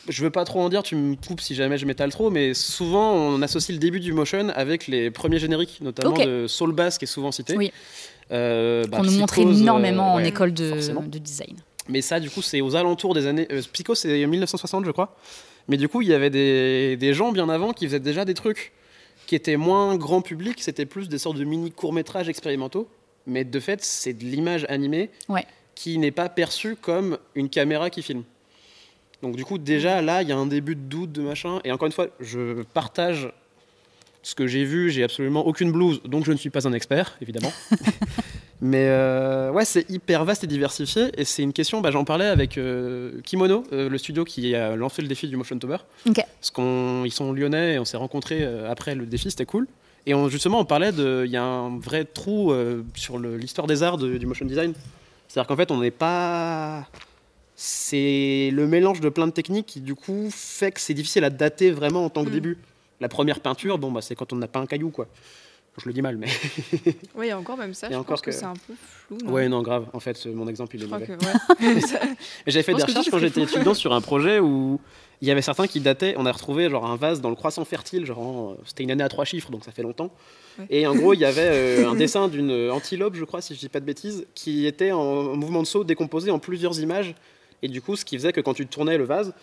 [0.09, 2.53] je veux pas trop en dire, tu me coupes si jamais je m'étale trop, mais
[2.53, 6.97] souvent on associe le début du motion avec les premiers génériques, notamment de Soul Bass
[6.97, 7.55] qui est souvent cité.
[7.55, 7.71] Oui.
[8.31, 11.57] Euh, bah, nous montrait énormément en école de, de, design.
[11.89, 13.47] Mais ça, du coup, c'est aux alentours des années.
[13.51, 15.15] Euh, Pico, c'est 1960, je crois.
[15.67, 18.33] Mais du coup, il y avait des, des gens bien avant qui faisaient déjà des
[18.33, 18.71] trucs
[19.27, 22.87] qui étaient moins grand public, c'était plus des sortes de mini courts-métrages expérimentaux
[23.27, 25.09] mais de fait, c'est de l'image animée
[25.75, 28.23] qui n'est pas perçue comme une caméra qui filme.
[29.21, 31.59] Donc du coup, déjà là, il y a un début de doute de machin.
[31.63, 33.31] Et encore une fois, je partage
[34.23, 34.89] ce que j'ai vu.
[34.89, 37.53] J'ai absolument aucune blouse, donc je ne suis pas un expert, évidemment.
[38.63, 41.09] Mais euh, ouais, c'est hyper vaste et diversifié.
[41.17, 44.75] Et c'est une question, bah, j'en parlais avec euh, Kimono, euh, le studio qui a
[44.75, 45.77] lancé le défi du Motion Tober.
[46.39, 49.67] Parce qu'ils sont lyonnais et on s'est rencontrés après le défi, c'était cool.
[50.05, 51.23] Et justement, on parlait de.
[51.25, 54.73] Il y a un vrai trou euh, sur l'histoire des arts du motion design.
[55.27, 56.87] C'est-à-dire qu'en fait, on n'est pas.
[57.55, 61.29] C'est le mélange de plein de techniques qui, du coup, fait que c'est difficile à
[61.29, 62.33] dater vraiment en tant que mm.
[62.33, 62.57] début.
[62.99, 65.07] La première peinture, bon, bah, c'est quand on n'a pas un caillou, quoi.
[65.77, 66.27] Je le dis mal, mais.
[67.15, 67.87] oui, il y a encore même ça.
[67.89, 69.17] je pense que, c'est un peu flou.
[69.23, 69.87] Non ouais, non, grave.
[69.93, 71.07] En fait, mon exemple, il est mauvais.
[71.07, 71.17] Ouais.
[72.47, 74.81] J'avais fait des recherches quand j'étais étudiant sur un projet où
[75.21, 76.15] il y avait certains qui dataient.
[76.17, 79.09] On a retrouvé genre un vase dans le croissant fertile, genre c'était une année à
[79.09, 80.11] trois chiffres, donc ça fait longtemps.
[80.69, 83.59] Et en gros, il y avait euh, un dessin d'une antilope, je crois, si je
[83.59, 87.15] dis pas de bêtises, qui était en mouvement de saut décomposé en plusieurs images.
[87.61, 89.33] Et du coup, ce qui faisait que quand tu tournais le vase,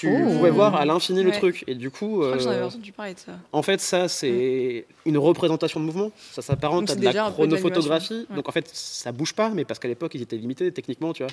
[0.00, 0.32] Tu Oh.
[0.32, 1.64] pouvais voir à l'infini le truc.
[1.66, 3.32] Et du coup, Je crois que euh, ça.
[3.52, 6.10] en fait, ça, c'est une représentation de mouvement.
[6.32, 8.26] Ça s'apparente à de la chronophotographie.
[8.30, 8.36] Ouais.
[8.36, 11.22] Donc en fait, ça bouge pas, mais parce qu'à l'époque, ils étaient limités techniquement, tu
[11.24, 11.32] vois.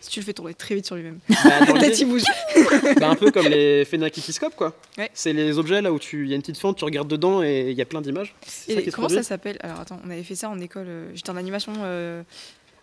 [0.00, 1.18] Si tu le fais tourner très vite sur lui-même.
[1.28, 2.22] Bah, l'idée, il bouge.
[3.00, 4.74] bah, un peu comme les phénakitiscopes, quoi.
[4.98, 5.10] Ouais.
[5.14, 7.42] C'est les objets là où tu, il y a une petite fente, tu regardes dedans
[7.42, 8.34] et il y a plein d'images.
[8.46, 9.58] Ça Et comment ça s'appelle?
[9.60, 10.86] Alors attends, on avait fait ça en école.
[10.88, 11.72] euh, J'étais en animation.
[11.80, 12.22] euh,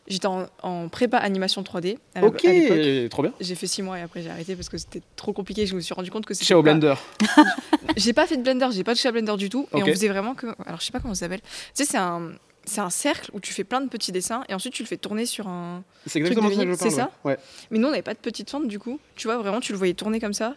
[0.09, 1.97] J'étais en, en prépa animation 3D.
[2.15, 3.31] à Ok, à trop bien.
[3.39, 5.65] J'ai fait 6 mois et après j'ai arrêté parce que c'était trop compliqué.
[5.67, 6.45] Je me suis rendu compte que c'était.
[6.47, 6.95] Chez au pas- Blender.
[7.97, 9.67] J'ai pas fait de Blender, j'ai pas touché à Blender du tout.
[9.71, 9.79] Ok.
[9.79, 10.47] Et on faisait vraiment que.
[10.65, 11.41] Alors je sais pas comment ça s'appelle.
[11.41, 12.31] Tu sais, c'est un.
[12.65, 14.97] C'est un cercle où tu fais plein de petits dessins et ensuite tu le fais
[14.97, 15.83] tourner sur un.
[16.05, 17.09] C'est exactement de ça c'est ça?
[17.23, 17.37] Ouais.
[17.71, 18.99] Mais nous on n'avait pas de petite fente du coup.
[19.15, 20.55] Tu vois, vraiment tu le voyais tourner comme ça.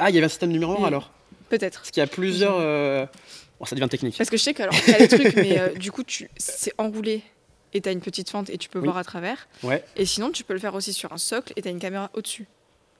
[0.00, 1.12] Ah, il y avait un système numéro Et- alors
[1.48, 1.78] Peut-être.
[1.80, 2.56] Parce qu'il y a plusieurs.
[2.58, 3.06] euh,
[3.60, 4.16] Bon, ça devient technique.
[4.18, 6.72] Parce que je sais que alors t'as les trucs, mais euh, du coup tu c'est
[6.78, 7.22] enroulé
[7.74, 8.84] et t'as une petite fente et tu peux Oui.
[8.86, 9.48] voir à travers.
[9.62, 9.84] Ouais.
[9.96, 12.46] Et sinon tu peux le faire aussi sur un socle et t'as une caméra au-dessus.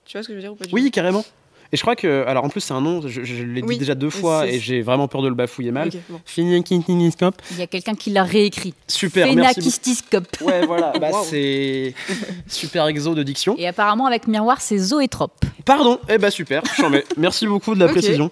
[0.05, 1.23] Tu vois ce que je veux dire ou pas Oui, carrément.
[1.71, 2.23] Et je crois que.
[2.25, 4.59] Alors en plus, c'est un nom, je, je l'ai Oui, dit déjà deux fois et
[4.59, 5.89] j'ai vraiment peur de le bafouiller mal.
[5.89, 6.19] Ok, bon.
[6.37, 8.73] Il y a quelqu'un qui l'a réécrit.
[8.87, 9.27] Super.
[9.27, 10.41] Phénakistiscope.
[10.41, 10.93] Ouais, voilà.
[10.99, 11.23] Bah, Waouh.
[11.29, 11.93] c'est
[12.47, 13.55] super exo de diction.
[13.59, 15.45] Et apparemment, avec miroir, c'est zoétrope.
[15.63, 15.99] Pardon.
[16.09, 16.63] Eh bah super.
[17.17, 17.91] Merci beaucoup de la Ok.
[17.91, 18.31] précision.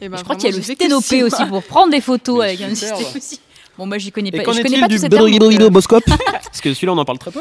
[0.00, 2.44] Et ben, je crois qu'il y a le sténopé aussi pour prendre des photos Mais
[2.46, 2.98] avec un superbe.
[2.98, 3.40] système aussi.
[3.80, 4.42] Bon, moi, j'y connais Et pas.
[4.42, 5.30] qu'en je connais est-il pas du tous ces termes.
[5.38, 7.40] donc, euh, Boscope Parce que celui-là, on en parle très peu.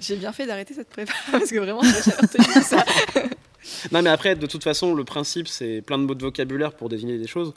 [0.00, 2.84] J'ai bien fait d'arrêter cette prépa parce que vraiment j'ai ça.
[3.92, 6.88] Non, mais après, de toute façon, le principe, c'est plein de mots de vocabulaire pour
[6.88, 7.52] désigner des choses.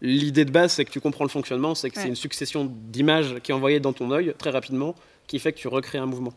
[0.00, 3.34] L'idée de base, c'est que tu comprends le fonctionnement, c'est que c'est une succession d'images
[3.42, 4.94] qui est envoyée dans ton œil très rapidement,
[5.26, 6.32] qui fait que tu recrées un mouvement.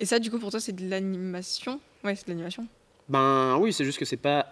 [0.00, 1.78] Et ça, du coup, pour toi, c'est de l'animation?
[2.02, 2.66] Ouais, c'est de l'animation.
[3.08, 4.46] Ben oui, c'est juste que c'est pas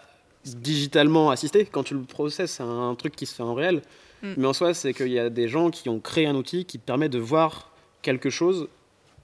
[0.44, 1.64] digitalement assisté.
[1.64, 3.82] Quand tu le processes, c'est un truc qui se fait en réel.
[4.24, 4.34] Mm.
[4.38, 6.78] Mais en soi, c'est qu'il y a des gens qui ont créé un outil qui
[6.78, 7.70] te permet de voir
[8.02, 8.68] quelque chose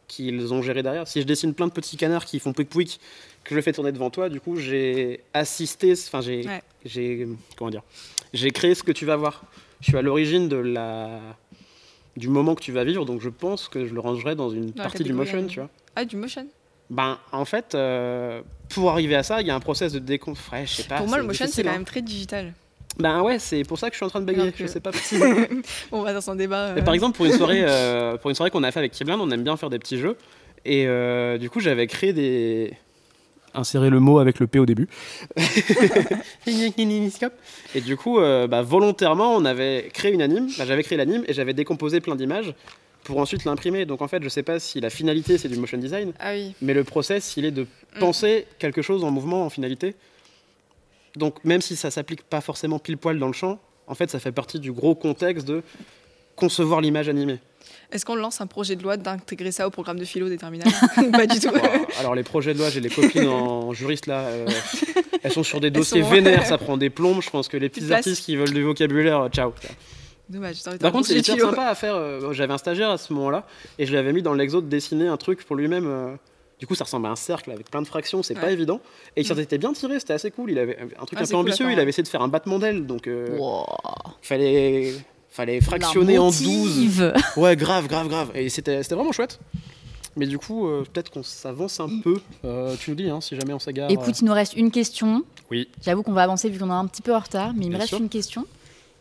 [0.06, 1.08] qu'ils ont géré derrière.
[1.08, 3.00] Si je dessine plein de petits canards qui font pouic pouic,
[3.44, 6.62] que je le fais tourner devant toi, du coup, j'ai assisté, enfin, j'ai, Ouais.
[6.84, 7.26] j'ai,
[7.56, 7.82] comment dire,
[8.32, 9.44] j'ai créé ce que tu vas voir.
[9.80, 11.20] Je suis à l'origine de la,
[12.16, 14.72] du moment que tu vas vivre, donc je pense que je le rangerai dans une
[14.72, 15.48] partie du motion, anime.
[15.48, 15.70] tu vois.
[15.96, 16.46] Ah, du motion
[16.90, 20.34] Ben, en fait, euh, pour arriver à ça, il y a un process de décon...
[20.52, 20.98] Ouais, je sais pas.
[20.98, 21.72] Pour moi, le motion, c'est quand hein.
[21.72, 22.52] même très digital.
[22.98, 24.90] Ben ouais, c'est pour ça que je suis en train de que- Je sais pas.
[25.92, 26.68] On va dans un débat.
[26.76, 29.18] Euh, Par exemple, pour une soirée, euh, pour une soirée qu'on a fait avec Kiblan,
[29.20, 30.16] on aime bien faire des petits jeux.
[30.64, 32.72] Et euh, du coup, j'avais créé des.
[33.54, 34.86] Insérer le mot avec le P au début.
[37.74, 40.48] et du coup, euh, bah, volontairement, on avait créé une anime.
[40.58, 42.54] Bah, j'avais créé l'anime et j'avais décomposé plein d'images
[43.04, 43.86] pour ensuite l'imprimer.
[43.86, 46.54] Donc en fait, je sais pas si la finalité c'est du motion design, Ah oui.
[46.62, 47.66] mais le process, il est de
[47.96, 47.98] Mm.
[47.98, 49.96] penser quelque chose en mouvement, en finalité.
[51.16, 54.18] Donc même si ça s'applique pas forcément pile poil dans le champ, en fait, ça
[54.20, 55.62] fait partie du gros contexte de
[56.36, 57.38] concevoir l'image animée.
[57.92, 60.72] Est-ce qu'on lance un projet de loi d'intégrer ça au programme de philo des terminales
[61.12, 61.48] Pas du tout.
[61.48, 61.60] Wow.
[61.98, 64.46] Alors les projets de loi, j'ai les copines en juriste là, euh,
[65.22, 67.20] elles sont sur des dossiers sont- vénères, ça prend des plombes.
[67.20, 67.98] Je pense que les petits place.
[68.06, 69.52] artistes qui veulent du vocabulaire, euh, ciao.
[70.28, 70.62] Dommage.
[70.80, 71.96] Par contre, c'est hyper sympa à faire.
[71.96, 73.44] euh, J'avais un stagiaire à ce moment-là
[73.80, 76.16] et je lui avais mis dans l'exo de dessiner un truc pour lui-même.
[76.60, 78.80] Du coup, ça ressemble à un cercle avec plein de fractions, c'est pas évident.
[79.16, 79.40] Et il s'en Mm.
[79.40, 80.50] était bien tiré, c'était assez cool.
[80.50, 82.28] Il avait un truc Ah, un peu cool ambitieux, il avait essayé de faire un
[82.28, 83.64] battement d'aile, donc euh, Wow.
[84.22, 84.92] fallait,
[85.30, 86.42] fallait fractionner en 12.
[86.46, 87.14] motive.
[87.36, 88.30] Ouais, grave, grave, grave.
[88.34, 89.38] Et c'était vraiment chouette.
[90.16, 92.16] Mais du coup, euh, peut-être qu'on s'avance un peu.
[92.44, 93.90] Euh, tu nous dis, hein, si jamais on s'égare.
[93.90, 95.22] Écoute, il nous reste une question.
[95.50, 95.68] Oui.
[95.82, 97.76] J'avoue qu'on va avancer vu qu'on est un petit peu en retard, mais il me
[97.76, 97.98] reste sûr.
[97.98, 98.44] une question.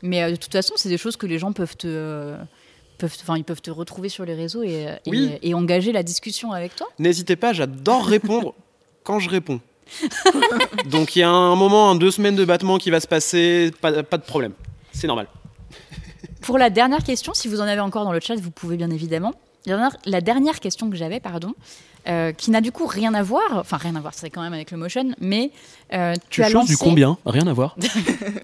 [0.02, 2.36] Mais de toute façon, c'est des choses que les gens peuvent te,
[3.00, 5.32] peuvent, ils peuvent te retrouver sur les réseaux et, euh, et- Oui.
[5.42, 6.88] et engager la discussion avec toi.
[7.00, 8.54] N'hésitez pas, j'adore répondre
[9.04, 9.60] quand je réponds.
[10.86, 13.72] Donc il y a un moment, un deux semaines de battement qui va se passer,
[13.82, 14.54] pas, pas de problème.
[14.92, 15.28] C'est normal.
[16.42, 18.90] Pour la dernière question, si vous en avez encore dans le chat, vous pouvez bien
[18.92, 19.34] évidemment.
[19.66, 21.54] La dernière, question que j'avais, pardon,
[22.08, 24.54] euh, qui n'a du coup rien à voir, enfin rien à voir, c'est quand même
[24.54, 25.52] avec le motion, mais
[25.94, 26.74] euh, tu, as lancé.
[27.26, 27.76] Rien à voir.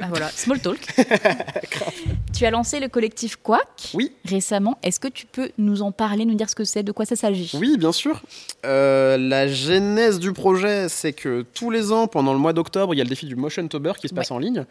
[0.02, 0.78] Ah, voilà, small talk.
[2.34, 4.12] tu as lancé le collectif Quack Oui.
[4.26, 4.78] récemment.
[4.84, 7.16] Est-ce que tu peux nous en parler, nous dire ce que c'est, de quoi ça
[7.16, 7.52] s'agit?
[7.60, 8.22] Oui, bien sûr.
[8.66, 12.98] Euh, la genèse du projet, c'est que tous les ans, pendant le mois d'octobre, il
[12.98, 14.66] y a le défi du Motion Tober qui se passe en ligne.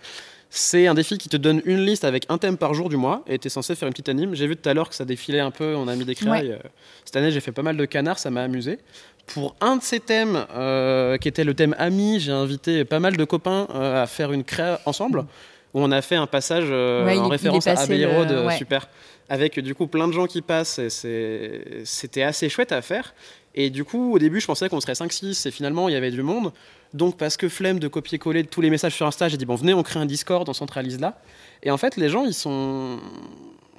[0.56, 3.24] C'est un défi qui te donne une liste avec un thème par jour du mois
[3.26, 4.36] et tu es censé faire une petite anime.
[4.36, 6.52] J'ai vu tout à l'heure que ça défilait un peu, on a mis des créailles.
[6.52, 6.68] Euh,
[7.04, 8.78] Cette année, j'ai fait pas mal de canards, ça m'a amusé.
[9.26, 13.16] Pour un de ces thèmes, euh, qui était le thème ami, j'ai invité pas mal
[13.16, 15.24] de copains euh, à faire une créa ensemble,
[15.72, 18.56] où on a fait un passage euh, Ouais, en il référence à Abbey Road, ouais.
[18.56, 18.88] super.
[19.28, 23.12] Avec du coup plein de gens qui passent, c'était assez chouette à faire.
[23.56, 26.12] Et du coup, au début, je pensais qu'on serait 5-6, et finalement, il y avait
[26.12, 26.52] du monde.
[26.94, 29.74] Donc, parce que flemme de copier-coller tous les messages sur Insta, j'ai dit, bon, venez,
[29.74, 31.20] on crée un Discord, on centralise là.
[31.62, 32.98] Et en fait, les gens, ils sont.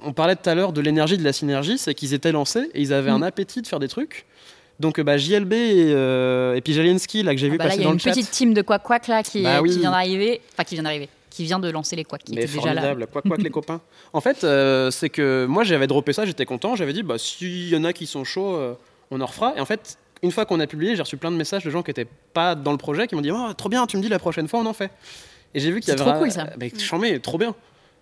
[0.03, 2.81] On parlait tout à l'heure de l'énergie, de la synergie, c'est qu'ils étaient lancés et
[2.81, 3.15] ils avaient Mm.
[3.15, 4.25] un appétit de faire des trucs.
[4.79, 7.77] Donc bah, JLB et, euh, et puis là que j'ai Ah vu bah là, passer
[7.77, 8.11] il y a dans une le chat.
[8.11, 11.07] petite team de Quack Quack là qui, Bah qui vient d'arriver, enfin qui vient d'arriver,
[11.29, 12.93] qui vient de lancer les Quack, qui Mais était déjà là.
[12.93, 13.79] les copains.
[14.11, 17.69] En fait, euh, c'est que moi j'avais droppé ça, j'étais content, j'avais dit bah s'il
[17.69, 18.73] y en a qui sont chauds, euh,
[19.11, 19.53] on en refera.
[19.55, 21.83] Et en fait, une fois qu'on a publié, j'ai reçu plein de messages de gens
[21.83, 24.09] qui étaient pas dans le projet qui m'ont dit oh, trop bien, tu me dis
[24.09, 24.91] la prochaine fois on en fait.
[25.53, 26.49] Et j'ai vu qu'il y C'est avait trop cool, ça.
[26.57, 27.55] Bah, chambé, trop bien.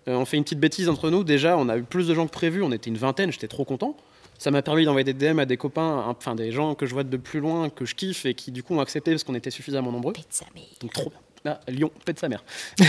[0.08, 1.24] Euh, on fait une petite bêtise entre nous.
[1.24, 2.62] Déjà, on a eu plus de gens que prévu.
[2.62, 3.30] On était une vingtaine.
[3.30, 3.96] J'étais trop content.
[4.38, 7.04] Ça m'a permis d'envoyer des DM à des copains, enfin des gens que je vois
[7.04, 9.50] de plus loin, que je kiffe et qui du coup ont accepté parce qu'on était
[9.50, 10.12] suffisamment nombreux.
[10.12, 10.64] Pète sa mère.
[10.80, 11.20] Donc trop bien.
[11.52, 12.42] Ah, Lyon, pète sa mère.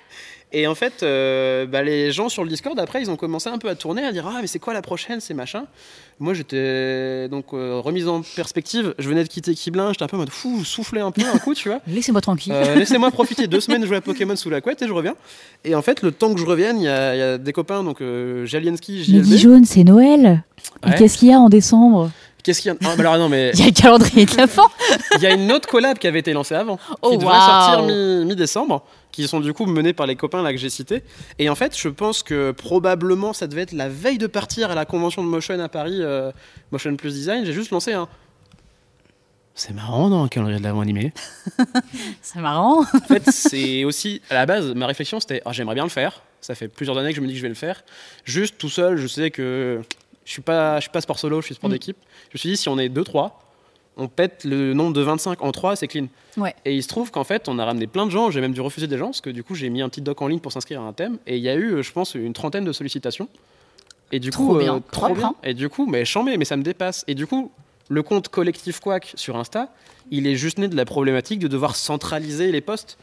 [0.56, 3.58] et en fait, euh, bah, les gens sur le Discord, après, ils ont commencé un
[3.58, 5.64] peu à tourner, à dire Ah, mais c'est quoi la prochaine C'est machin.
[6.20, 8.94] Moi, j'étais donc euh, remise en perspective.
[9.00, 11.38] Je venais de quitter Kiblin, j'étais un peu en mode fou, souffler un peu un
[11.38, 11.80] coup, tu vois.
[11.88, 12.52] Laissez-moi tranquille.
[12.54, 15.16] Euh, Laissez-moi profiter deux semaines de jouer à Pokémon sous la couette et je reviens.
[15.64, 17.52] Et en fait, le temps que je revienne, il y, a il y a des
[17.52, 18.00] copains, donc
[18.44, 19.22] Jalienski, JLB.
[19.22, 20.44] Dijon, c'est Noël.
[20.86, 22.12] Et qu'est-ce qu'il y a en décembre?
[22.44, 24.36] Qu'est-ce qu'il y a Ah, bah alors non, mais Il y a le calendrier de
[24.36, 24.68] l'avant.
[25.16, 27.82] il y a une autre collab qui avait été lancée avant, Oh, qui devrait sortir
[27.84, 31.02] mi- mi-décembre, qui sont du coup menés par les copains là que j'ai cités.
[31.38, 34.74] Et en fait, je pense que probablement ça devait être la veille de partir à
[34.74, 36.30] la convention de Motion à Paris, euh,
[36.70, 37.44] Motion Plus Design.
[37.46, 38.08] J'ai juste lancé un.
[39.56, 41.12] C'est marrant dans un calendrier de l'avant animé.
[42.22, 42.80] C'est marrant.
[42.82, 46.22] En fait, c'est aussi à la base ma réflexion, c'était Ah, j'aimerais bien le faire.
[46.40, 47.84] Ça fait plusieurs années que je me dis que je vais le faire.
[48.24, 49.80] Juste tout seul, je sais que
[50.24, 51.72] je suis pas, je suis pas sport solo, je suis sport Mm.
[51.74, 51.96] d'équipe.
[52.30, 53.30] Je me suis dit si on est 2-3,
[53.96, 56.06] on pète le nombre de 25 en 3, c'est clean.
[56.36, 56.54] Ouais.
[56.64, 58.30] Et il se trouve qu'en fait, on a ramené plein de gens.
[58.30, 60.20] J'ai même dû refuser des gens parce que du coup, j'ai mis un petit doc
[60.22, 61.18] en ligne pour s'inscrire à un thème.
[61.26, 63.28] Et il y a eu, euh, je pense, une trentaine de sollicitations.
[64.12, 64.80] Et du Trop coup, bien.
[64.90, 65.26] trop Propre, bien.
[65.28, 65.34] hein.
[65.44, 67.04] Et du coup, mais chambé, mais ça me dépasse.
[67.06, 67.50] Et du coup,
[67.88, 69.68] le compte collectif Quack sur Insta,
[70.10, 72.98] il est juste né de la problématique de devoir centraliser les posts.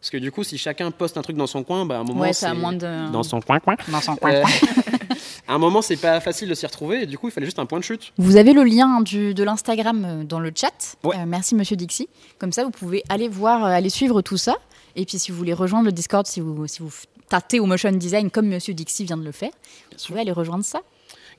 [0.00, 2.04] Parce que du coup, si chacun poste un truc dans son coin, bah, à un
[2.04, 3.10] moment, Ouais, c'est- moins de.
[3.10, 3.76] dans son coin, coin.
[3.88, 4.30] dans son coin.
[4.32, 4.42] Euh,
[5.46, 7.02] à un moment, c'est pas facile de s'y retrouver.
[7.02, 8.12] Et du coup, il fallait juste un point de chute.
[8.18, 10.96] Vous avez le lien du, de l'Instagram euh, dans le chat.
[11.02, 11.16] Ouais.
[11.16, 12.08] Euh, merci Monsieur Dixie.
[12.38, 14.56] Comme ça, vous pouvez aller voir, euh, aller suivre tout ça.
[14.96, 16.90] Et puis, si vous voulez rejoindre le Discord, si vous, si vous
[17.28, 19.50] tâtez au motion design comme Monsieur Dixie vient de le faire,
[19.92, 20.80] vous pouvez aller rejoindre ça.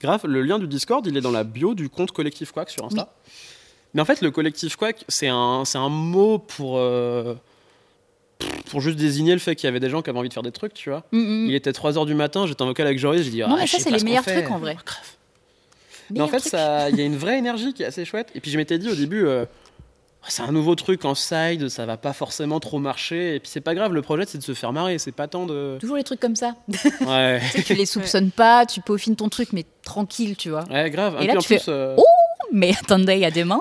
[0.01, 2.85] Grave, le lien du Discord, il est dans la bio du compte Collectif Quack sur
[2.85, 3.13] Insta.
[3.93, 7.35] Mais en fait, le Collectif Quack, c'est un, un mot pour, euh,
[8.69, 10.43] pour juste désigner le fait qu'il y avait des gens qui avaient envie de faire
[10.43, 11.03] des trucs, tu vois.
[11.11, 11.45] Mm, mm.
[11.49, 13.67] Il était 3h du matin, j'étais en vocal avec Joris, j'ai dit Non, ah, mais
[13.67, 14.41] ça, c'est les meilleurs fait.
[14.41, 14.75] trucs en vrai.
[14.85, 14.99] Grave.
[16.11, 16.43] Mais en fait,
[16.91, 18.29] il y a une vraie énergie qui est assez chouette.
[18.35, 19.45] Et puis je m'étais dit au début, euh,
[20.27, 23.35] c'est un nouveau truc en side, ça va pas forcément trop marcher.
[23.35, 25.45] Et puis c'est pas grave, le projet c'est de se faire marrer, c'est pas tant
[25.47, 25.77] de.
[25.79, 26.55] Toujours les trucs comme ça.
[27.01, 30.65] Ouais, Tu sais, tu les soupçonnes pas, tu peaufines ton truc, mais tranquille, tu vois.
[30.69, 31.17] ouais grave.
[31.19, 31.95] Et Et là, puis en tu fais, plus, euh,
[32.53, 33.59] Mais attendez, il y a demande.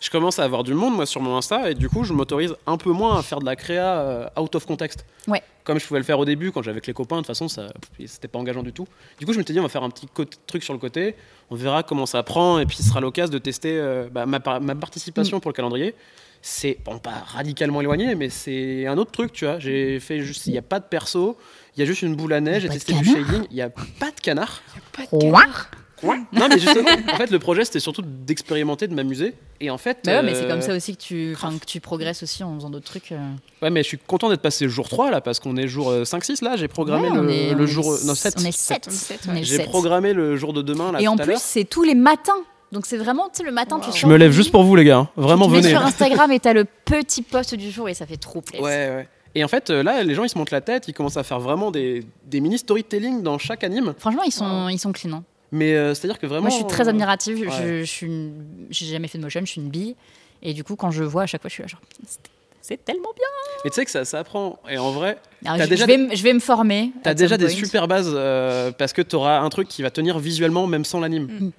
[0.00, 2.54] je commence à avoir du monde moi sur mon Insta et du coup je m'autorise
[2.66, 5.04] un peu moins à faire de la créa euh, out of context.
[5.26, 5.42] Ouais.
[5.64, 7.48] Comme je pouvais le faire au début quand j'avais avec les copains, de toute façon
[7.48, 7.66] ça
[8.06, 8.86] c'était pas engageant du tout.
[9.18, 10.06] Du coup je m'étais dit on va faire un petit
[10.46, 11.14] truc sur le côté,
[11.50, 14.40] on verra comment ça prend et puis ce sera l'occasion de tester euh, bah, ma,
[14.40, 15.94] par- ma participation pour le calendrier.
[16.40, 19.58] C'est bon pas radicalement éloigné mais c'est un autre truc tu vois.
[19.58, 21.36] J'ai fait juste il n'y a pas de perso,
[21.76, 23.62] il y a juste une boule à neige, j'ai testé du canard shading, il n'y
[23.62, 24.62] a pas de canard.
[24.92, 25.40] Pas de Ouais.
[26.32, 29.98] Non mais justement en fait le projet c'était surtout d'expérimenter, de m'amuser et en fait
[30.06, 32.70] ouais, mais c'est euh, comme ça aussi que tu, que tu progresses aussi en faisant
[32.70, 33.12] d'autres trucs.
[33.12, 33.18] euh.
[33.62, 36.04] Ouais, mais je suis content d'être passé jour 3 là, parce qu'on est jour euh,
[36.04, 36.56] 5-6 là.
[36.56, 37.96] J'ai programmé Ouais, le, est- le on jour.
[37.96, 38.34] est- Non, 7.
[38.38, 38.86] On est 7.
[38.86, 39.42] On est sept, On est ouais.
[39.44, 41.00] J'ai programmé le jour de demain là.
[41.00, 42.32] Et tout en à plus, c'est tous les matins.
[42.70, 43.94] Donc c'est vraiment, tu sais, le matin, tu Wow.
[43.94, 44.98] je sors me lève juste pour vous, les gars.
[44.98, 45.08] hein.
[45.16, 45.72] Vraiment, tu te mets venez.
[45.72, 48.62] sur Instagram et t'as le petit post du jour et ça fait trop plaisir.
[48.64, 49.08] Ouais, ouais.
[49.34, 51.22] Et en fait, euh, là, les gens ils se montent la tête, ils commencent à
[51.22, 53.94] faire vraiment des, des mini storytelling dans chaque anime.
[53.98, 55.12] Franchement, ils sont, ils sont clean.
[55.12, 55.24] hein.
[55.52, 56.42] Mais euh, c'est-à-dire que vraiment.
[56.42, 57.40] Moi, je suis très euh, admirative.
[57.40, 57.50] ouais.
[57.50, 59.96] Je, je suis, une- j'ai jamais fait de motion, je suis une bille.
[60.42, 63.12] Et du coup, quand je vois à chaque fois, je suis là genre, c'est- tellement
[63.16, 63.24] bien.
[63.64, 64.58] Mais tu sais que ça, ça apprend.
[64.68, 66.92] Et en vrai, Alors, je, déjà je vais, me- je vais me former.
[67.02, 67.54] T'as déjà des point.
[67.54, 71.24] super bases euh, parce que t'auras un truc qui va tenir visuellement même sans l'anime.
[71.24, 71.50] Mm.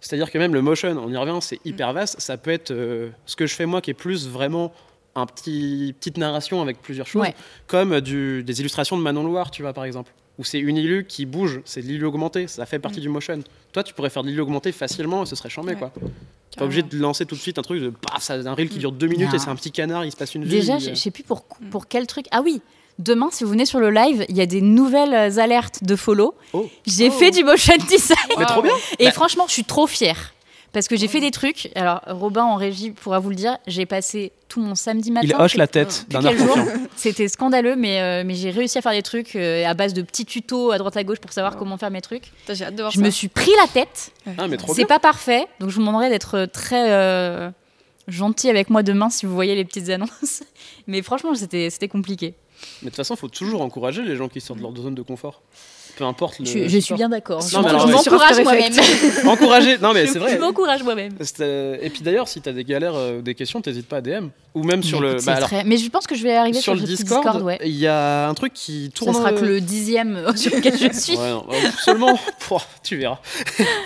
[0.00, 2.20] C'est-à-dire que même le motion, on y revient, c'est hyper vaste.
[2.20, 4.72] Ça peut être euh, ce que je fais moi qui est plus vraiment
[5.16, 7.34] un petit petite narration avec plusieurs choses, Ouais.
[7.66, 11.04] comme du, des illustrations de Manon Loire, tu vois par exemple, où c'est une illu
[11.06, 13.40] qui bouge, c'est de l'illu augmenté, ça fait partie du motion.
[13.72, 15.78] Toi, tu pourrais faire de l'illu augmenté facilement et ce serait chambé Ouais.
[15.78, 15.92] quoi.
[16.56, 18.78] Pas obligé de lancer tout de suite un truc de paf, ça un reel qui
[18.78, 19.34] dure deux minutes Non.
[19.34, 20.50] et c'est un petit canard, il se passe une vie.
[20.50, 22.26] Déjà, je sais plus pour, pour quel truc.
[22.32, 22.60] Ah oui,
[22.98, 26.34] demain, si vous venez sur le live, il y a des nouvelles alertes de follow.
[26.52, 26.68] Oh.
[26.86, 27.12] J'ai Oh.
[27.12, 28.16] fait du motion design.
[28.38, 28.72] Mais trop bien.
[28.98, 30.32] Et Bah- franchement, je suis trop fière.
[30.72, 31.70] Parce que j'ai fait des trucs.
[31.74, 33.56] Alors, Robin en régie pourra vous le dire.
[33.66, 35.26] J'ai passé tout mon samedi matin.
[35.28, 36.34] Il hoche la tête d'un air.
[36.96, 40.02] C'était scandaleux, mais, euh, mais j'ai réussi à faire des trucs euh, à base de
[40.02, 42.32] petits tutos à droite à gauche pour savoir comment faire mes trucs.
[42.40, 43.04] Putain, J'ai hâte de voir Je ça.
[43.04, 44.12] me suis pris la tête.
[44.36, 47.50] Ah, mais trop C'est pas parfait, donc je vous demanderai d'être très euh,
[48.06, 50.42] gentil avec moi demain si vous voyez les petites annonces.
[50.86, 52.34] Mais franchement, c'était c'était compliqué.
[52.82, 54.94] Mais de toute façon, il faut toujours encourager les gens qui sortent de leur zone
[54.94, 55.42] de confort.
[55.98, 56.44] Peu importe le.
[56.46, 57.40] Je, je suis bien d'accord.
[57.52, 58.72] Non, mais Je alors, je m'encourage moi-même.
[59.26, 60.38] Encourager, non mais Je c'est vrai.
[60.38, 61.12] m'encourage moi-même.
[61.82, 64.28] Et puis d'ailleurs, si t'as des galères euh, ou des questions, t'hésites pas à DM.
[64.54, 65.12] Ou même sur Mais le.
[65.14, 66.86] bah c'est alors, très- Mais je pense que je vais arriver sur sur, le ce
[66.86, 67.58] Discord, Discord, ouais.
[67.64, 69.12] il y a un truc qui tourne.
[69.14, 71.16] sera que euh, le dixième sur lequel je suis.
[71.16, 71.44] Ouais, non,
[71.84, 72.18] seulement.
[72.40, 73.18] Pouah, tu verras.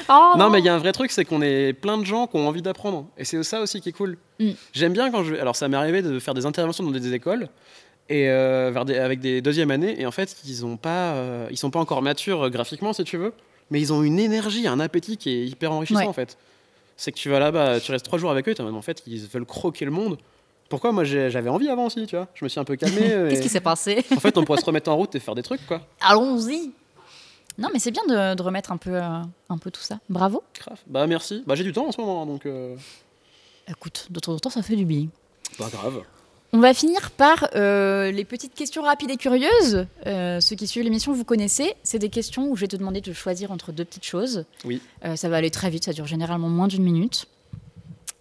[0.09, 2.27] Oh, Non, mais il y a un vrai truc, c'est qu'on est plein de gens
[2.27, 3.07] qui ont envie d'apprendre.
[3.19, 4.19] Et c'est ça aussi qui est cool.
[4.39, 4.51] Mm.
[4.73, 5.35] J'aime bien quand je.
[5.35, 7.49] Alors, ça m'est arrivé de faire des interventions dans des écoles.
[8.09, 11.47] Et euh, vers des- avec des deuxièmes années, et en fait, ils ont pas, euh,
[11.51, 13.33] ils sont pas encore matures euh, graphiquement, si tu veux,
[13.71, 16.07] mais ils ont une énergie, un appétit qui est hyper enrichissant Ouais.
[16.07, 16.37] en fait.
[16.97, 19.19] C'est que tu vas là-bas, tu restes trois jours avec eux, t'es en fait, ils
[19.27, 20.19] veulent croquer le monde.
[20.69, 22.29] Pourquoi moi j'avais envie avant aussi, tu vois?
[22.35, 23.01] Je me suis un peu calmé.
[23.29, 24.05] Qu'est-ce et- qui s'est passé?
[24.15, 25.81] En fait, on pourrait se remettre en route et faire des trucs, quoi.
[26.01, 26.71] Allons-y.
[27.59, 29.21] Non, mais c'est bien de, de remettre un peu, euh,
[29.51, 29.99] un peu tout ça.
[30.09, 30.43] Bravo.
[30.59, 30.79] Grave.
[30.87, 31.43] Bah merci.
[31.47, 32.75] Bah j'ai du temps en ce moment, donc euh,
[33.69, 35.07] Écoute, de temps en temps, ça fait du bien.
[35.59, 36.03] pas grave.
[36.55, 39.87] On va finir par euh, les petites questions rapides et curieuses.
[40.07, 41.73] Euh, ceux qui suivent l'émission, vous connaissez.
[41.83, 44.45] C'est des questions où je vais te demander de choisir entre deux petites choses.
[44.67, 44.83] Oui.
[45.07, 47.25] Euh, ça va aller très vite, ça dure généralement moins d'une minute.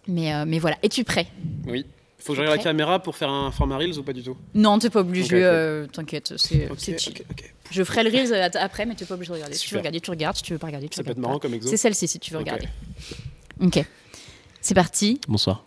[0.08, 0.78] Mais, euh, mais voilà.
[0.82, 1.26] Es-tu prêt?
[1.66, 1.84] Oui.
[2.20, 4.36] Faut que je regarde la caméra pour faire un format Reels ou pas du tout?
[4.54, 5.24] Non, t'es pas obligé.
[5.26, 5.36] Ok, ok.
[5.42, 7.14] euh, T'inquiète, c'est Ok, c'est chill.
[7.70, 9.54] Je ferai le reels après, mais t'es pas obligé de regarder.
[9.56, 9.80] Si tu veux Super.
[9.82, 10.36] regarder, tu regardes.
[10.36, 11.48] Si tu veux pas regarder, tu Ça peut être regardes marrant pas.
[11.48, 11.68] comme exo.
[11.68, 12.68] C'est celle-ci si tu veux regarder.
[13.60, 13.84] Ok.
[14.62, 15.20] C'est parti.
[15.28, 15.64] Bonsoir.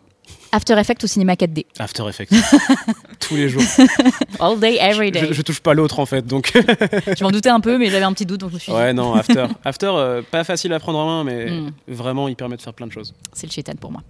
[0.55, 1.65] After Effects au cinéma 4D.
[1.79, 2.29] After Effects.
[3.19, 3.61] Tous les jours.
[4.39, 5.27] All day, every day.
[5.27, 6.53] Je, je touche pas l'autre en fait, donc.
[7.17, 8.77] Je m'en doutais un peu, mais j'avais un petit doute, donc je me suis dit,
[8.77, 9.47] ouais, non, After.
[9.65, 11.71] After, euh, pas facile à prendre en main, mais Mm.
[11.89, 13.13] vraiment, il permet de faire plein de choses.
[13.33, 14.01] c'est le chétan pour moi.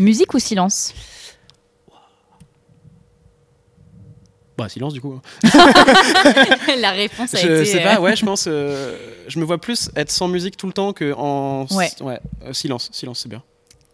[0.00, 0.92] Musique ou silence?
[4.58, 5.20] Bah, silence du coup.
[5.44, 6.74] hein.
[6.80, 7.64] La réponse a Je été.
[7.66, 8.46] sais euh, pas, ouais, je pense.
[8.48, 8.96] euh,
[9.28, 11.66] je me vois plus être sans musique tout le temps que en.
[11.72, 11.90] Ouais.
[12.02, 13.42] euh, silence, silence, c'est bien.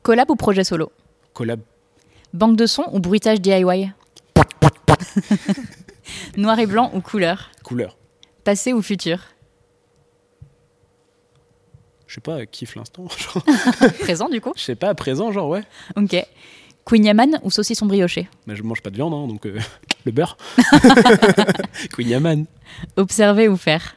[0.03, 0.91] Collab ou projet solo?
[1.35, 1.61] Collab.
[2.33, 3.93] Banque de son ou bruitage DIY
[6.37, 7.97] Noir et blanc ou couleur Couleur.
[8.45, 9.19] Passé ou futur
[12.07, 13.07] Je sais pas, kiffe l'instant.
[14.01, 15.63] Présent du coup Je sais pas, présent, genre, ouais.
[15.97, 16.17] Ok.
[16.85, 19.59] Queen Yaman ou saucisson brioché Mais je mange pas de viande, hein, donc euh,
[20.05, 20.37] le beurre.
[21.93, 22.47] Queen Yaman.
[22.97, 23.97] Observer ou faire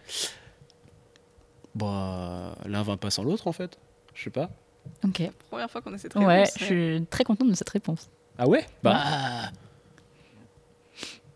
[1.73, 3.79] Bah, l'un va pas sans l'autre en fait.
[4.13, 4.51] Je sais pas.
[5.03, 5.21] Ok.
[5.49, 6.27] Première fois qu'on a cette réponse.
[6.27, 8.09] Ouais, je suis très contente de cette réponse.
[8.37, 8.65] Ah ouais?
[8.83, 9.51] Bah.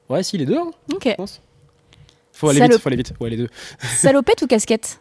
[0.10, 1.08] Ouais, si, les deux, hein, Ok.
[1.08, 1.42] je pense.
[2.34, 2.74] Faut aller Salope.
[2.74, 3.14] vite, faut aller vite.
[3.20, 3.50] Ouais, les deux.
[3.80, 5.00] Salopette ou casquette?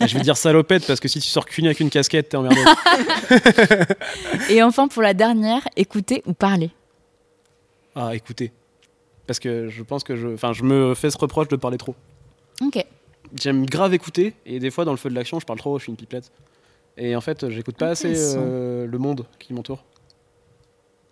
[0.00, 2.36] Ah, je vais dire salopette parce que si tu sors cuni avec une casquette, t'es
[2.36, 2.60] emmerdé.
[4.50, 6.70] Et enfin, pour la dernière, écouter ou parler?
[7.94, 8.52] Ah, écoutez.
[9.28, 10.26] Parce que je pense que je.
[10.28, 11.94] Enfin, je me fais ce reproche de parler trop.
[12.60, 12.84] Ok.
[13.34, 15.84] J'aime grave écouter et des fois, dans le feu de l'action, je parle trop, je
[15.84, 16.30] suis une pipelette.
[16.96, 19.84] Et en fait, j'écoute pas assez euh, le monde qui m'entoure.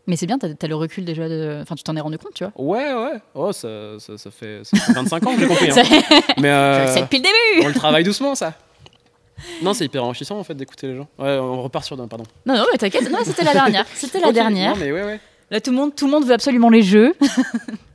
[0.07, 1.59] Mais c'est bien, t'as as le recul déjà de.
[1.63, 2.53] Enfin, tu t'en es rendu compte, tu vois?
[2.57, 3.21] Ouais, ouais.
[3.35, 5.71] Oh, ça, ça, ça fait, ça fait 25 ans que j'ai compris.
[5.71, 5.83] hein.
[6.39, 8.55] Mais euh, sais depuis le début on le travaille doucement, ça.
[9.63, 11.07] Non, c'est hyper enrichissant en fait d'écouter les gens.
[11.17, 12.25] Ouais, on repart sur d'un, pardon.
[12.45, 13.87] Non, non, mais t'inquiète, non, c'était la dernière.
[13.95, 14.75] C'était la dernière.
[14.75, 15.21] Non, mais ouais, ouais.
[15.51, 17.15] Là, tout le, monde, tout le monde veut absolument les jeux.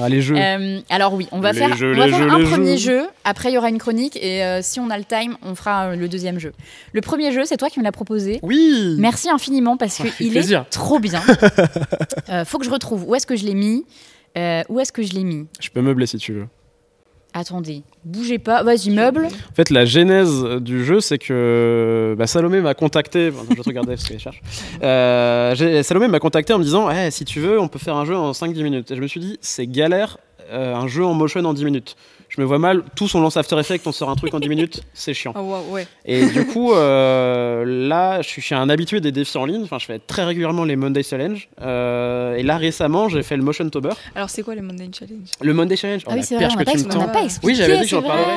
[0.00, 0.36] Ah, les jeux.
[0.36, 2.76] Euh, alors oui, on va Les faire, jeux, on va les faire jeux, un premier
[2.76, 3.00] jeux.
[3.02, 3.06] jeu.
[3.24, 5.86] Après, il y aura une chronique et euh, si on a le time, on fera
[5.88, 6.52] euh, le deuxième jeu.
[6.92, 8.38] Le premier jeu, c'est toi qui me l'as proposé.
[8.42, 11.22] Oui Merci infiniment parce qu'il est trop bien.
[12.28, 13.04] Euh, faut que je retrouve.
[13.08, 13.84] Où est-ce que je l'ai mis
[14.36, 16.46] Euh, Où est-ce que je l'ai mis Je peux meubler si tu veux.
[17.38, 18.62] Attendez, bougez pas.
[18.62, 19.26] Vas-y, meuble.
[19.26, 23.30] En fait, la genèse du jeu, c'est que bah, Salomé m'a contacté.
[23.30, 24.40] Je regarder parce qu'elle cherche.
[24.82, 28.06] Euh, Salomé m'a contacté en me disant Eh, si tu veux, on peut faire un
[28.06, 28.90] jeu en 5-10 minutes.
[28.90, 30.16] Et je me suis dit C'est galère,
[30.50, 31.96] euh, un jeu en motion en 10 minutes.
[32.36, 34.48] Je me vois mal, tous on lance After Effects, on sort un truc en 10
[34.50, 35.32] minutes, c'est chiant.
[35.36, 35.86] Oh, wow, ouais.
[36.04, 39.62] Et du coup, euh, là, je suis, je suis un habitué des défis en ligne.
[39.64, 41.48] Enfin, je fais très régulièrement les Monday Challenge.
[41.62, 43.90] Euh, et là, récemment, j'ai fait le Motion Tober.
[44.14, 45.28] Alors, c'est quoi les Monday Challenge?
[45.40, 46.02] Le Monday Challenge.
[46.06, 47.06] Ah Oh, oui, c'est vrai, on que pas, tu me tends.
[47.14, 47.54] Oui, expliqué.
[47.54, 48.34] j'avais dit que j'en parlerais.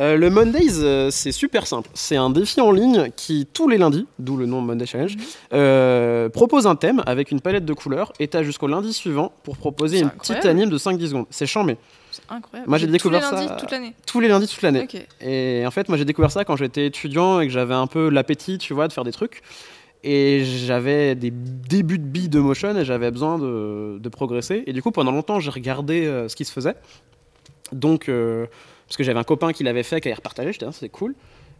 [0.00, 1.88] Euh, le Mondays, euh, c'est super simple.
[1.94, 5.22] C'est un défi en ligne qui, tous les lundis, d'où le nom Monday Challenge, Mhm.
[5.54, 9.56] euh, propose un thème avec une palette de couleurs et t'as jusqu'au lundi suivant pour
[9.56, 10.40] proposer une incroyable.
[10.40, 11.26] petite anime de 5-10 secondes.
[11.30, 11.76] C'est chambé.
[12.28, 12.68] Incroyable.
[12.68, 13.94] Moi, j'ai Tous découvert les lundis, ça- toute l'année.
[14.06, 14.86] Tous les lundis, toute l'année.
[15.20, 18.08] Et en fait, moi, j'ai découvert ça quand j'étais étudiant et que j'avais un peu
[18.10, 19.42] l'appétit, tu vois, de faire des trucs.
[20.04, 24.62] Et j'avais des débuts de billes de motion et j'avais besoin de, de progresser.
[24.66, 26.74] Et du coup, pendant longtemps, j'ai regardé euh, ce qui se faisait.
[27.72, 28.46] Donc, euh,
[28.86, 31.14] parce que j'avais un copain qui l'avait fait, qui avait repartagé, j'étais, ah, c'est cool.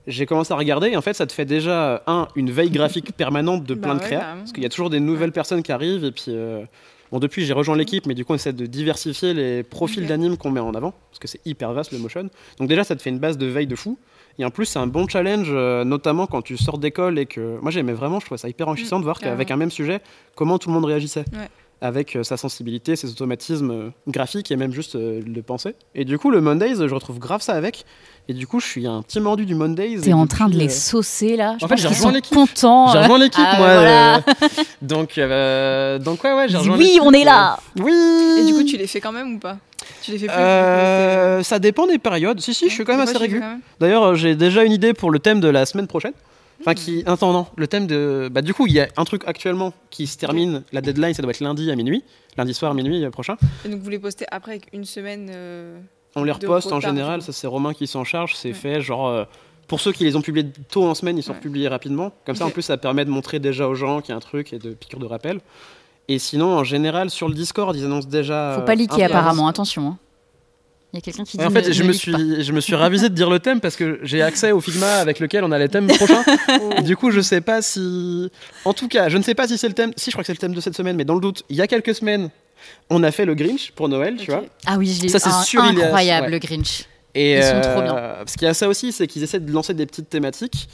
[0.06, 3.12] J'ai commencé à regarder et en fait, ça te fait déjà, un, une veille graphique
[3.12, 4.36] permanente de Bah plein de ouais, créas.
[4.36, 6.26] parce qu'il y a toujours des nouvelles personnes qui arrivent et puis.
[6.28, 6.64] euh,
[7.10, 10.08] Bon, depuis, j'ai rejoint l'équipe, mais du coup, on essaie de diversifier les profils Ok.
[10.08, 12.28] d'anime qu'on met en avant, parce que c'est hyper vaste le motion.
[12.58, 13.98] Donc, déjà, ça te fait une base de veille de fou.
[14.38, 17.58] Et en plus, c'est un bon challenge, euh, notamment quand tu sors d'école et que.
[17.60, 20.00] Moi, j'aimais vraiment, je trouvais ça hyper enrichissant de voir qu'avec un même sujet,
[20.36, 21.24] comment tout le monde réagissait.
[21.32, 21.48] Ouais.
[21.80, 25.74] avec euh, sa sensibilité, ses automatismes euh, graphiques et même juste de penser.
[25.94, 27.84] Et du coup, le Mondays, je retrouve grave ça avec.
[28.30, 30.00] Et du coup, je suis un petit mordu du Mondays.
[30.02, 31.56] T'es en train de les euh, saucer là.
[31.58, 32.34] Je en fait, pense j'ai qu'ils rejoint sont l'équipe.
[32.34, 32.92] contents.
[32.92, 33.66] J'ai rejoint l'équipe, Ah, moi.
[33.74, 34.16] voilà.
[34.16, 34.20] euh,
[34.82, 37.58] donc, euh, donc, ouais, ouais, j'ai rejoint Oui, on est là.
[37.78, 37.92] Oui
[38.40, 39.56] Et du coup, tu les fais quand même ou pas?
[40.02, 42.38] Tu les fais plus Euh, ça dépend des périodes.
[42.40, 43.40] Si, si, je suis quand même assez régulier.
[43.80, 46.12] D'ailleurs, j'ai déjà une idée pour le thème de la semaine prochaine.
[46.60, 47.04] Enfin, qui.
[47.06, 47.46] Attends, non.
[47.56, 48.28] Le thème de.
[48.30, 50.64] Bah, du coup, il y a un truc actuellement qui se termine.
[50.72, 52.02] La deadline, ça doit être lundi à minuit.
[52.36, 53.36] Lundi soir à minuit prochain.
[53.64, 55.30] Et donc vous les postez après avec une semaine.
[55.32, 55.78] euh,
[56.20, 57.22] On les reposte en général.
[57.22, 58.34] Ça, c'est Romain qui s'en charge.
[58.36, 58.54] C'est Ouais.
[58.54, 58.80] fait.
[58.80, 59.06] Genre.
[59.08, 59.24] euh,
[59.66, 61.40] pour ceux qui les ont publiés tôt en semaine, ils sont Ouais.
[61.40, 62.10] publiés rapidement.
[62.24, 64.20] Comme ça, en plus, ça permet de montrer déjà aux gens qu'il y a un
[64.20, 65.40] truc et de piqûre de rappel.
[66.08, 68.54] Et sinon, en général, sur le Discord, ils annoncent déjà.
[68.56, 69.88] Faut pas euh, liquer un peu apparemment, attention.
[69.88, 69.98] hein.
[70.94, 71.42] Il y a quelqu'un qui dit.
[71.42, 72.18] Ouais, en fait, ne- je ne me, suis, pas.
[72.40, 75.20] je me suis ravisé de dire le thème parce que j'ai accès au Figma avec
[75.20, 76.22] lequel on a les thèmes prochains.
[76.82, 78.30] du coup, je sais pas si.
[78.64, 79.92] En tout cas, je ne sais pas si c'est le thème.
[79.96, 81.56] Si, je crois que c'est le thème de cette semaine, mais dans le doute, il
[81.56, 82.30] y a quelques semaines,
[82.90, 84.44] on a fait le Grinch pour Noël, tu vois.
[84.66, 85.28] Ah oui, je l'ai Ça, c'est
[85.58, 86.32] incroyable ouais.
[86.32, 86.84] le Grinch.
[87.14, 87.96] Et Ils sont trop bien.
[88.26, 90.68] Ce qu'il y a ça aussi, c'est qu'ils essaient de lancer des petites thématiques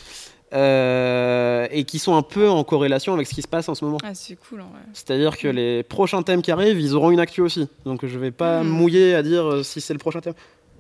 [0.53, 3.85] euh, et qui sont un peu en corrélation avec ce qui se passe en ce
[3.85, 3.99] moment.
[4.05, 4.69] Ah, c'est cool vrai.
[4.93, 7.69] C'est-à-dire que les prochains thèmes qui arrivent, ils auront une actu aussi.
[7.85, 8.69] Donc je vais pas Hmm.
[8.69, 10.35] mouiller à dire euh, si c'est le prochain thème.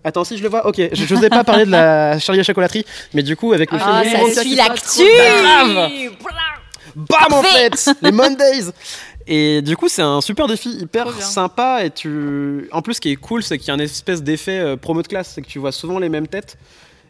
[0.06, 0.80] Attends, si je le vois, ok.
[0.92, 4.02] Je n'osais pas parler de la Charlie à chocolaterie, mais du coup, avec le Ah,
[4.04, 5.02] film ça suit l'actu
[5.42, 5.90] Grave.
[6.94, 8.66] Bam en fait Les Mondays
[9.26, 11.20] Et du coup, c'est un super défi hyper bien.
[11.20, 11.84] sympa.
[11.84, 12.68] Et tu...
[12.72, 15.02] En plus, ce qui est cool, c'est qu'il y a une espèce d'effet euh, promo
[15.02, 15.32] de classe.
[15.34, 16.58] C'est que tu vois souvent les mêmes têtes.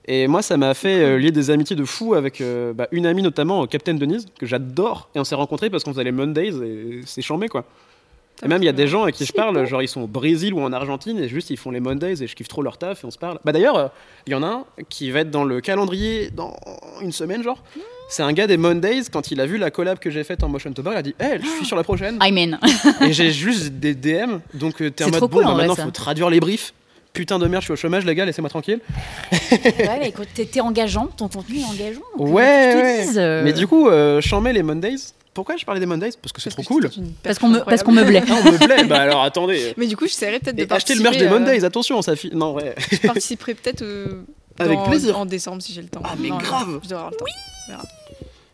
[0.06, 3.06] Et moi, ça m'a fait euh, lier des amitiés de fou avec euh, bah, une
[3.06, 5.08] amie, notamment, euh, Captain Denise, que j'adore.
[5.14, 7.64] Et on s'est rencontrés parce qu'on faisait les Mondays et c'est chambé quoi.
[8.42, 10.06] Et même, il y a des gens avec qui je parle, genre ils sont au
[10.06, 12.76] Brésil ou en Argentine et juste ils font les Mondays et je kiffe trop leur
[12.78, 13.38] taf et on se parle.
[13.44, 13.92] Bah d'ailleurs,
[14.26, 16.54] il y en a un qui va être dans le calendrier dans
[17.00, 17.62] une semaine, genre.
[18.08, 20.48] C'est un gars des Mondays, quand il a vu la collab que j'ai faite en
[20.48, 22.16] Motion Tober, il a dit Hé, je suis sur la prochaine.
[22.20, 22.58] Amen.
[23.00, 25.84] et j'ai juste des DM, donc euh, t'es en mode bon, bah, maintenant ça.
[25.84, 26.74] faut traduire les briefs.
[27.12, 28.80] Putain de merde, je suis au chômage, les gars, laissez-moi tranquille.
[29.32, 32.00] ouais, mais écoute, t'es engageant, ton contenu est engageant.
[32.18, 33.04] Ouais, euh, ouais.
[33.06, 34.96] dise, euh, Mais du coup, euh, j'en mets les Mondays.
[35.32, 36.10] Pourquoi je parlais des Mondays?
[36.20, 36.90] Parce que c'est trop cool.
[37.22, 38.22] Parce qu'on me, parce qu'on me blait.
[38.28, 39.74] Ah, on me plaît, bah alors attendez.
[39.76, 41.02] Mais du coup, j'essaierai peut-être de Et achetez le participer.
[41.02, 42.30] merch des euh, Mondays, attention, ça fi...
[42.32, 42.74] Non, ouais.
[42.90, 44.22] Je participerai peut-être euh,
[44.58, 45.18] Avec dans- plaisir.
[45.18, 46.02] en décembre si j'ai le temps.
[46.04, 46.80] Ah, mais Non, grave.
[46.82, 47.24] Je dois avoir le temps.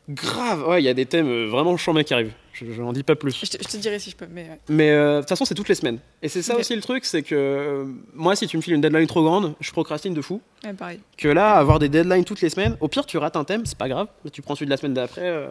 [0.08, 2.32] Grave, ouais, il y a des thèmes euh, vraiment chambés qui arrivent.
[2.52, 3.32] Je, je n'en dis pas plus.
[3.32, 4.26] Je te, je te dirai si je peux.
[4.28, 4.58] Mais ouais.
[4.68, 5.98] Mais euh, de toute façon, c'est toutes les semaines.
[6.20, 8.80] Et c'est ça aussi le truc, c'est que euh, moi, si tu me files une
[8.80, 10.40] deadline trop grande, je procrastine de fou.
[10.64, 10.98] Ouais, pareil.
[11.16, 13.78] Que là, avoir des deadlines toutes les semaines, au pire, tu rates un thème, c'est
[13.78, 14.08] pas grave.
[14.24, 15.28] Mais tu prends celui de la semaine d'après.
[15.28, 15.48] euh.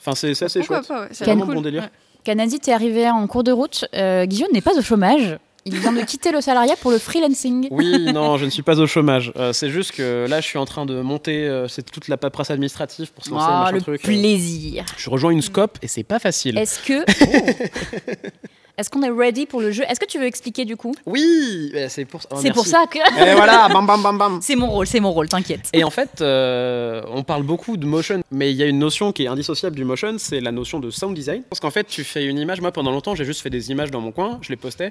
[0.00, 0.88] Enfin, c'est ça, c'est Pourquoi chouette.
[0.88, 1.54] pas ouais, C'est vraiment cool.
[1.54, 1.82] bon délire.
[1.84, 1.90] Ouais.
[2.24, 3.84] Canadi, t'es arrivé en cours de route.
[3.94, 5.38] Euh, Guillaume n'est pas au chômage.
[5.66, 7.68] Il vient de quitter le salariat pour le freelancing.
[7.70, 9.32] Oui, non, je ne suis pas au chômage.
[9.36, 11.46] Euh, c'est juste que là, je suis en train de monter.
[11.46, 13.46] euh, c'est toute la paperasse administrative pour se lancer.
[13.46, 14.84] Machin le truc, plaisir.
[14.98, 16.58] Je rejoins une scope et c'est pas facile.
[16.58, 17.02] Est-ce que.
[17.02, 18.20] Oh.
[18.76, 19.84] Est-ce qu'on est ready pour le jeu?
[19.88, 20.96] Est-ce que tu veux expliquer du coup?
[21.06, 22.98] Oui, bah, c'est pour, oh, C'est pour ça que.
[22.98, 24.38] Et voilà, bam bam bam bam.
[24.42, 25.70] C'est mon rôle, c'est mon rôle, t'inquiète.
[25.72, 29.12] Et en fait, euh, on parle beaucoup de motion, mais il y a une notion
[29.12, 31.42] qui est indissociable du motion, c'est la notion de sound design.
[31.48, 32.60] Parce qu'en fait, tu fais une image.
[32.60, 34.90] Moi, pendant longtemps, j'ai juste fait des images dans mon coin, je les postais,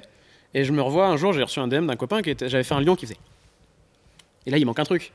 [0.54, 2.64] et je me revois un jour, j'ai reçu un DM d'un copain qui était, j'avais
[2.64, 3.18] fait un lion qui faisait.
[4.46, 5.12] Et là, il manque un truc.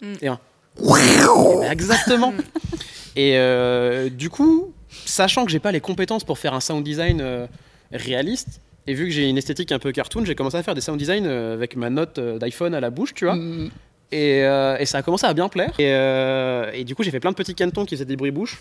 [0.00, 0.14] Mm.
[0.22, 0.40] Et un.
[0.78, 2.32] Et ben, exactement.
[3.16, 7.20] et euh, du coup, sachant que j'ai pas les compétences pour faire un sound design
[7.20, 7.46] euh,
[7.92, 8.60] réaliste.
[8.86, 10.98] Et vu que j'ai une esthétique un peu cartoon, j'ai commencé à faire des sound
[10.98, 13.34] design euh, avec ma note d'iPhone à la bouche, tu vois.
[13.34, 13.70] Mm.
[14.10, 15.74] Et, euh, et ça a commencé à bien plaire.
[15.78, 18.58] Et, et du coup, j'ai fait plein de petits canetons qui faisaient des bruits bouche.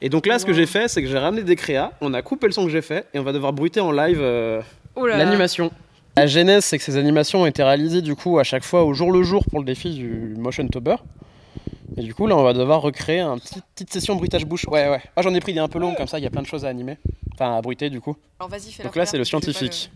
[0.00, 2.20] Et donc là, ce que j'ai fait, c'est que j'ai ramené des créas, on a
[2.20, 4.20] coupé le son que j'ai fait, et on va devoir bruiter en live
[4.96, 5.70] Oh l'animation.
[6.16, 8.94] La genèse, c'est que ces animations ont été réalisées du coup à chaque fois au
[8.94, 10.96] jour le jour pour le défi du Motion Tober.
[11.98, 14.66] Et du coup, là, on va devoir recréer une petite, petite session bruitage bouche.
[14.68, 15.00] Ouais, ouais.
[15.14, 16.46] Ah, j'en ai pris des un peu longues, comme ça, il y a plein de
[16.46, 16.98] choses à animer.
[17.34, 18.16] Enfin, à bruiter, du coup.
[18.40, 19.90] Alors vas-y, fais la Donc là, c'est le je scientifique.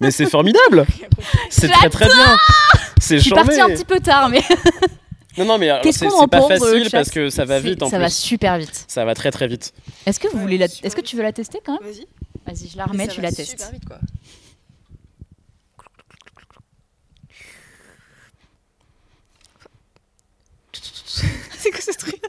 [0.00, 0.84] Mais c'est formidable
[1.50, 2.36] C'est très très bien
[2.98, 4.42] C'est Je suis charmé partie un petit peu tard, mais
[5.36, 7.58] Non, non, mais c'est qu'on en c'est pas pense, euh, facile parce que ça va
[7.60, 8.02] vite en ça plus.
[8.04, 8.84] va super vite.
[8.88, 9.72] Ça va très très vite.
[10.06, 10.66] Est-ce que vous Ouais, voulez la...
[10.66, 11.90] Est-ce que tu veux la tester quand même?
[11.92, 12.06] Vas-y.
[12.46, 13.72] Vas-y, je la remets, ça tu va la super testes.
[13.72, 13.98] vite, quoi.
[21.58, 22.20] c'est quoi ce truc?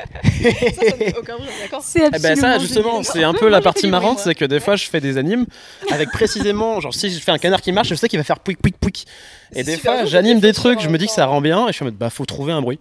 [0.22, 3.60] Ça, ça n'a aucun bruit, d'accord C'est Eh ben ça justement, c'est un peu la
[3.60, 5.46] partie marrante, c'est que des fois je fais des animes
[5.90, 8.38] avec précisément, genre si je fais un canard qui marche, je sais qu'il va faire
[8.40, 9.06] pouic pouic pouic.
[9.52, 11.68] Et C'est des fois j'anime des trucs, je me dis que ça rend bien, et
[11.68, 12.78] je suis en mode bah faut trouver un bruit.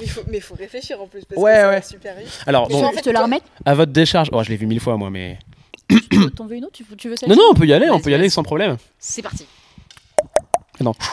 [0.00, 1.24] Mais faut, mais faut réfléchir en plus.
[1.24, 1.74] Parce Ouais, que ça ouais.
[1.76, 2.28] va super vite.
[2.46, 4.80] Alors bon, en fait, te la remets à votre décharge, oh je l'ai vu mille
[4.80, 5.38] fois moi, mais
[6.36, 8.10] T'en veux une autre tu, veux celle non non, on peut y aller, on peut
[8.10, 8.76] y aller sans problème.
[8.98, 9.46] C'est parti.
[10.80, 10.94] Non.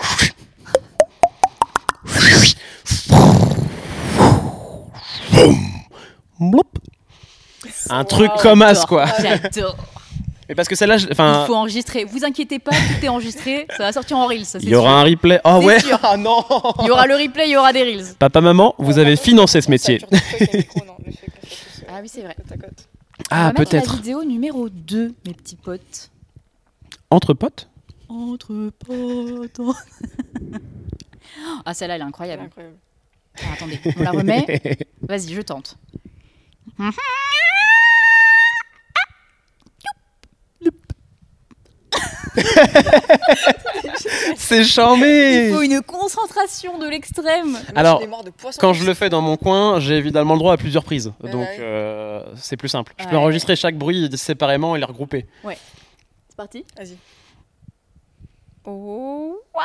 [6.39, 6.63] Bloup.
[7.89, 9.05] Un truc comme as, quoi.
[9.21, 9.75] J'adore.
[10.49, 12.03] Mais parce que celle-là, je- Il enfin, faut enregistrer.
[12.03, 13.67] Vous inquiétez pas, tout est enregistré.
[13.77, 14.45] Ça va sortir en Reels.
[14.45, 14.97] Ça, il y aura sûr.
[14.97, 15.39] un replay.
[15.45, 15.79] Oh C'est ouais.
[15.79, 15.99] sûr.
[16.03, 16.43] Ah non.
[16.81, 18.15] Il y aura le replay, il y aura des Reels.
[18.19, 20.01] Papa, maman, vous avez financé ce métier.
[21.87, 22.35] Ah oui, c'est vrai.
[23.29, 23.95] Ah, peut-être.
[23.97, 26.09] vidéo numéro 2, mes petits potes.
[27.09, 27.69] Entre potes?
[28.09, 29.61] Entre potes.
[31.65, 32.43] ah, celle-là, elle est incroyable.
[32.43, 32.75] Incroyable.
[33.53, 34.61] Attendez, on la remet.
[35.01, 35.77] Vas-y, je tente.
[44.35, 45.47] C'est charmé.
[45.47, 47.57] Il faut une concentration de l'extrême.
[47.75, 48.01] Alors,
[48.59, 51.11] Quand je le fais dans mon coin, j'ai évidemment le droit à plusieurs prises.
[51.21, 51.57] Ouais, Donc ouais.
[51.59, 52.93] euh, c'est plus simple.
[52.97, 53.17] Je peux Ouais.
[53.17, 55.25] enregistrer chaque bruit séparément et les regrouper.
[55.43, 56.65] C'est parti.
[56.77, 56.97] Vas-y.
[58.65, 59.39] Oh.
[59.53, 59.59] Oh.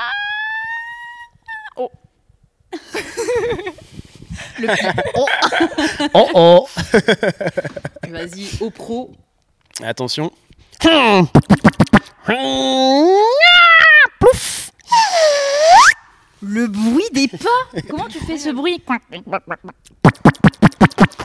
[4.59, 4.69] Le.
[5.15, 5.27] Oh.
[6.15, 6.69] Oh oh
[8.09, 9.13] Vas-y, au pro.
[9.83, 10.33] Attention.
[16.43, 17.81] Le bruit des pas.
[17.89, 18.83] Comment tu fais ce bruit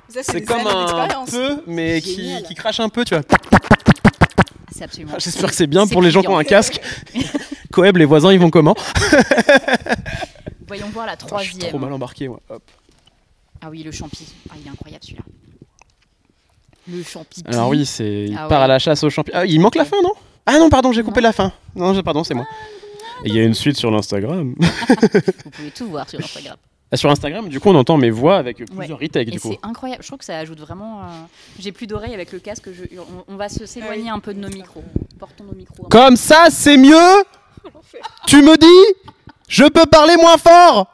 [0.10, 3.24] C'est comme un peu, mais qui, crache un peu, tu vois.
[4.74, 5.14] C'est absolument.
[5.18, 6.82] J'espère que c'est bien C'est pour les gens qui ont un casque.
[7.72, 8.76] Coeb, les voisins, ils vont comment
[11.04, 11.70] voir la Ah, Je suis troisième.
[11.70, 12.40] trop mal embarqué, moi.
[12.50, 12.64] Hop.
[13.62, 14.28] Ah oui, le champi.
[14.50, 15.24] Ah, il est incroyable celui-là.
[16.88, 17.44] Le champi.
[17.46, 18.64] Alors oui, c'est il Ah part ouais.
[18.66, 19.38] à la chasse aux champignons.
[19.40, 20.14] Ah, il manque la fin, non?
[20.46, 21.52] Ah non, pardon, j'ai coupé la fin.
[21.76, 22.48] Non, j'ai- pardon, c'est moi.
[23.24, 24.56] Il y a une suite sur l'Instagram.
[25.46, 26.58] Vous pouvez tout voir sur Instagram.
[26.94, 29.52] Ah, sur Instagram, du coup, on entend mes voix avec plusieurs retakes, Et du coup.
[29.52, 30.02] c'est incroyable.
[30.02, 31.04] Je trouve que ça ajoute vraiment.
[31.04, 31.06] euh,
[31.60, 32.70] J'ai plus d'oreilles avec le casque.
[32.74, 32.84] Je...
[33.00, 34.84] On, on va se s'éloigner un peu de nos micros.
[35.20, 35.84] Portons nos micros.
[35.84, 35.90] peu.
[35.90, 37.24] Comme ça, c'est mieux?
[38.28, 39.12] Tu me dis?
[39.52, 40.88] Je peux parler moins fort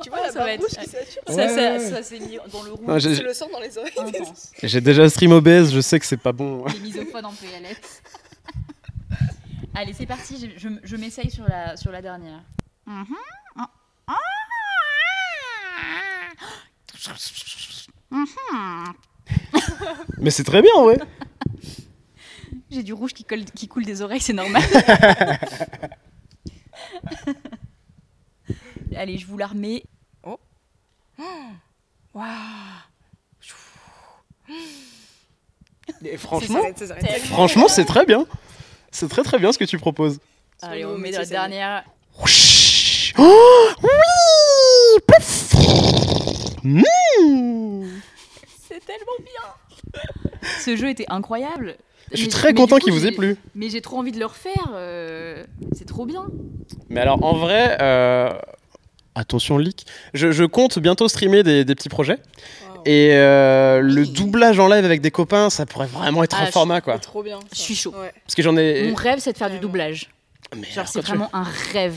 [0.00, 2.38] Tu vois Oh, la ça va être- rouge qui sature Ça, ça, ça s'est mis
[2.52, 2.86] dans le rouge.
[2.88, 3.92] Ah, j'ai- C'est le sang dans les oreilles.
[3.98, 4.52] Intense.
[4.62, 6.64] J'ai déjà stream OBS, je sais que c'est pas bon.
[6.66, 8.00] Les misophones en PLS.
[9.74, 10.52] Allez, c'est parti.
[10.56, 12.42] Je, je, je m'essaye sur la, sur la dernière.
[12.86, 13.06] Mhm.
[13.56, 13.68] Ah.
[20.18, 20.98] Mais c'est très bien, ouais.
[22.70, 24.62] J'ai du rouge qui, colle, qui coule des oreilles, c'est normal.
[28.96, 29.82] Allez, je vous la remets.
[32.14, 32.26] Waouh.
[36.04, 36.94] Et franchement, Ça ça
[37.24, 38.26] franchement, c'est très bien.
[38.90, 40.18] C'est très très bien ce que tu proposes.
[40.62, 41.84] Allez, on met la dernière.
[43.18, 43.88] Oh oui
[45.06, 45.54] Pouf
[46.62, 46.82] Mmh.
[48.68, 50.40] C'est tellement bien.
[50.60, 51.76] Ce jeu était incroyable.
[52.12, 53.36] Je suis très content qu'il vous ait plu.
[53.54, 54.70] Mais j'ai trop envie de le refaire.
[54.74, 55.44] euh,
[55.76, 56.24] C'est trop bien.
[56.88, 58.30] Mais alors, en vrai, euh,
[59.14, 62.18] attention leak, je, je compte bientôt streamer des, des petits projets.
[62.86, 66.46] Et euh, le doublage en live avec des copains, ça pourrait vraiment être Ah, un
[66.46, 66.94] je- format, quoi.
[66.94, 67.38] C'est trop bien.
[67.40, 67.46] ça.
[67.52, 67.92] Je suis chaud.
[67.94, 68.12] Ouais.
[68.24, 68.88] Parce que j'en ai...
[68.88, 70.08] Mon rêve, c'est de faire du doublage.
[70.56, 71.94] Mais Genre, alors, c'est quand tu- vraiment un rêve.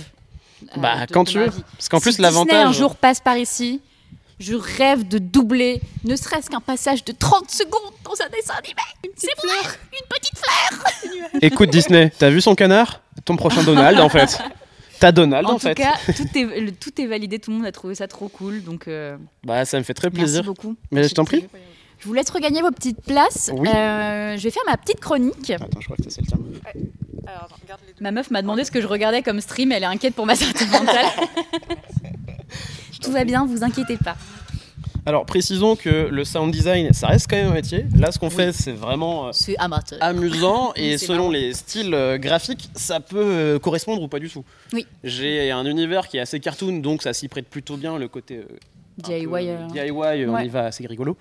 [0.63, 1.51] euh, Bah, de- quand de tu ma veux.
[1.51, 1.63] vie.
[1.77, 2.75] Parce qu'en Si plus, Disney un l'avantage...
[2.77, 3.79] jour passe par ici,
[4.39, 9.13] je rêve de doubler ne serait-ce qu'un passage de 30 secondes dans un dessin animé.
[9.15, 11.29] C'est vrai, une petite fleur.
[11.41, 13.01] Écoute, Disney, t'as vu son canard?
[13.25, 14.37] Ton prochain Donald, en fait.
[14.99, 15.75] T'as Donald, en, En tout fait.
[15.75, 18.63] cas, tout est, le- tout est validé, tout le monde a trouvé ça trop cool,
[18.63, 20.43] donc euh, Bah, ça me fait très merci plaisir.
[20.43, 20.75] beaucoup.
[20.91, 21.45] Mais je t'en prie.
[21.99, 23.49] Je vous laisse regagner vos petites places.
[23.53, 23.67] Oui.
[23.69, 25.49] Euh, je vais faire ma petite chronique.
[25.51, 26.37] Attends, je crois que c'est le tien.
[27.27, 27.99] Alors, attends, garde les deux.
[28.03, 30.35] Ma meuf m'a demandé ce que je regardais comme stream, elle est inquiète pour ma
[30.35, 31.05] santé mentale.
[33.03, 34.15] Tout va bien, vous inquiétez pas.
[35.05, 37.85] Alors, précisons que le sound design, ça reste quand même un métier.
[37.97, 39.97] Là, ce qu'on fait, c'est vraiment euh, amateur.
[40.01, 41.31] amusant et selon marrant.
[41.31, 44.45] les styles euh, graphiques, ça peut euh, correspondre ou pas du tout.
[44.71, 44.87] Oui.
[45.03, 48.45] J'ai un univers qui est assez cartoon, donc ça s'y prête plutôt bien le côté
[48.97, 49.27] DIY.
[49.73, 51.17] DIY, on y va, c'est rigolo.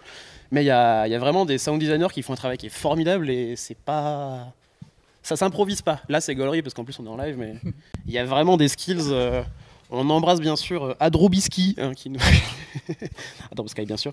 [0.52, 2.58] Mais il y a, il y a vraiment des sound designers qui font un travail
[2.58, 4.52] qui est formidable et c'est pas.
[5.24, 6.00] Ça s'improvise pas.
[6.08, 7.54] Là, c'est gaulerie parce qu'en plus on est en live, mais
[8.06, 9.12] il y a vraiment des skills.
[9.92, 12.20] On embrasse bien sûr euh, Adrobiski, hein, qui nous.
[13.52, 14.12] Adrobisky, bien sûr.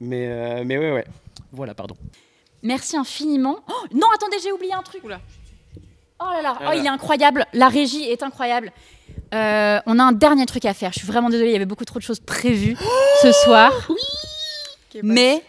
[0.00, 1.04] Mais, euh, mais ouais, ouais.
[1.52, 1.96] Voilà, pardon.
[2.62, 3.56] Merci infiniment.
[3.68, 5.04] Oh, non, attendez, j'ai oublié un truc.
[5.04, 5.20] Oula.
[6.20, 6.76] Oh là là, Ah oh, là.
[6.76, 7.46] il est incroyable.
[7.52, 8.72] La régie est incroyable.
[9.34, 10.92] Euh, on a un dernier truc à faire.
[10.92, 12.76] Je suis vraiment désolée, il y avait beaucoup trop de choses prévues
[13.22, 13.72] ce soir.
[13.88, 15.42] Bah, Mais,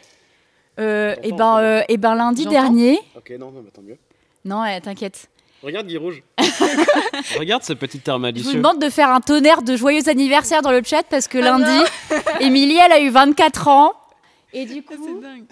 [0.79, 2.99] euh, et, ben, euh, eh ben, lundi dernier.
[3.15, 3.97] Ok, non, non, mais tant mieux.
[4.43, 5.29] Non, ouais, t'inquiète.
[5.65, 6.21] Regarde Guy Rouge.
[7.39, 10.71] Regarde ce petit terme Je vous demande de faire un tonnerre de joyeux anniversaire dans
[10.71, 11.89] le chat parce que Ah lundi,
[12.39, 13.93] Émilie, elle a eu 24 ans.
[14.53, 15.45] Et du Ah, c'est coup, dingue.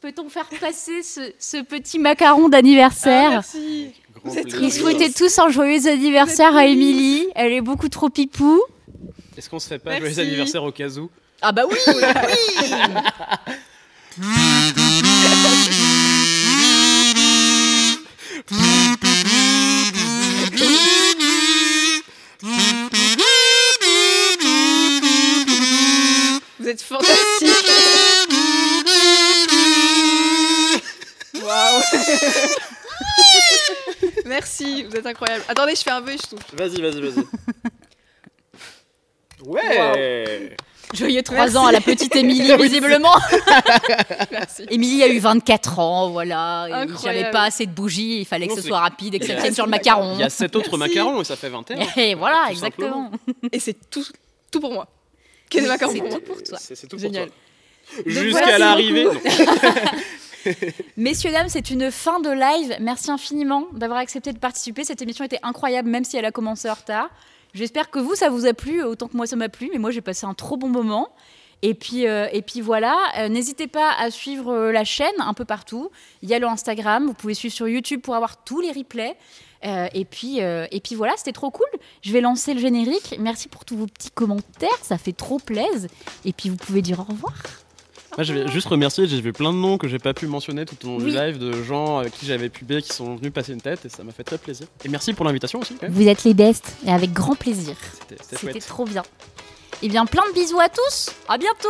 [0.00, 4.30] peut-on faire passer ce, ce petit macaron d'anniversaire Ah.
[4.60, 7.26] Ils souhaitaient tous un joyeux anniversaire à Émilie.
[7.34, 8.62] Elle est beaucoup trop pipou.
[9.36, 10.14] Est-ce qu'on se fait pas Merci.
[10.14, 11.10] joyeux anniversaire au cas où?
[11.42, 11.76] Ah bah oui
[18.48, 18.56] Vous
[26.68, 27.72] êtes fantastique.
[31.42, 31.82] Waouh.
[34.26, 35.44] Merci, vous êtes incroyable.
[35.48, 36.40] Attendez, je fais un vœu et je touche.
[36.52, 37.24] Vas-y, vas-y, vas-y.
[39.44, 40.56] Ouais
[40.94, 41.56] Joyeux 3 Merci.
[41.56, 43.14] ans à la petite Émilie, visiblement.
[44.70, 46.86] Émilie a eu 24 ans, voilà.
[47.02, 49.34] J'avais pas assez de bougies, il fallait que Non, ce soit rapide et que ça
[49.34, 50.14] tienne sur le macaron.
[50.14, 50.94] Il y a 7 autres Merci.
[50.98, 51.78] macarons et ça fait 21.
[51.96, 53.10] Et voilà, Tout exactement.
[53.52, 54.04] Et c'est tout,
[54.50, 54.86] tout pour moi.
[55.50, 56.18] Que des macarons C'est pour moi.
[56.18, 56.58] tout pour toi.
[56.60, 57.28] C'est tout Génial.
[57.28, 58.12] pour toi.
[58.12, 59.06] Jusqu'à voilà, l'arrivée.
[60.96, 62.76] Messieurs, dames, c'est une fin de live.
[62.80, 64.84] Merci infiniment d'avoir accepté de participer.
[64.84, 67.08] Cette émission était incroyable, même si elle a commencé en retard.
[67.56, 69.70] J'espère que vous, ça vous a plu, autant que moi, ça m'a plu.
[69.72, 71.08] Mais moi, j'ai passé un trop bon moment.
[71.62, 75.32] Et puis, euh, et puis voilà, Euh, n'hésitez pas à suivre euh, la chaîne un
[75.32, 75.90] peu partout.
[76.20, 79.16] Il y a le Instagram, vous pouvez suivre sur YouTube pour avoir tous les replays.
[79.64, 81.66] Euh, et, puis, euh, et puis voilà, c'était trop cool.
[82.02, 83.16] Je vais lancer le générique.
[83.18, 85.88] Merci pour tous vos petits commentaires, ça fait trop plaisir.
[86.26, 87.32] Et puis vous pouvez dire au revoir.
[88.16, 90.64] Moi, je vais juste remercier, j'ai vu plein de noms que j'ai pas pu mentionner
[90.64, 91.10] tout au long Oui.
[91.12, 93.88] du live, de gens avec qui j'avais pubé qui sont venus passer une tête et
[93.90, 94.66] ça m'a fait très plaisir.
[94.84, 95.74] Et merci pour l'invitation aussi.
[95.74, 95.92] quand même.
[95.92, 97.76] Vous êtes les best et avec grand plaisir.
[98.30, 99.02] C'était- trop bien.
[99.82, 101.10] Eh bien, plein de bisous à tous.
[101.28, 101.68] À bientôt.